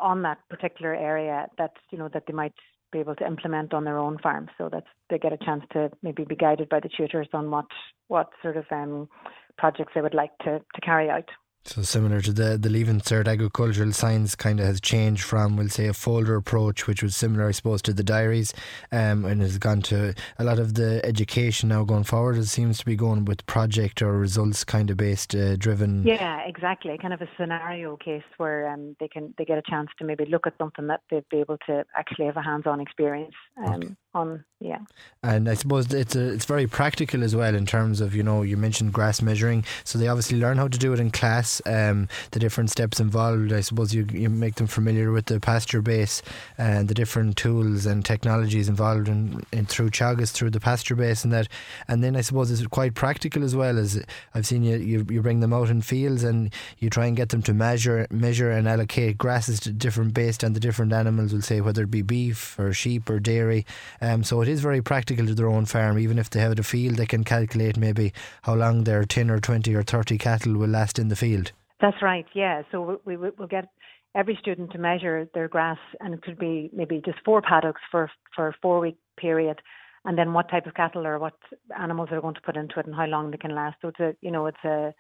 on 0.01 0.23
that 0.23 0.39
particular 0.51 0.95
area 0.95 1.47
that 1.57 1.71
you 1.91 1.97
know 1.97 2.11
that 2.13 2.25
they 2.27 2.35
might 2.35 2.55
be 2.93 2.99
able 2.99 3.15
to 3.15 3.27
implement 3.27 3.73
on 3.73 3.85
their 3.85 3.99
own 3.99 4.19
farm, 4.19 4.51
so 4.59 4.69
that 4.69 4.85
they 5.09 5.19
get 5.19 5.33
a 5.33 5.39
chance 5.39 5.63
to 5.73 5.91
maybe 6.03 6.25
be 6.25 6.37
guided 6.37 6.69
by 6.69 6.81
the 6.81 6.91
tutors 6.95 7.29
on 7.33 7.51
what 7.51 7.67
what 8.09 8.31
sort 8.43 8.57
of 8.57 8.65
um, 8.73 9.09
projects 9.57 9.93
they 9.95 10.03
would 10.03 10.15
like 10.15 10.37
to, 10.39 10.59
to 10.75 10.81
carry 10.83 11.09
out. 11.09 11.29
So 11.67 11.83
similar 11.83 12.21
to 12.21 12.33
the 12.33 12.57
the 12.57 12.71
Leaving 12.71 13.01
Cert 13.01 13.27
agricultural 13.27 13.93
science 13.93 14.37
kind 14.37 14.61
of 14.61 14.67
has 14.67 14.81
changed 14.81 15.25
from 15.25 15.57
we'll 15.57 15.69
say 15.69 15.89
a 15.89 15.93
folder 15.93 16.37
approach, 16.37 16.87
which 16.87 17.03
was 17.03 17.17
similar, 17.17 17.49
I 17.49 17.51
suppose, 17.51 17.83
to 17.83 17.93
the 17.93 18.05
diaries, 18.05 18.55
um, 18.93 19.25
and 19.25 19.43
has 19.43 19.59
gone 19.59 19.83
to 19.83 20.15
a 20.39 20.45
lot 20.45 20.61
of 20.61 20.75
the 20.75 21.05
education 21.05 21.71
now 21.71 21.83
going 21.83 22.05
forward. 22.05 22.37
It 22.37 22.47
seems 22.47 22.79
to 22.79 22.85
be 22.85 22.95
going 22.95 23.25
with 23.25 23.45
project 23.47 24.01
or 24.01 24.17
results 24.17 24.63
kind 24.63 24.91
of 24.91 24.97
based 24.97 25.35
uh, 25.35 25.57
driven. 25.57 26.07
Yeah, 26.07 26.41
exactly. 26.47 26.97
Kind 26.99 27.13
of 27.13 27.21
a 27.21 27.29
scenario 27.37 27.97
case 27.97 28.23
where 28.37 28.69
um, 28.69 28.95
they 29.01 29.09
can 29.09 29.35
they 29.37 29.45
get 29.45 29.59
a 29.59 29.63
chance 29.69 29.89
to 29.99 30.05
maybe 30.05 30.25
look 30.25 30.47
at 30.47 30.55
something 30.59 30.87
that 30.87 31.01
they'd 31.11 31.29
be 31.31 31.39
able 31.39 31.59
to 31.67 31.85
actually 31.97 32.27
have 32.27 32.37
a 32.37 32.43
hands 32.43 32.67
on 32.67 32.81
experience. 32.81 33.35
Um, 33.59 33.75
okay 33.75 33.97
on 34.17 34.45
yeah. 34.59 34.79
And 35.23 35.51
i 35.51 35.55
suppose 35.55 35.93
it's 35.93 36.17
a, 36.17 36.33
it's 36.33 36.47
very 36.47 36.67
practical 36.67 37.23
as 37.23 37.37
well 37.37 37.55
in 37.55 37.67
terms 37.67 38.01
of 38.01 38.15
you 38.15 38.23
know 38.23 38.41
you 38.41 38.57
mentioned 38.57 38.93
grass 38.93 39.21
measuring. 39.21 39.65
So 39.85 39.99
they 39.99 40.09
obviously 40.09 40.39
learn 40.39 40.57
how 40.57 40.69
to 40.69 40.79
do 40.79 40.95
it 40.95 41.01
in 41.01 41.11
class 41.11 41.61
um, 41.67 42.09
the 42.31 42.39
different 42.39 42.71
steps 42.71 42.99
involved. 42.99 43.53
I 43.53 43.61
suppose 43.61 43.95
you, 43.95 44.07
you 44.11 44.31
make 44.31 44.55
them 44.55 44.67
familiar 44.67 45.13
with 45.13 45.27
the 45.27 45.41
PastureBase 45.41 46.23
and 46.57 46.89
the 46.89 46.95
different 46.95 47.37
tools 47.37 47.85
and 47.85 48.03
technologies 48.03 48.69
involved 48.69 49.09
in, 49.09 49.45
in 49.53 49.67
through 49.67 49.91
Teagasc 49.91 50.33
through 50.33 50.51
the 50.51 50.61
PastureBase 50.61 51.25
and 51.25 51.33
that. 51.35 51.49
And 51.89 52.03
then 52.03 52.17
i 52.17 52.23
suppose 52.23 52.51
it's 52.51 52.67
quite 52.69 52.95
practical 52.95 53.45
as 53.45 53.55
well 53.55 53.79
as 53.79 54.03
i've 54.35 54.47
seen 54.47 54.63
you, 54.63 54.77
you 54.77 55.07
you 55.11 55.21
bring 55.23 55.41
them 55.41 55.53
out 55.53 55.69
in 55.69 55.83
fields 55.83 56.25
and 56.25 56.53
you 56.79 56.89
try 56.89 57.07
and 57.07 57.17
get 57.17 57.29
them 57.29 57.43
to 57.43 57.53
measure 57.53 58.07
measure 58.11 58.51
and 58.51 58.67
allocate 58.67 59.19
grasses 59.19 59.61
to 59.61 59.73
different 59.73 60.15
based 60.15 60.43
on 60.43 60.55
the 60.55 60.61
different 60.61 60.93
animals 60.93 61.33
we'll 61.33 61.43
say 61.43 61.61
whether 61.61 61.83
it 61.83 61.91
be 61.91 62.03
beef 62.03 62.59
or 62.59 62.73
sheep 62.73 63.11
or 63.11 63.21
dairy 63.21 63.67
um, 64.07 64.25
so 64.25 64.41
it 64.41 64.49
is 64.49 64.61
very 64.61 64.83
practical 64.83 65.27
to 65.27 65.35
their 65.35 65.49
own 65.49 65.67
farm. 65.67 65.99
Even 65.99 66.19
if 66.19 66.31
they 66.31 66.41
have 66.41 66.59
a 66.59 66.63
field, 66.63 66.97
they 66.97 67.07
can 67.07 67.25
calculate 67.25 67.77
maybe 67.77 68.13
how 68.43 68.55
long 68.55 68.85
their 68.85 69.05
10 69.05 69.31
or 69.31 69.41
20 69.41 69.75
or 69.75 69.83
30 69.83 70.19
cattle 70.19 70.55
will 70.55 70.69
last 70.69 70.99
in 70.99 71.09
the 71.09 71.17
field. 71.17 71.53
That's 71.81 72.01
right, 72.03 72.27
yeah. 72.35 72.63
So 72.71 73.01
we, 73.05 73.17
we, 73.17 73.31
will 73.31 73.47
get 73.47 73.69
every 74.15 74.37
student 74.41 74.73
to 74.73 74.79
measure 74.79 75.29
their 75.35 75.49
grass, 75.49 75.79
and 76.01 76.15
it 76.15 76.23
could 76.23 76.39
be 76.39 76.71
maybe 76.73 77.03
just 77.05 77.19
four 77.25 77.43
paddocks 77.43 77.83
for, 77.91 78.11
for 78.35 78.49
a 78.49 78.53
four 78.63 78.81
week 78.81 78.97
period. 79.19 79.61
And 80.05 80.17
then 80.17 80.33
what 80.33 80.49
type 80.49 80.67
of 80.67 80.75
cattle 80.75 81.07
or 81.07 81.19
what 81.19 81.35
animals 81.79 82.09
they're 82.11 82.21
going 82.21 82.35
to 82.35 82.41
put 82.41 82.57
into 82.57 82.79
it 82.79 82.87
and 82.87 82.95
how 82.95 83.07
long 83.07 83.31
they 83.31 83.39
can 83.39 83.55
last. 83.55 83.77
So 83.83 83.89
it's 83.89 84.01
a, 84.01 84.17
you 84.21 84.31
know, 84.31 84.47
it's 84.47 84.65
a, 84.65 84.95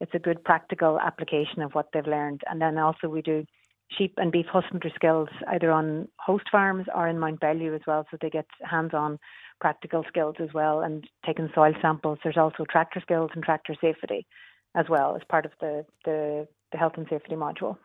it's 0.00 0.14
a 0.14 0.18
good 0.18 0.42
practical 0.44 0.98
application 0.98 1.62
of 1.62 1.72
what 1.72 1.88
they've 1.92 2.06
learned. 2.06 2.40
And 2.46 2.60
then 2.60 2.78
also 2.78 3.08
we 3.08 3.20
do 3.20 3.44
sheep 3.90 4.14
and 4.16 4.32
beef 4.32 4.46
husbandry 4.46 4.92
skills 4.94 5.28
either 5.48 5.70
on 5.70 6.08
host 6.18 6.44
farms 6.50 6.86
or 6.94 7.08
in 7.08 7.16
Mountbellew 7.16 7.74
as 7.74 7.82
well, 7.86 8.06
so 8.10 8.16
they 8.20 8.30
get 8.30 8.46
hands-on 8.62 9.18
practical 9.60 10.04
skills 10.08 10.36
as 10.40 10.52
well 10.52 10.80
and 10.80 11.08
taking 11.24 11.48
soil 11.54 11.72
samples. 11.80 12.18
There's 12.22 12.36
also 12.36 12.64
tractor 12.70 13.00
skills 13.00 13.30
and 13.34 13.42
tractor 13.42 13.74
safety 13.80 14.26
as 14.74 14.86
well 14.88 15.16
as 15.16 15.22
part 15.28 15.46
of 15.46 15.52
the, 15.60 15.84
the, 16.04 16.46
the 16.72 16.78
health 16.78 16.94
and 16.96 17.06
safety 17.08 17.34
module. 17.34 17.78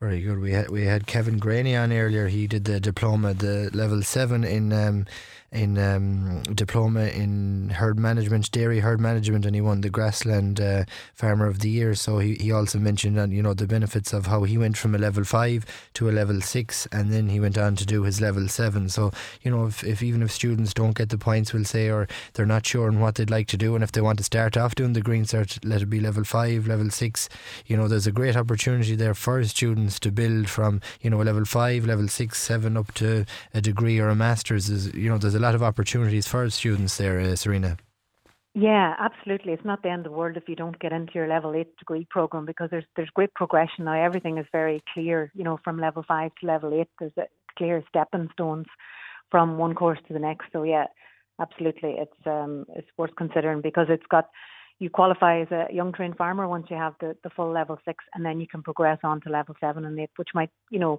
Very 0.00 0.20
good. 0.20 0.38
We 0.38 0.52
had 0.52 0.70
we 0.70 0.84
had 0.84 1.08
Kevin 1.08 1.38
Graney 1.38 1.74
on 1.74 1.92
earlier. 1.92 2.28
He 2.28 2.46
did 2.46 2.66
the 2.66 2.78
diploma, 2.78 3.34
the 3.34 3.68
level 3.74 4.00
seven 4.02 4.44
in 4.44 4.72
um, 4.72 5.06
in 5.50 5.78
um, 5.78 6.42
diploma 6.42 7.06
in 7.06 7.70
herd 7.70 7.98
management, 7.98 8.50
dairy 8.52 8.80
herd 8.80 9.00
management, 9.00 9.46
and 9.46 9.54
he 9.54 9.62
won 9.62 9.80
the 9.80 9.88
Grassland 9.88 10.60
uh, 10.60 10.84
Farmer 11.14 11.46
of 11.46 11.60
the 11.60 11.70
Year. 11.70 11.94
So 11.94 12.18
he, 12.18 12.34
he 12.34 12.52
also 12.52 12.78
mentioned, 12.78 13.18
uh, 13.18 13.28
you 13.28 13.42
know, 13.42 13.54
the 13.54 13.66
benefits 13.66 14.12
of 14.12 14.26
how 14.26 14.42
he 14.42 14.58
went 14.58 14.76
from 14.76 14.94
a 14.94 14.98
level 14.98 15.24
five 15.24 15.64
to 15.94 16.10
a 16.10 16.12
level 16.12 16.42
six, 16.42 16.86
and 16.92 17.10
then 17.12 17.30
he 17.30 17.40
went 17.40 17.56
on 17.56 17.76
to 17.76 17.86
do 17.86 18.02
his 18.02 18.20
level 18.20 18.46
seven. 18.46 18.88
So 18.90 19.10
you 19.42 19.50
know, 19.50 19.66
if, 19.66 19.82
if 19.82 20.02
even 20.02 20.22
if 20.22 20.30
students 20.30 20.74
don't 20.74 20.96
get 20.96 21.08
the 21.08 21.18
points, 21.18 21.52
we'll 21.54 21.64
say, 21.64 21.88
or 21.88 22.06
they're 22.34 22.46
not 22.46 22.66
sure 22.66 22.88
on 22.88 23.00
what 23.00 23.14
they'd 23.14 23.30
like 23.30 23.48
to 23.48 23.56
do, 23.56 23.74
and 23.74 23.82
if 23.82 23.92
they 23.92 24.02
want 24.02 24.18
to 24.18 24.24
start 24.24 24.56
off 24.56 24.74
doing 24.74 24.92
the 24.92 25.00
green 25.00 25.24
cert, 25.24 25.58
let 25.64 25.82
it 25.82 25.86
be 25.86 25.98
level 25.98 26.24
five, 26.24 26.68
level 26.68 26.90
six. 26.90 27.28
You 27.66 27.76
know, 27.76 27.88
there's 27.88 28.06
a 28.06 28.12
great 28.12 28.36
opportunity 28.36 28.94
there 28.94 29.14
for 29.14 29.42
to 30.00 30.10
build 30.10 30.48
from 30.48 30.80
you 31.00 31.10
know 31.10 31.18
level 31.18 31.44
five, 31.44 31.86
level 31.86 32.08
six, 32.08 32.42
seven 32.42 32.76
up 32.76 32.92
to 32.94 33.24
a 33.54 33.60
degree 33.60 33.98
or 33.98 34.08
a 34.08 34.14
master's. 34.14 34.68
Is 34.68 34.92
you 34.94 35.08
know, 35.08 35.18
there's 35.18 35.34
a 35.34 35.40
lot 35.40 35.54
of 35.54 35.62
opportunities 35.62 36.26
for 36.26 36.48
students 36.50 36.96
there, 36.96 37.20
uh, 37.20 37.36
Serena. 37.36 37.76
Yeah, 38.54 38.94
absolutely. 38.98 39.52
It's 39.52 39.64
not 39.64 39.82
the 39.82 39.90
end 39.90 40.04
of 40.04 40.10
the 40.10 40.18
world 40.18 40.36
if 40.36 40.48
you 40.48 40.56
don't 40.56 40.78
get 40.80 40.92
into 40.92 41.12
your 41.14 41.28
level 41.28 41.54
eight 41.54 41.76
degree 41.76 42.06
program 42.10 42.44
because 42.44 42.70
there's 42.70 42.86
there's 42.96 43.10
great 43.10 43.32
progression 43.34 43.84
now. 43.84 43.92
Everything 43.92 44.38
is 44.38 44.46
very 44.50 44.82
clear. 44.92 45.30
You 45.34 45.44
know, 45.44 45.60
from 45.62 45.78
level 45.78 46.04
five 46.06 46.32
to 46.40 46.46
level 46.46 46.74
eight, 46.74 46.88
there's 46.98 47.12
clear 47.56 47.82
stepping 47.88 48.28
stones 48.32 48.66
from 49.30 49.58
one 49.58 49.74
course 49.74 49.98
to 50.06 50.12
the 50.12 50.18
next. 50.18 50.46
So 50.52 50.62
yeah, 50.62 50.86
absolutely, 51.40 51.96
it's 51.98 52.26
um 52.26 52.66
it's 52.74 52.88
worth 52.96 53.14
considering 53.16 53.60
because 53.60 53.86
it's 53.90 54.06
got 54.10 54.28
you 54.78 54.90
qualify 54.90 55.40
as 55.40 55.50
a 55.50 55.66
young 55.72 55.92
trained 55.92 56.16
farmer 56.16 56.46
once 56.48 56.66
you 56.70 56.76
have 56.76 56.94
the, 57.00 57.16
the 57.24 57.30
full 57.30 57.52
level 57.52 57.78
six, 57.84 58.04
and 58.14 58.24
then 58.24 58.40
you 58.40 58.46
can 58.46 58.62
progress 58.62 58.98
on 59.02 59.20
to 59.22 59.28
level 59.28 59.54
seven 59.60 59.84
and 59.84 59.98
eight, 59.98 60.10
which 60.16 60.28
might 60.34 60.50
you 60.70 60.78
know 60.78 60.98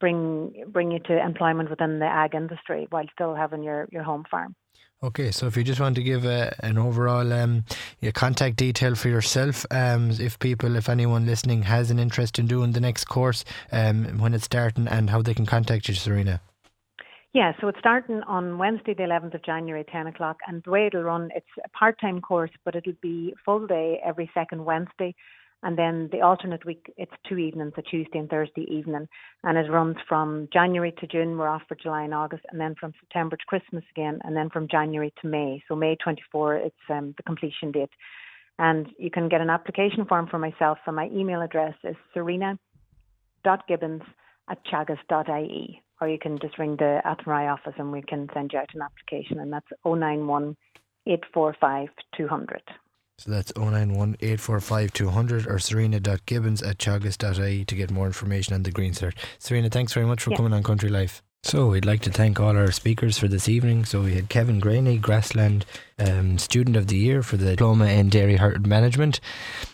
bring 0.00 0.64
bring 0.68 0.90
you 0.90 0.98
to 1.00 1.24
employment 1.24 1.70
within 1.70 1.98
the 1.98 2.06
ag 2.06 2.34
industry 2.34 2.86
while 2.90 3.06
still 3.12 3.34
having 3.34 3.62
your 3.62 3.88
your 3.90 4.02
home 4.02 4.24
farm. 4.30 4.54
Okay, 5.02 5.30
so 5.30 5.46
if 5.46 5.56
you 5.56 5.64
just 5.64 5.80
want 5.80 5.94
to 5.94 6.02
give 6.02 6.26
a, 6.26 6.54
an 6.58 6.76
overall 6.76 7.32
um, 7.32 7.64
your 8.00 8.12
contact 8.12 8.56
detail 8.56 8.94
for 8.94 9.08
yourself, 9.08 9.64
um, 9.70 10.10
if 10.10 10.38
people, 10.38 10.76
if 10.76 10.90
anyone 10.90 11.24
listening 11.24 11.62
has 11.62 11.90
an 11.90 11.98
interest 11.98 12.38
in 12.38 12.46
doing 12.46 12.72
the 12.72 12.80
next 12.80 13.06
course, 13.06 13.42
um, 13.72 14.18
when 14.18 14.34
it's 14.34 14.44
starting, 14.44 14.86
and 14.88 15.08
how 15.08 15.22
they 15.22 15.32
can 15.32 15.46
contact 15.46 15.88
you, 15.88 15.94
Serena. 15.94 16.42
Yeah, 17.32 17.52
so 17.60 17.68
it's 17.68 17.78
starting 17.78 18.22
on 18.26 18.58
Wednesday, 18.58 18.92
the 18.92 19.04
11th 19.04 19.34
of 19.34 19.44
January, 19.44 19.84
10 19.84 20.08
o'clock. 20.08 20.38
And 20.48 20.64
the 20.64 20.70
way 20.70 20.86
it'll 20.86 21.04
run, 21.04 21.30
it's 21.34 21.46
a 21.64 21.68
part 21.68 22.00
time 22.00 22.20
course, 22.20 22.50
but 22.64 22.74
it'll 22.74 22.92
be 23.00 23.34
full 23.44 23.68
day 23.68 24.00
every 24.04 24.28
second 24.34 24.64
Wednesday. 24.64 25.14
And 25.62 25.78
then 25.78 26.08
the 26.10 26.22
alternate 26.22 26.64
week, 26.64 26.92
it's 26.96 27.12
two 27.28 27.38
evenings, 27.38 27.74
a 27.76 27.82
Tuesday 27.82 28.18
and 28.18 28.28
Thursday 28.28 28.66
evening. 28.68 29.06
And 29.44 29.56
it 29.56 29.70
runs 29.70 29.94
from 30.08 30.48
January 30.52 30.92
to 30.98 31.06
June, 31.06 31.38
we're 31.38 31.46
off 31.46 31.62
for 31.68 31.76
July 31.76 32.02
and 32.02 32.14
August, 32.14 32.42
and 32.50 32.60
then 32.60 32.74
from 32.80 32.94
September 32.98 33.36
to 33.36 33.44
Christmas 33.46 33.84
again, 33.94 34.18
and 34.24 34.34
then 34.34 34.50
from 34.50 34.66
January 34.68 35.12
to 35.20 35.28
May. 35.28 35.62
So 35.68 35.76
May 35.76 35.94
24, 36.02 36.56
it's 36.56 36.74
um, 36.88 37.14
the 37.16 37.22
completion 37.22 37.70
date. 37.70 37.90
And 38.58 38.88
you 38.98 39.10
can 39.10 39.28
get 39.28 39.40
an 39.40 39.50
application 39.50 40.04
form 40.04 40.26
for 40.26 40.40
myself. 40.40 40.78
So 40.84 40.90
my 40.90 41.08
email 41.12 41.42
address 41.42 41.74
is 41.84 41.94
serena.gibbons 42.12 44.02
at 44.48 44.58
teagasc.ie 44.66 45.82
or 46.00 46.08
you 46.08 46.18
can 46.18 46.38
just 46.38 46.58
ring 46.58 46.76
the 46.76 47.00
Athenry 47.04 47.52
office 47.52 47.74
and 47.78 47.92
we 47.92 48.02
can 48.02 48.28
send 48.32 48.52
you 48.52 48.58
out 48.58 48.70
an 48.74 48.82
application, 48.82 49.38
and 49.38 49.52
that's 49.52 49.66
091 49.84 50.56
845 51.06 51.88
200. 52.16 52.62
So 53.18 53.30
that's 53.30 53.52
091 53.54 54.16
845 54.20 54.92
200 54.94 55.46
or 55.46 55.58
serena.gibbons 55.58 56.62
at 56.62 56.78
teagasc.ie 56.78 57.64
to 57.66 57.74
get 57.74 57.90
more 57.90 58.06
information 58.06 58.54
on 58.54 58.62
the 58.62 58.70
Green 58.70 58.92
Cert. 58.92 59.12
Serena, 59.38 59.68
thanks 59.68 59.92
very 59.92 60.06
much 60.06 60.22
for 60.22 60.30
yeah. 60.30 60.36
coming 60.36 60.54
on 60.54 60.62
Country 60.62 60.88
Life. 60.88 61.22
So 61.42 61.68
we'd 61.68 61.86
like 61.86 62.00
to 62.02 62.10
thank 62.10 62.38
all 62.38 62.56
our 62.56 62.70
speakers 62.70 63.18
for 63.18 63.26
this 63.28 63.48
evening. 63.48 63.84
So 63.84 64.02
we 64.02 64.14
had 64.14 64.28
Kevin 64.28 64.58
Graney, 64.58 64.98
Grassland 64.98 65.64
um, 66.00 66.38
Student 66.38 66.76
of 66.76 66.86
the 66.86 66.96
Year 66.96 67.22
for 67.22 67.36
the 67.36 67.50
Diploma 67.50 67.86
in 67.86 68.08
Dairy 68.08 68.36
Herd 68.36 68.66
Management. 68.66 69.20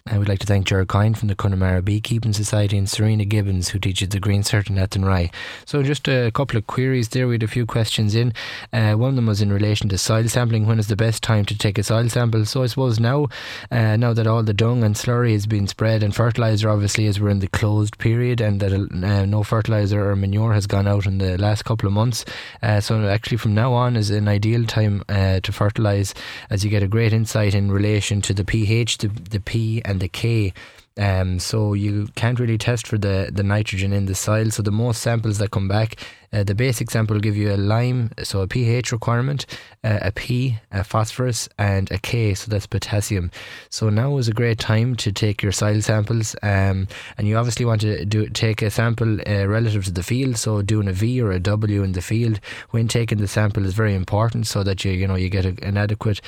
I 0.07 0.19
would 0.19 0.29
like 0.29 0.39
to 0.41 0.47
thank 0.47 0.67
Gerard 0.67 0.89
Coyne 0.89 1.15
from 1.15 1.29
the 1.29 1.35
Connemara 1.35 1.83
Beekeeping 1.83 2.33
Society 2.33 2.79
and 2.79 2.89
Serena 2.89 3.25
Gibbons, 3.25 3.71
who 3.71 3.79
teaches 3.79 4.11
the 4.11 4.21
Green 4.21 4.43
Cert 4.43 4.71
in 4.71 4.77
Athenry. 4.77 5.33
So 5.65 5.83
just 5.83 6.09
a 6.09 6.31
couple 6.33 6.59
of 6.59 6.67
queries 6.67 7.09
there. 7.09 7.27
We 7.27 7.35
had 7.35 7.43
a 7.43 7.49
few 7.49 7.67
questions 7.67 8.15
in. 8.15 8.33
Uh, 8.73 8.95
one 8.95 9.11
of 9.11 9.17
them 9.17 9.27
was 9.27 9.43
in 9.43 9.53
relation 9.53 9.89
to 9.89 9.99
soil 9.99 10.29
sampling. 10.29 10.67
When 10.67 10.79
is 10.79 10.89
the 10.89 10.97
best 10.97 11.23
time 11.23 11.45
to 11.47 11.59
take 11.59 11.79
a 11.79 11.83
soil 11.83 12.09
sample? 12.09 12.45
So 12.45 12.63
I 12.63 12.67
suppose 12.67 13.01
now, 13.01 13.29
uh, 13.71 13.97
now 13.97 14.13
that 14.13 14.27
all 14.27 14.43
the 14.43 14.55
dung 14.55 14.85
and 14.85 14.95
slurry 14.95 15.33
has 15.33 15.47
been 15.47 15.67
spread 15.67 16.03
and 16.03 16.15
fertiliser, 16.15 16.69
obviously, 16.69 17.07
as 17.07 17.21
we're 17.21 17.31
in 17.31 17.41
the 17.41 17.49
closed 17.49 17.99
period 17.99 18.41
and 18.41 18.61
that 18.61 18.73
uh, 18.73 19.27
no 19.27 19.43
fertiliser 19.43 20.09
or 20.09 20.17
manure 20.17 20.53
has 20.53 20.67
gone 20.67 20.87
out 20.87 21.07
in 21.07 21.19
the 21.19 21.37
last 21.39 21.65
couple 21.65 21.87
of 21.87 21.93
months. 21.93 22.25
Uh, 22.63 22.81
so 22.81 23.09
actually, 23.09 23.37
from 23.37 23.55
now 23.55 23.73
on 23.73 23.97
is 23.97 24.11
an 24.11 24.29
ideal 24.29 24.65
time 24.65 25.03
uh, 25.09 25.41
to 25.41 25.53
fertilise 25.53 26.15
as 26.51 26.65
you 26.65 26.71
get 26.71 26.83
a 26.83 26.89
great 26.89 27.13
insight 27.13 27.55
in 27.55 27.71
relation 27.71 28.21
to 28.23 28.35
the 28.35 28.45
pH, 28.45 28.99
the, 28.99 29.09
the 29.09 29.41
P, 29.41 29.83
and 29.85 30.01
the 30.01 30.09
K. 30.09 30.53
Um, 30.99 31.39
so 31.39 31.75
you 31.75 32.09
can't 32.15 32.41
really 32.41 32.59
test 32.59 32.87
for 32.87 32.97
the, 32.97 33.31
the 33.33 33.43
nitrogen 33.43 33.93
in 33.93 34.07
the 34.07 34.15
soil. 34.15 34.51
So 34.51 34.63
the 34.63 34.71
most 34.71 35.03
samples 35.03 35.39
that 35.39 35.51
come 35.51 35.69
back 35.69 35.97
uh, 36.33 36.45
the 36.45 36.55
basic 36.55 36.91
sample 36.91 37.15
will 37.15 37.21
give 37.21 37.37
you 37.37 37.53
a 37.53 37.57
lime, 37.57 38.11
so 38.23 38.41
a 38.41 38.47
pH 38.47 38.93
requirement, 38.93 39.47
uh, 39.85 39.99
a 40.03 40.13
P, 40.13 40.59
a 40.71 40.85
phosphorus, 40.85 41.49
and 41.59 41.91
a 41.91 41.99
K, 41.99 42.35
so 42.35 42.51
that's 42.51 42.67
potassium. 42.67 43.31
So 43.71 43.89
now 43.89 44.17
is 44.19 44.29
a 44.29 44.33
great 44.33 44.59
time 44.59 44.97
to 44.97 45.13
take 45.13 45.43
your 45.43 45.53
soil 45.53 45.81
samples, 45.81 46.37
um, 46.43 46.89
and 47.17 47.27
you 47.27 47.37
obviously 47.37 47.65
want 47.65 47.81
to 47.83 48.05
do 48.05 48.29
take 48.29 48.61
a 48.63 48.71
sample 48.71 49.19
uh, 49.27 49.47
relative 49.47 49.85
to 49.87 49.93
the 49.93 50.03
field. 50.03 50.37
So 50.37 50.63
doing 50.63 50.89
a 50.89 50.93
V 50.93 51.23
or 51.23 51.33
a 51.33 51.41
W 51.41 51.83
in 51.83 51.93
the 51.93 52.03
field 52.03 52.41
when 52.71 52.89
taking 52.89 53.19
the 53.19 53.29
sample 53.29 53.65
is 53.65 53.75
very 53.75 53.95
important, 53.95 54.47
so 54.47 54.63
that 54.63 54.85
you 54.85 54.93
you 54.93 55.07
know 55.07 55.17
you 55.17 55.29
get 55.29 55.47
a, 55.47 55.55
an 55.63 55.77
adequate 55.77 56.21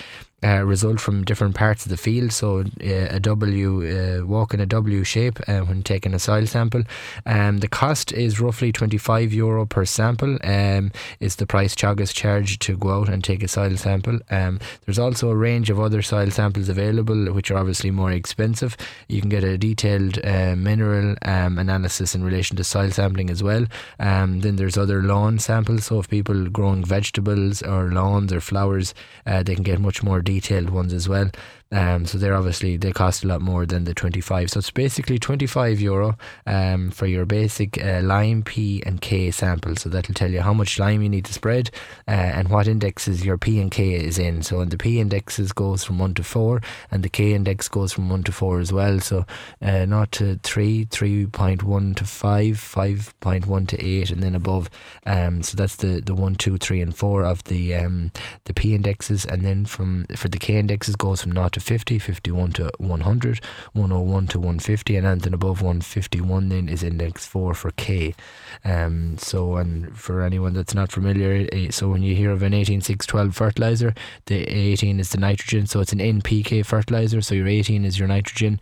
uh, 0.45 0.63
result 0.65 1.01
from 1.01 1.25
different 1.25 1.55
parts 1.55 1.85
of 1.85 1.91
the 1.91 1.97
field. 1.97 2.33
So 2.33 2.61
uh, 2.61 2.65
a 3.11 3.21
W, 3.21 4.21
uh, 4.23 4.27
walk 4.27 4.55
in 4.55 4.61
a 4.61 4.67
W 4.67 5.03
shape 5.03 5.41
uh, 5.49 5.61
when 5.61 5.83
taking 5.83 6.15
a 6.15 6.19
soil 6.19 6.47
sample. 6.47 6.85
Um, 7.27 7.59
the 7.59 7.69
cost 7.69 8.13
is 8.13 8.41
roughly 8.41 8.71
25 8.71 9.33
euro 9.33 9.67
per 9.67 9.85
sample 9.85 10.39
um, 10.45 10.93
is 11.19 11.37
the 11.37 11.47
price 11.47 11.75
Teagasc 11.75 12.15
charge 12.15 12.59
to 12.61 12.77
go 12.77 12.91
out 12.91 13.09
and 13.09 13.25
take 13.25 13.43
a 13.43 13.49
soil 13.49 13.77
sample. 13.77 14.21
Um, 14.31 14.61
there's 14.85 14.99
also 14.99 15.31
a 15.31 15.37
range 15.37 15.71
of 15.71 15.81
other 15.81 16.03
soil 16.03 16.31
samples 16.31 16.69
available, 16.69 17.33
which 17.33 17.51
are 17.51 17.59
obviously 17.59 17.91
more 17.91 18.13
expensive. 18.13 18.77
You 19.09 19.21
can 19.21 19.31
get 19.31 19.43
a 19.43 19.59
detailed 19.59 20.25
uh, 20.25 20.55
mineral 20.55 21.17
um, 21.23 21.59
analysis 21.59 22.15
in 22.15 22.23
relation 22.23 22.57
to 22.59 22.65
soil 22.65 22.91
sampling 22.91 23.31
as 23.31 23.43
well. 23.43 23.67
Um, 23.99 24.41
then 24.41 24.57
there's 24.57 24.79
other 24.79 25.03
lawn 25.03 25.41
samples. 25.41 25.87
So 25.87 25.99
if 25.99 26.09
people 26.09 26.49
growing 26.49 26.85
vegetables 26.85 27.61
or 27.63 27.91
lawns 27.91 28.33
or 28.33 28.41
flowers, 28.41 28.95
they 29.27 29.55
can 29.55 29.65
get 29.65 29.81
much 29.81 30.03
more 30.03 30.23
detailed 30.29 30.71
ones 30.71 30.93
as 30.93 31.09
well. 31.09 31.31
Um, 31.71 32.07
so 32.07 32.17
they're 32.17 32.35
obviously 32.35 32.79
they 32.79 32.93
cost 32.93 33.25
a 33.25 33.27
lot 33.27 33.43
more 33.43 33.67
than 33.67 33.85
the 33.85 33.93
25. 33.93 34.51
So 34.51 34.59
it's 34.59 34.71
basically 34.71 35.19
25 35.19 35.81
euro 35.81 36.17
um, 36.47 36.91
for 36.91 37.07
your 37.07 37.27
basic 37.27 37.83
uh, 37.85 38.01
lime, 38.03 38.43
P, 38.43 38.83
and 38.87 39.01
K 39.01 39.31
sample. 39.31 39.77
So 39.77 39.91
that'll 39.91 40.15
tell 40.15 40.31
you 40.31 40.41
how 40.41 40.55
much 40.55 40.79
lime 40.79 41.03
you 41.03 41.11
need 41.11 41.27
to 41.27 41.35
spread 41.35 41.71
uh, 42.07 42.13
and 42.13 42.49
what 42.49 42.69
indexes 42.69 43.25
your 43.25 43.37
P 43.37 43.61
and 43.61 43.71
K 43.71 43.93
is 43.93 44.19
in. 44.19 44.43
So 44.43 44.61
and 44.61 44.71
the 44.71 44.79
P 44.79 44.99
indexes 44.99 45.53
goes 45.53 45.85
from 45.85 45.99
one 45.99 46.15
to 46.15 46.25
four, 46.25 46.63
and 46.91 47.03
the 47.03 47.11
K 47.11 47.35
index 47.35 47.69
goes 47.69 47.93
from 47.93 48.09
one 48.09 48.23
to 48.25 48.33
four 48.33 48.61
as 48.61 48.73
well. 48.73 49.01
So 49.01 49.27
uh, 49.61 49.85
not 49.85 50.13
to 50.13 50.37
three, 50.43 50.87
3.1 50.87 51.97
to 51.97 52.05
five, 52.05 52.57
5.1 52.57 53.69
to 53.69 53.85
eight, 53.85 54.11
and 54.11 54.23
then 54.23 54.35
above. 54.35 54.71
Um, 55.05 55.43
so 55.43 55.57
that's 55.57 55.77
the 55.77 56.01
the 56.01 56.15
one, 56.15 56.35
two, 56.35 56.57
three, 56.57 56.81
and 56.81 56.97
four 56.97 57.25
of 57.25 57.45
the 57.45 57.75
um, 57.75 58.11
the 58.45 58.55
P 58.55 58.75
indexes, 58.75 59.27
and 59.27 59.43
then 59.45 59.67
from 59.67 60.07
for 60.17 60.29
the 60.29 60.39
K 60.39 60.57
indexes 60.57 60.97
goes 60.97 61.23
from 61.23 61.33
not 61.33 61.58
to 61.59 61.65
50, 61.65 61.99
51 61.99 62.53
to 62.53 62.71
100, 62.79 63.41
101 63.73 64.27
to 64.29 64.39
150, 64.39 64.97
and 64.97 65.07
anything 65.07 65.35
above 65.35 65.63
151 65.63 66.49
then 66.49 66.69
is 66.69 66.83
index 66.83 67.27
4 67.27 67.55
for 67.55 67.71
K. 67.73 68.15
Um, 68.65 69.19
so, 69.19 69.57
and 69.57 69.97
for 69.97 70.23
anyone 70.23 70.55
that's 70.55 70.75
not 70.75 70.93
familiar, 70.93 71.47
so 71.71 71.89
when 71.89 72.03
you 72.03 72.15
hear 72.15 72.31
of 72.31 72.43
an 72.43 72.55
18 72.55 72.81
6 72.81 73.07
12 73.07 73.35
fertilizer, 73.35 73.95
the 74.27 74.43
18 74.45 75.01
is 75.01 75.11
the 75.11 75.19
nitrogen, 75.19 75.67
so 75.67 75.81
it's 75.81 75.93
an 75.93 75.99
NPK 75.99 76.65
fertilizer, 76.65 77.21
so 77.21 77.35
your 77.35 77.49
18 77.49 77.85
is 77.85 77.99
your 77.99 78.09
nitrogen. 78.09 78.61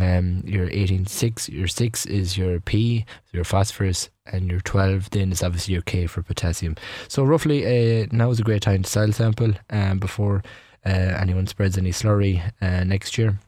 Um, 0.00 0.42
your 0.44 0.68
18 0.68 1.06
6 1.06 1.48
your 1.48 1.68
6 1.68 2.06
is 2.06 2.36
your 2.36 2.58
P 2.58 3.06
your 3.32 3.44
phosphorus 3.44 4.10
and 4.26 4.50
your 4.50 4.58
12 4.58 5.10
then 5.10 5.30
is 5.30 5.44
obviously 5.44 5.74
your 5.74 5.82
K 5.82 6.08
for 6.08 6.24
potassium 6.24 6.74
so 7.06 7.22
roughly 7.22 7.64
uh, 7.64 8.06
now 8.10 8.30
is 8.30 8.40
a 8.40 8.42
great 8.42 8.62
time 8.62 8.82
to 8.82 8.90
soil 8.90 9.12
sample 9.12 9.52
um, 9.70 10.00
before 10.00 10.42
anyone 10.84 11.46
spreads 11.46 11.78
any 11.78 11.90
slurry 11.90 12.52
uh, 12.60 12.84
next 12.84 13.18
year. 13.18 13.38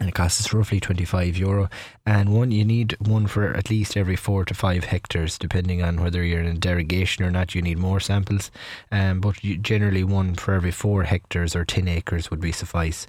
And 0.00 0.08
it 0.08 0.14
costs 0.16 0.52
roughly 0.52 0.80
25 0.80 1.36
euro. 1.36 1.68
And 2.04 2.30
one 2.36 2.50
you 2.50 2.64
need 2.64 2.96
one 2.98 3.28
for 3.28 3.54
at 3.54 3.70
least 3.70 3.96
every 3.96 4.16
four 4.16 4.44
to 4.44 4.52
five 4.52 4.84
hectares 4.84 5.38
depending 5.38 5.84
on 5.84 6.02
whether 6.02 6.24
you're 6.24 6.40
in 6.40 6.46
a 6.46 6.54
derogation 6.54 7.24
or 7.24 7.30
not 7.30 7.54
you 7.54 7.62
need 7.62 7.78
more 7.78 8.00
samples. 8.00 8.50
Um, 8.90 9.20
but 9.20 9.36
generally 9.36 10.02
one 10.02 10.34
for 10.34 10.54
every 10.54 10.72
four 10.72 11.04
hectares 11.04 11.54
or 11.54 11.64
10 11.64 11.86
acres 11.86 12.28
would 12.28 12.40
be 12.40 12.50
suffice. 12.50 13.06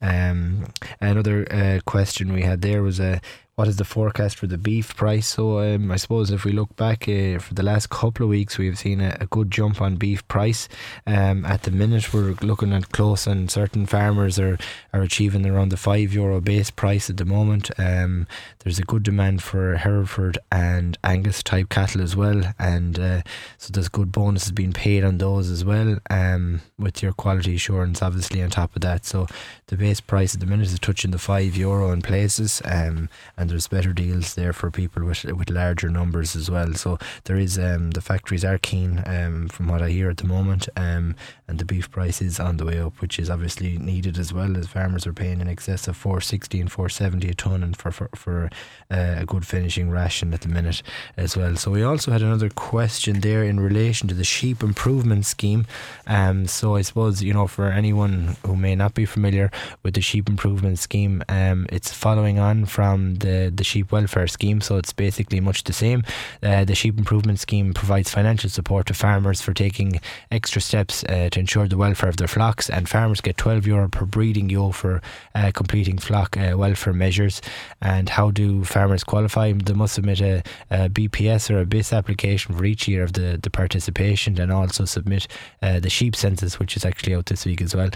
Um, 0.00 0.68
another 1.02 1.46
uh, 1.52 1.80
question 1.84 2.32
we 2.32 2.42
had 2.42 2.62
there 2.62 2.82
was 2.82 2.98
a 2.98 3.16
uh, 3.16 3.18
what 3.62 3.68
is 3.68 3.76
the 3.76 3.84
forecast 3.84 4.38
for 4.38 4.48
the 4.48 4.58
beef 4.58 4.96
price? 4.96 5.28
So 5.28 5.60
um, 5.60 5.92
I 5.92 5.96
suppose 5.96 6.32
if 6.32 6.44
we 6.44 6.50
look 6.50 6.74
back 6.74 7.08
uh, 7.08 7.38
for 7.38 7.54
the 7.54 7.62
last 7.62 7.90
couple 7.90 8.24
of 8.24 8.30
weeks, 8.30 8.58
we've 8.58 8.76
seen 8.76 9.00
a, 9.00 9.16
a 9.20 9.26
good 9.26 9.52
jump 9.52 9.80
on 9.80 9.94
beef 9.94 10.26
price. 10.26 10.68
Um, 11.06 11.44
at 11.44 11.62
the 11.62 11.70
minute, 11.70 12.12
we're 12.12 12.34
looking 12.42 12.72
at 12.72 12.90
close, 12.90 13.24
and 13.24 13.48
certain 13.48 13.86
farmers 13.86 14.36
are, 14.40 14.58
are 14.92 15.02
achieving 15.02 15.46
around 15.46 15.68
the 15.68 15.76
five 15.76 16.12
euro 16.12 16.40
base 16.40 16.72
price 16.72 17.08
at 17.08 17.18
the 17.18 17.24
moment. 17.24 17.70
Um, 17.78 18.26
there's 18.64 18.80
a 18.80 18.82
good 18.82 19.04
demand 19.04 19.44
for 19.44 19.76
Hereford 19.76 20.38
and 20.50 20.98
Angus 21.04 21.44
type 21.44 21.68
cattle 21.68 22.02
as 22.02 22.16
well, 22.16 22.42
and 22.58 22.98
uh, 22.98 23.22
so 23.58 23.70
there's 23.72 23.88
good 23.88 24.10
bonuses 24.10 24.50
being 24.50 24.72
paid 24.72 25.04
on 25.04 25.18
those 25.18 25.50
as 25.50 25.64
well. 25.64 25.98
Um, 26.10 26.62
with 26.80 27.00
your 27.00 27.12
quality 27.12 27.54
assurance, 27.54 28.02
obviously 28.02 28.42
on 28.42 28.50
top 28.50 28.74
of 28.74 28.82
that. 28.82 29.06
So 29.06 29.28
the 29.68 29.76
base 29.76 30.00
price 30.00 30.34
at 30.34 30.40
the 30.40 30.46
minute 30.46 30.66
is 30.66 30.80
touching 30.80 31.12
the 31.12 31.18
five 31.18 31.56
euro 31.56 31.92
in 31.92 32.02
places. 32.02 32.60
Um, 32.64 33.08
and 33.36 33.51
there's 33.52 33.68
better 33.68 33.92
deals 33.92 34.34
there 34.34 34.52
for 34.52 34.70
people 34.70 35.04
with 35.04 35.24
with 35.24 35.50
larger 35.50 35.90
numbers 35.90 36.34
as 36.34 36.50
well. 36.50 36.72
So 36.74 36.98
there 37.24 37.36
is 37.36 37.58
um, 37.58 37.90
the 37.90 38.00
factories 38.00 38.44
are 38.44 38.58
keen 38.58 39.02
um, 39.06 39.48
from 39.48 39.68
what 39.68 39.82
I 39.82 39.90
hear 39.90 40.08
at 40.08 40.16
the 40.16 40.26
moment, 40.26 40.68
um, 40.76 41.14
and 41.46 41.58
the 41.58 41.64
beef 41.66 41.90
price 41.90 42.22
is 42.22 42.40
on 42.40 42.56
the 42.56 42.64
way 42.64 42.80
up, 42.80 43.00
which 43.02 43.18
is 43.18 43.28
obviously 43.28 43.76
needed 43.76 44.18
as 44.18 44.32
well 44.32 44.56
as 44.56 44.66
farmers 44.68 45.06
are 45.06 45.12
paying 45.12 45.40
in 45.40 45.48
excess 45.48 45.86
of 45.86 45.96
460 45.96 46.60
and 46.62 46.72
470 46.72 47.28
a 47.28 47.34
ton, 47.34 47.62
and 47.62 47.76
for 47.76 47.92
for, 47.92 48.08
for 48.14 48.50
uh, 48.90 49.16
a 49.18 49.26
good 49.26 49.46
finishing 49.46 49.90
ration 49.90 50.32
at 50.32 50.40
the 50.40 50.48
minute 50.48 50.82
as 51.18 51.36
well. 51.36 51.54
So 51.56 51.70
we 51.70 51.82
also 51.82 52.10
had 52.10 52.22
another 52.22 52.48
question 52.48 53.20
there 53.20 53.44
in 53.44 53.60
relation 53.60 54.08
to 54.08 54.14
the 54.14 54.24
sheep 54.24 54.62
improvement 54.62 55.26
scheme. 55.26 55.66
Um, 56.06 56.46
so 56.46 56.76
I 56.76 56.82
suppose 56.82 57.22
you 57.22 57.34
know 57.34 57.46
for 57.46 57.66
anyone 57.68 58.36
who 58.46 58.56
may 58.56 58.74
not 58.74 58.94
be 58.94 59.04
familiar 59.04 59.50
with 59.82 59.94
the 59.94 60.00
sheep 60.00 60.28
improvement 60.28 60.78
scheme, 60.78 61.22
um, 61.28 61.66
it's 61.70 61.92
following 61.92 62.38
on 62.38 62.64
from 62.64 63.16
the 63.16 63.31
the, 63.54 63.62
sheep 63.62 63.92
welfare 63.92 64.26
scheme, 64.26 64.60
so 64.60 64.76
it's 64.76 64.92
basically 64.92 65.40
much 65.40 65.64
the 65.64 65.72
same. 65.72 66.02
Uh, 66.42 66.64
the 66.64 66.74
sheep 66.74 66.98
improvement 66.98 67.38
scheme 67.38 67.72
provides 67.72 68.10
financial 68.10 68.50
support 68.50 68.86
to 68.86 68.94
farmers 68.94 69.40
for 69.40 69.54
taking 69.54 70.00
extra 70.30 70.60
steps 70.60 71.04
uh, 71.04 71.28
to 71.30 71.40
ensure 71.40 71.68
the 71.68 71.76
welfare 71.76 72.08
of 72.08 72.16
their 72.16 72.28
flocks, 72.28 72.68
and 72.68 72.88
farmers 72.88 73.20
get 73.20 73.36
12 73.36 73.66
euro 73.66 73.88
per 73.88 74.04
breeding 74.04 74.50
ewe 74.50 74.72
for 74.72 75.00
uh, 75.34 75.50
completing 75.54 75.96
flock 75.98 76.36
uh, 76.36 76.54
welfare 76.56 76.92
measures. 76.92 77.40
And 77.80 78.08
how 78.08 78.30
do 78.30 78.64
farmers 78.64 79.04
qualify? 79.04 79.52
They 79.52 79.72
must 79.72 79.94
submit 79.94 80.20
a, 80.20 80.42
a, 80.70 80.88
BPS 80.88 81.50
or 81.50 81.60
a 81.60 81.66
BIS 81.66 81.92
application 81.92 82.54
for 82.54 82.64
each 82.64 82.88
year 82.88 83.02
of 83.04 83.12
the, 83.12 83.38
the 83.42 83.50
participation, 83.50 84.40
and 84.40 84.52
also 84.52 84.84
submit 84.84 85.28
uh, 85.62 85.80
the 85.80 85.90
sheep 85.90 86.16
census, 86.16 86.58
which 86.58 86.76
is 86.76 86.84
actually 86.84 87.14
out 87.14 87.26
this 87.26 87.46
week 87.46 87.62
as 87.62 87.74
well, 87.74 87.90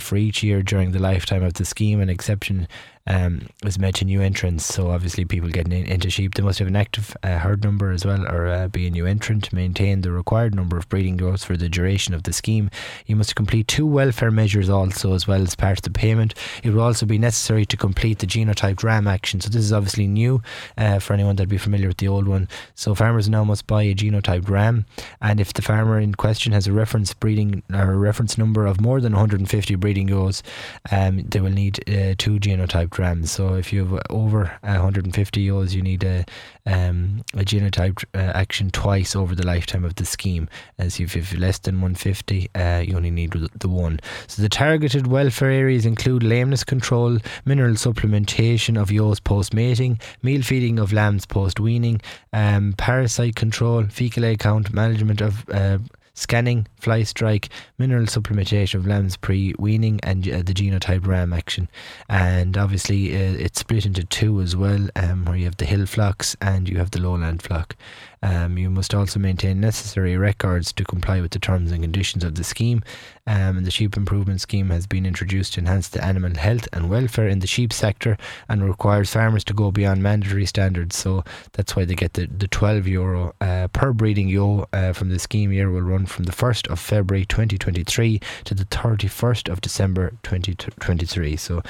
for 0.00 0.16
each 0.16 0.42
year 0.42 0.62
during 0.62 0.92
the 0.92 0.98
lifetime 0.98 1.42
of 1.42 1.54
the 1.54 1.64
scheme. 1.64 2.00
An 2.00 2.10
exception 2.10 2.68
um, 3.06 3.48
was 3.62 3.76
to 3.76 4.04
new 4.04 4.20
entrants. 4.20 4.64
So 4.64 4.90
obviously, 4.90 5.24
people 5.24 5.48
getting 5.48 5.72
in, 5.72 5.86
into 5.86 6.10
sheep, 6.10 6.34
they 6.34 6.42
must 6.42 6.58
have 6.58 6.68
an 6.68 6.76
active 6.76 7.16
uh, 7.22 7.38
herd 7.38 7.62
number 7.62 7.90
as 7.92 8.04
well, 8.04 8.26
or 8.26 8.48
uh, 8.48 8.68
be 8.68 8.86
a 8.86 8.90
new 8.90 9.06
entrant 9.06 9.44
to 9.44 9.54
maintain 9.54 10.00
the 10.00 10.10
required 10.10 10.54
number 10.54 10.76
of 10.76 10.88
breeding 10.88 11.16
growths 11.16 11.44
for 11.44 11.56
the 11.56 11.68
duration 11.68 12.14
of 12.14 12.24
the 12.24 12.32
scheme. 12.32 12.70
You 13.06 13.16
must 13.16 13.36
complete 13.36 13.68
two 13.68 13.86
welfare 13.86 14.30
measures 14.30 14.68
also, 14.68 15.14
as 15.14 15.26
well 15.26 15.42
as 15.42 15.54
part 15.54 15.78
of 15.78 15.82
the 15.82 15.90
payment. 15.90 16.34
It 16.62 16.70
will 16.70 16.82
also 16.82 17.06
be 17.06 17.18
necessary 17.18 17.64
to 17.66 17.76
complete 17.76 18.18
the 18.18 18.26
genotyped 18.26 18.82
ram 18.82 19.06
action. 19.06 19.40
So 19.40 19.50
this 19.50 19.62
is 19.62 19.72
obviously 19.72 20.06
new 20.06 20.42
uh, 20.76 20.98
for 20.98 21.12
anyone 21.12 21.36
that'd 21.36 21.48
be 21.48 21.58
familiar 21.58 21.88
with 21.88 21.98
the 21.98 22.08
old 22.08 22.26
one. 22.26 22.48
So 22.74 22.94
farmers 22.94 23.28
now 23.28 23.44
must 23.44 23.66
buy 23.66 23.84
a 23.84 23.94
genotyped 23.94 24.48
ram, 24.48 24.84
and 25.20 25.40
if 25.40 25.52
the 25.52 25.62
farmer 25.62 26.00
in 26.00 26.14
question 26.14 26.52
has 26.52 26.66
a 26.66 26.72
reference 26.72 27.14
breeding 27.14 27.62
or 27.72 27.96
reference 27.96 28.36
number 28.36 28.66
of 28.66 28.80
more 28.80 29.00
than 29.00 29.12
150 29.12 29.74
breeding 29.76 30.08
ewes, 30.08 30.42
um, 30.90 31.22
they 31.28 31.40
will 31.40 31.50
need 31.50 31.78
uh, 31.88 32.14
two 32.18 32.38
genotyped 32.38 32.95
So 33.24 33.54
if 33.54 33.72
you 33.72 33.84
have 33.84 34.02
over 34.10 34.50
150 34.62 35.40
ewes, 35.40 35.74
you 35.74 35.82
need 35.82 36.02
a, 36.02 36.24
um, 36.64 37.24
a 37.34 37.44
genotype 37.44 38.04
uh, 38.14 38.18
action 38.18 38.70
twice 38.70 39.14
over 39.14 39.34
the 39.34 39.46
lifetime 39.46 39.84
of 39.84 39.96
the 39.96 40.04
scheme. 40.04 40.48
As 40.78 40.98
if 40.98 41.14
you've 41.14 41.38
less 41.38 41.58
than 41.58 41.76
150, 41.76 42.50
uh, 42.54 42.82
you 42.86 42.96
only 42.96 43.10
need 43.10 43.32
the 43.32 43.68
one. 43.68 44.00
So 44.26 44.42
the 44.42 44.48
targeted 44.48 45.06
welfare 45.06 45.50
areas 45.50 45.84
include 45.84 46.22
lameness 46.22 46.64
control, 46.64 47.18
mineral 47.44 47.74
supplementation 47.74 48.80
of 48.80 48.90
ewes 48.90 49.20
post 49.20 49.52
mating, 49.52 50.00
meal 50.22 50.42
feeding 50.42 50.78
of 50.78 50.92
lambs 50.92 51.26
post 51.26 51.60
weaning, 51.60 52.00
um, 52.32 52.74
parasite 52.78 53.36
control, 53.36 53.84
fecal 53.84 54.24
egg 54.24 54.38
count, 54.38 54.72
management 54.72 55.20
of 55.20 55.48
uh, 55.50 55.78
scanning, 56.16 56.66
fly 56.80 57.04
strike, 57.04 57.48
mineral 57.78 58.06
supplementation 58.06 58.74
of 58.74 58.86
lambs 58.86 59.16
pre 59.16 59.54
weaning, 59.58 60.00
and 60.02 60.28
uh, 60.28 60.38
the 60.38 60.54
genotype 60.54 61.06
ram 61.06 61.32
action. 61.32 61.68
And 62.08 62.58
obviously, 62.58 63.14
uh, 63.14 63.34
it's 63.38 63.60
split 63.60 63.86
into 63.86 64.02
two 64.02 64.40
as 64.40 64.56
well, 64.56 64.88
um, 64.96 65.26
where 65.26 65.36
you 65.36 65.44
have 65.44 65.58
the 65.58 65.66
hill 65.66 65.86
flocks 65.86 66.34
and 66.40 66.68
you 66.68 66.78
have 66.78 66.90
the 66.90 67.00
lowland 67.00 67.42
flock. 67.42 67.76
Um, 68.22 68.58
you 68.58 68.70
must 68.70 68.94
also 68.94 69.18
maintain 69.20 69.60
necessary 69.60 70.16
records 70.16 70.72
to 70.74 70.84
comply 70.84 71.20
with 71.20 71.32
the 71.32 71.38
terms 71.38 71.72
and 71.72 71.82
conditions 71.82 72.24
of 72.24 72.34
the 72.34 72.44
scheme. 72.44 72.82
Um, 73.26 73.64
the 73.64 73.70
sheep 73.70 73.96
improvement 73.96 74.40
scheme 74.40 74.70
has 74.70 74.86
been 74.86 75.04
introduced 75.04 75.54
to 75.54 75.60
enhance 75.60 75.88
the 75.88 76.04
animal 76.04 76.34
health 76.34 76.68
and 76.72 76.88
welfare 76.88 77.28
in 77.28 77.40
the 77.40 77.46
sheep 77.46 77.72
sector 77.72 78.16
and 78.48 78.64
requires 78.64 79.12
farmers 79.12 79.44
to 79.44 79.54
go 79.54 79.70
beyond 79.70 80.02
mandatory 80.02 80.46
standards. 80.46 80.96
So 80.96 81.24
that's 81.52 81.74
why 81.74 81.84
they 81.84 81.94
get 81.94 82.14
the, 82.14 82.26
the 82.26 82.48
12 82.48 82.86
euro 82.86 83.34
uh, 83.40 83.68
per 83.68 83.92
breeding 83.92 84.28
ewe 84.28 84.66
uh, 84.72 84.92
from 84.92 85.08
the 85.08 85.18
scheme 85.18 85.52
year 85.52 85.70
will 85.70 85.82
run 85.82 86.06
from 86.06 86.24
the 86.24 86.32
1st 86.32 86.68
of 86.70 86.78
February 86.78 87.26
2023 87.26 88.20
to 88.44 88.54
the 88.54 88.64
31st 88.66 89.50
of 89.50 89.60
December 89.60 90.10
2023. 90.22 91.36
So 91.36 91.62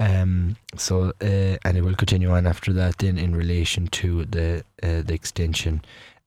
um, 0.00 0.56
so 0.76 1.12
uh, 1.20 1.56
and 1.64 1.76
it 1.76 1.82
will 1.82 1.94
continue 1.94 2.30
on 2.30 2.46
after 2.46 2.72
that 2.72 2.98
then 2.98 3.18
in 3.18 3.34
relation 3.34 3.86
to 3.88 4.24
the 4.24 4.64
uh, 4.82 5.02
the 5.02 5.14
extension 5.14 5.82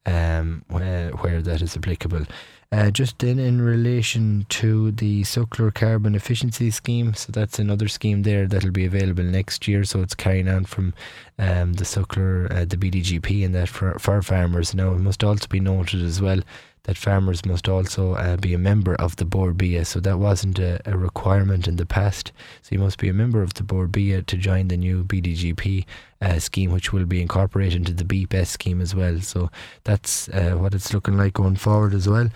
um, 0.08 0.64
where, 0.70 1.10
where 1.12 1.42
that 1.42 1.62
is 1.62 1.76
applicable. 1.76 2.26
Uh, 2.70 2.92
just 2.92 3.20
then 3.20 3.40
in 3.40 3.62
relation 3.62 4.46
to 4.50 4.92
the 4.92 5.22
Suckler 5.24 5.74
Carbon 5.74 6.16
Efficiency 6.16 6.70
Scheme, 6.70 7.14
so 7.14 7.32
that's 7.32 7.60
another 7.60 7.88
scheme 7.88 8.24
there 8.24 8.46
that'll 8.46 8.72
be 8.72 8.86
available 8.86 9.24
next 9.24 9.70
year. 9.70 9.86
So 9.86 10.02
it's 10.02 10.16
carrying 10.16 10.50
on 10.50 10.66
from 10.66 10.94
um, 11.40 11.74
the 11.74 11.86
Suckler, 11.86 12.52
uh, 12.52 12.66
the 12.66 12.76
BDGP, 12.76 13.46
and 13.46 13.56
that 13.56 13.70
for, 13.70 13.98
for 14.00 14.22
farmers. 14.22 14.74
Now, 14.74 14.92
it 14.92 15.00
must 15.00 15.24
also 15.24 15.48
be 15.48 15.62
noted 15.62 16.02
as 16.02 16.22
well 16.22 16.42
that 16.88 16.98
farmers 16.98 17.46
must 17.46 17.68
also 17.68 18.14
uh, 18.14 18.38
be 18.38 18.54
a 18.54 18.58
member 18.58 18.96
of 18.96 19.18
the 19.18 19.26
Bord 19.26 19.58
Bia. 19.58 19.84
So 19.84 20.00
that 20.00 20.20
wasn't 20.20 20.58
a, 20.58 20.80
a, 20.86 20.98
requirement 20.98 21.68
in 21.68 21.76
the 21.76 21.86
past. 21.86 22.32
So 22.62 22.70
you 22.72 22.80
must 22.80 22.98
be 22.98 23.10
a 23.10 23.14
member 23.14 23.44
of 23.44 23.54
the 23.56 23.64
Bord 23.64 23.92
Bia 23.92 24.22
to 24.22 24.38
join 24.38 24.70
the 24.70 24.78
new 24.78 25.04
BDGP 25.04 25.86
uh, 26.22 26.40
scheme, 26.40 26.72
which 26.72 26.94
will 26.94 27.06
be 27.06 27.22
incorporated 27.22 27.76
into 27.76 27.94
the 27.94 28.06
BPS 28.06 28.48
scheme 28.48 28.80
as 28.80 28.96
well. 28.96 29.20
So 29.20 29.52
that's 29.84 30.30
uh, 30.30 30.56
what 30.58 30.74
it's 30.74 30.94
looking 30.94 31.18
like 31.18 31.34
going 31.34 31.58
forward 31.58 31.94
as 31.94 32.08
well. 32.08 32.30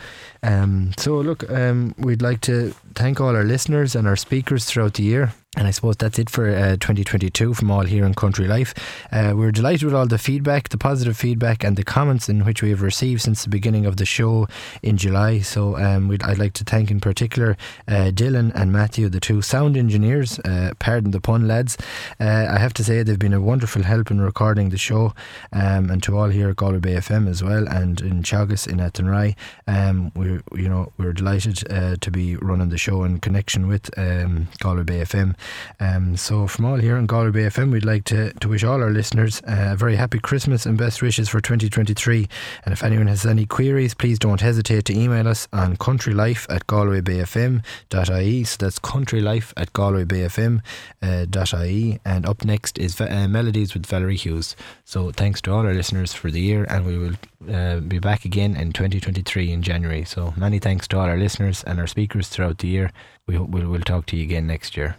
Um, 0.43 0.91
so 0.97 1.21
look, 1.21 1.49
um, 1.49 1.95
we'd 1.97 2.21
like 2.21 2.41
to 2.41 2.75
thank 2.93 3.21
all 3.21 3.33
our 3.33 3.45
listeners 3.45 3.95
and 3.95 4.05
our 4.05 4.17
speakers 4.17 4.65
throughout 4.65 4.95
the 4.95 5.03
year. 5.03 5.33
And 5.57 5.67
I 5.67 5.71
suppose 5.71 5.97
that's 5.97 6.17
it 6.17 6.29
for 6.29 6.49
uh, 6.49 6.77
2022 6.77 7.53
from 7.53 7.69
all 7.71 7.83
here 7.83 8.05
in 8.05 8.13
Country 8.13 8.47
Life. 8.47 8.73
Uh, 9.11 9.33
we're 9.35 9.51
delighted 9.51 9.83
with 9.83 9.93
all 9.93 10.07
the 10.07 10.17
feedback, 10.17 10.69
the 10.69 10.77
positive 10.77 11.17
feedback, 11.17 11.61
and 11.65 11.75
the 11.75 11.83
comments 11.83 12.29
in 12.29 12.45
which 12.45 12.63
we 12.63 12.69
have 12.69 12.81
received 12.81 13.21
since 13.21 13.43
the 13.43 13.49
beginning 13.49 13.85
of 13.85 13.97
the 13.97 14.05
show 14.05 14.47
in 14.81 14.95
July. 14.95 15.41
So 15.41 15.75
um, 15.77 16.09
I'd 16.23 16.37
like 16.37 16.53
to 16.53 16.63
thank 16.63 16.89
in 16.89 17.01
particular 17.01 17.57
uh, 17.85 18.11
Dylan 18.13 18.53
and 18.55 18.71
Matthew, 18.71 19.09
the 19.09 19.19
two 19.19 19.41
sound 19.41 19.75
engineers. 19.75 20.39
Uh, 20.39 20.71
pardon 20.79 21.11
the 21.11 21.19
pun, 21.19 21.49
lads. 21.49 21.77
Uh, 22.17 22.47
I 22.49 22.57
have 22.57 22.73
to 22.75 22.83
say 22.85 23.03
they've 23.03 23.19
been 23.19 23.33
a 23.33 23.41
wonderful 23.41 23.83
help 23.83 24.09
in 24.09 24.21
recording 24.21 24.69
the 24.69 24.77
show, 24.77 25.13
um, 25.51 25.89
and 25.89 26.01
to 26.03 26.17
all 26.17 26.29
here 26.29 26.49
at 26.49 26.55
Galway 26.55 26.79
Bay 26.79 26.93
FM 26.93 27.27
as 27.27 27.43
well, 27.43 27.67
and 27.67 27.99
in 27.99 28.23
Teagasc 28.23 28.71
in 28.71 28.77
Athenry. 28.77 29.35
Um, 29.67 30.13
we're 30.15 30.43
you 30.55 30.69
know 30.69 30.93
we're 30.97 31.11
delighted 31.11 31.69
uh, 31.69 31.97
to 31.99 32.09
be 32.09 32.37
running 32.37 32.69
the 32.69 32.77
show 32.77 33.03
in 33.03 33.19
connection 33.19 33.67
with 33.67 33.89
um, 33.99 34.47
Galway 34.59 34.83
Bay 34.83 35.01
FM. 35.01 35.35
Um, 35.79 36.17
so, 36.17 36.47
from 36.47 36.65
all 36.65 36.77
here 36.77 36.97
on 36.97 37.05
Galway 37.05 37.31
Bay 37.31 37.43
FM, 37.43 37.71
we'd 37.71 37.85
like 37.85 38.03
to, 38.05 38.33
to 38.33 38.49
wish 38.49 38.63
all 38.63 38.81
our 38.81 38.89
listeners 38.91 39.41
a 39.45 39.75
very 39.75 39.95
happy 39.95 40.19
Christmas 40.19 40.65
and 40.65 40.77
best 40.77 41.01
wishes 41.01 41.29
for 41.29 41.41
2023. 41.41 42.27
And 42.65 42.73
if 42.73 42.83
anyone 42.83 43.07
has 43.07 43.25
any 43.25 43.45
queries, 43.45 43.93
please 43.93 44.19
don't 44.19 44.41
hesitate 44.41 44.85
to 44.85 44.97
email 44.97 45.27
us 45.27 45.47
on 45.53 45.77
countrylife 45.77 46.51
at 46.53 46.67
galwaybayfm.ie. 46.67 48.43
So 48.43 48.57
that's 48.59 48.79
countrylife 48.79 49.53
at 49.57 49.73
galwaybayfm.ie. 49.73 51.99
And 52.05 52.25
up 52.25 52.45
next 52.45 52.77
is 52.77 53.01
uh, 53.01 53.27
Melodies 53.29 53.73
with 53.73 53.85
Valerie 53.85 54.17
Hughes. 54.17 54.55
So, 54.85 55.11
thanks 55.11 55.41
to 55.41 55.51
all 55.51 55.65
our 55.65 55.73
listeners 55.73 56.13
for 56.13 56.31
the 56.31 56.41
year, 56.41 56.65
and 56.69 56.85
we 56.85 56.97
will 56.97 57.15
uh, 57.49 57.79
be 57.79 57.99
back 57.99 58.25
again 58.25 58.55
in 58.55 58.73
2023 58.73 59.51
in 59.51 59.61
January. 59.61 60.03
So, 60.03 60.33
many 60.37 60.59
thanks 60.59 60.87
to 60.89 60.99
all 60.99 61.05
our 61.05 61.17
listeners 61.17 61.63
and 61.63 61.79
our 61.79 61.87
speakers 61.87 62.29
throughout 62.29 62.59
the 62.59 62.67
year. 62.67 62.91
We, 63.27 63.37
we'll, 63.37 63.69
we'll 63.69 63.81
talk 63.81 64.05
to 64.07 64.17
you 64.17 64.23
again 64.23 64.47
next 64.47 64.75
year. 64.75 64.97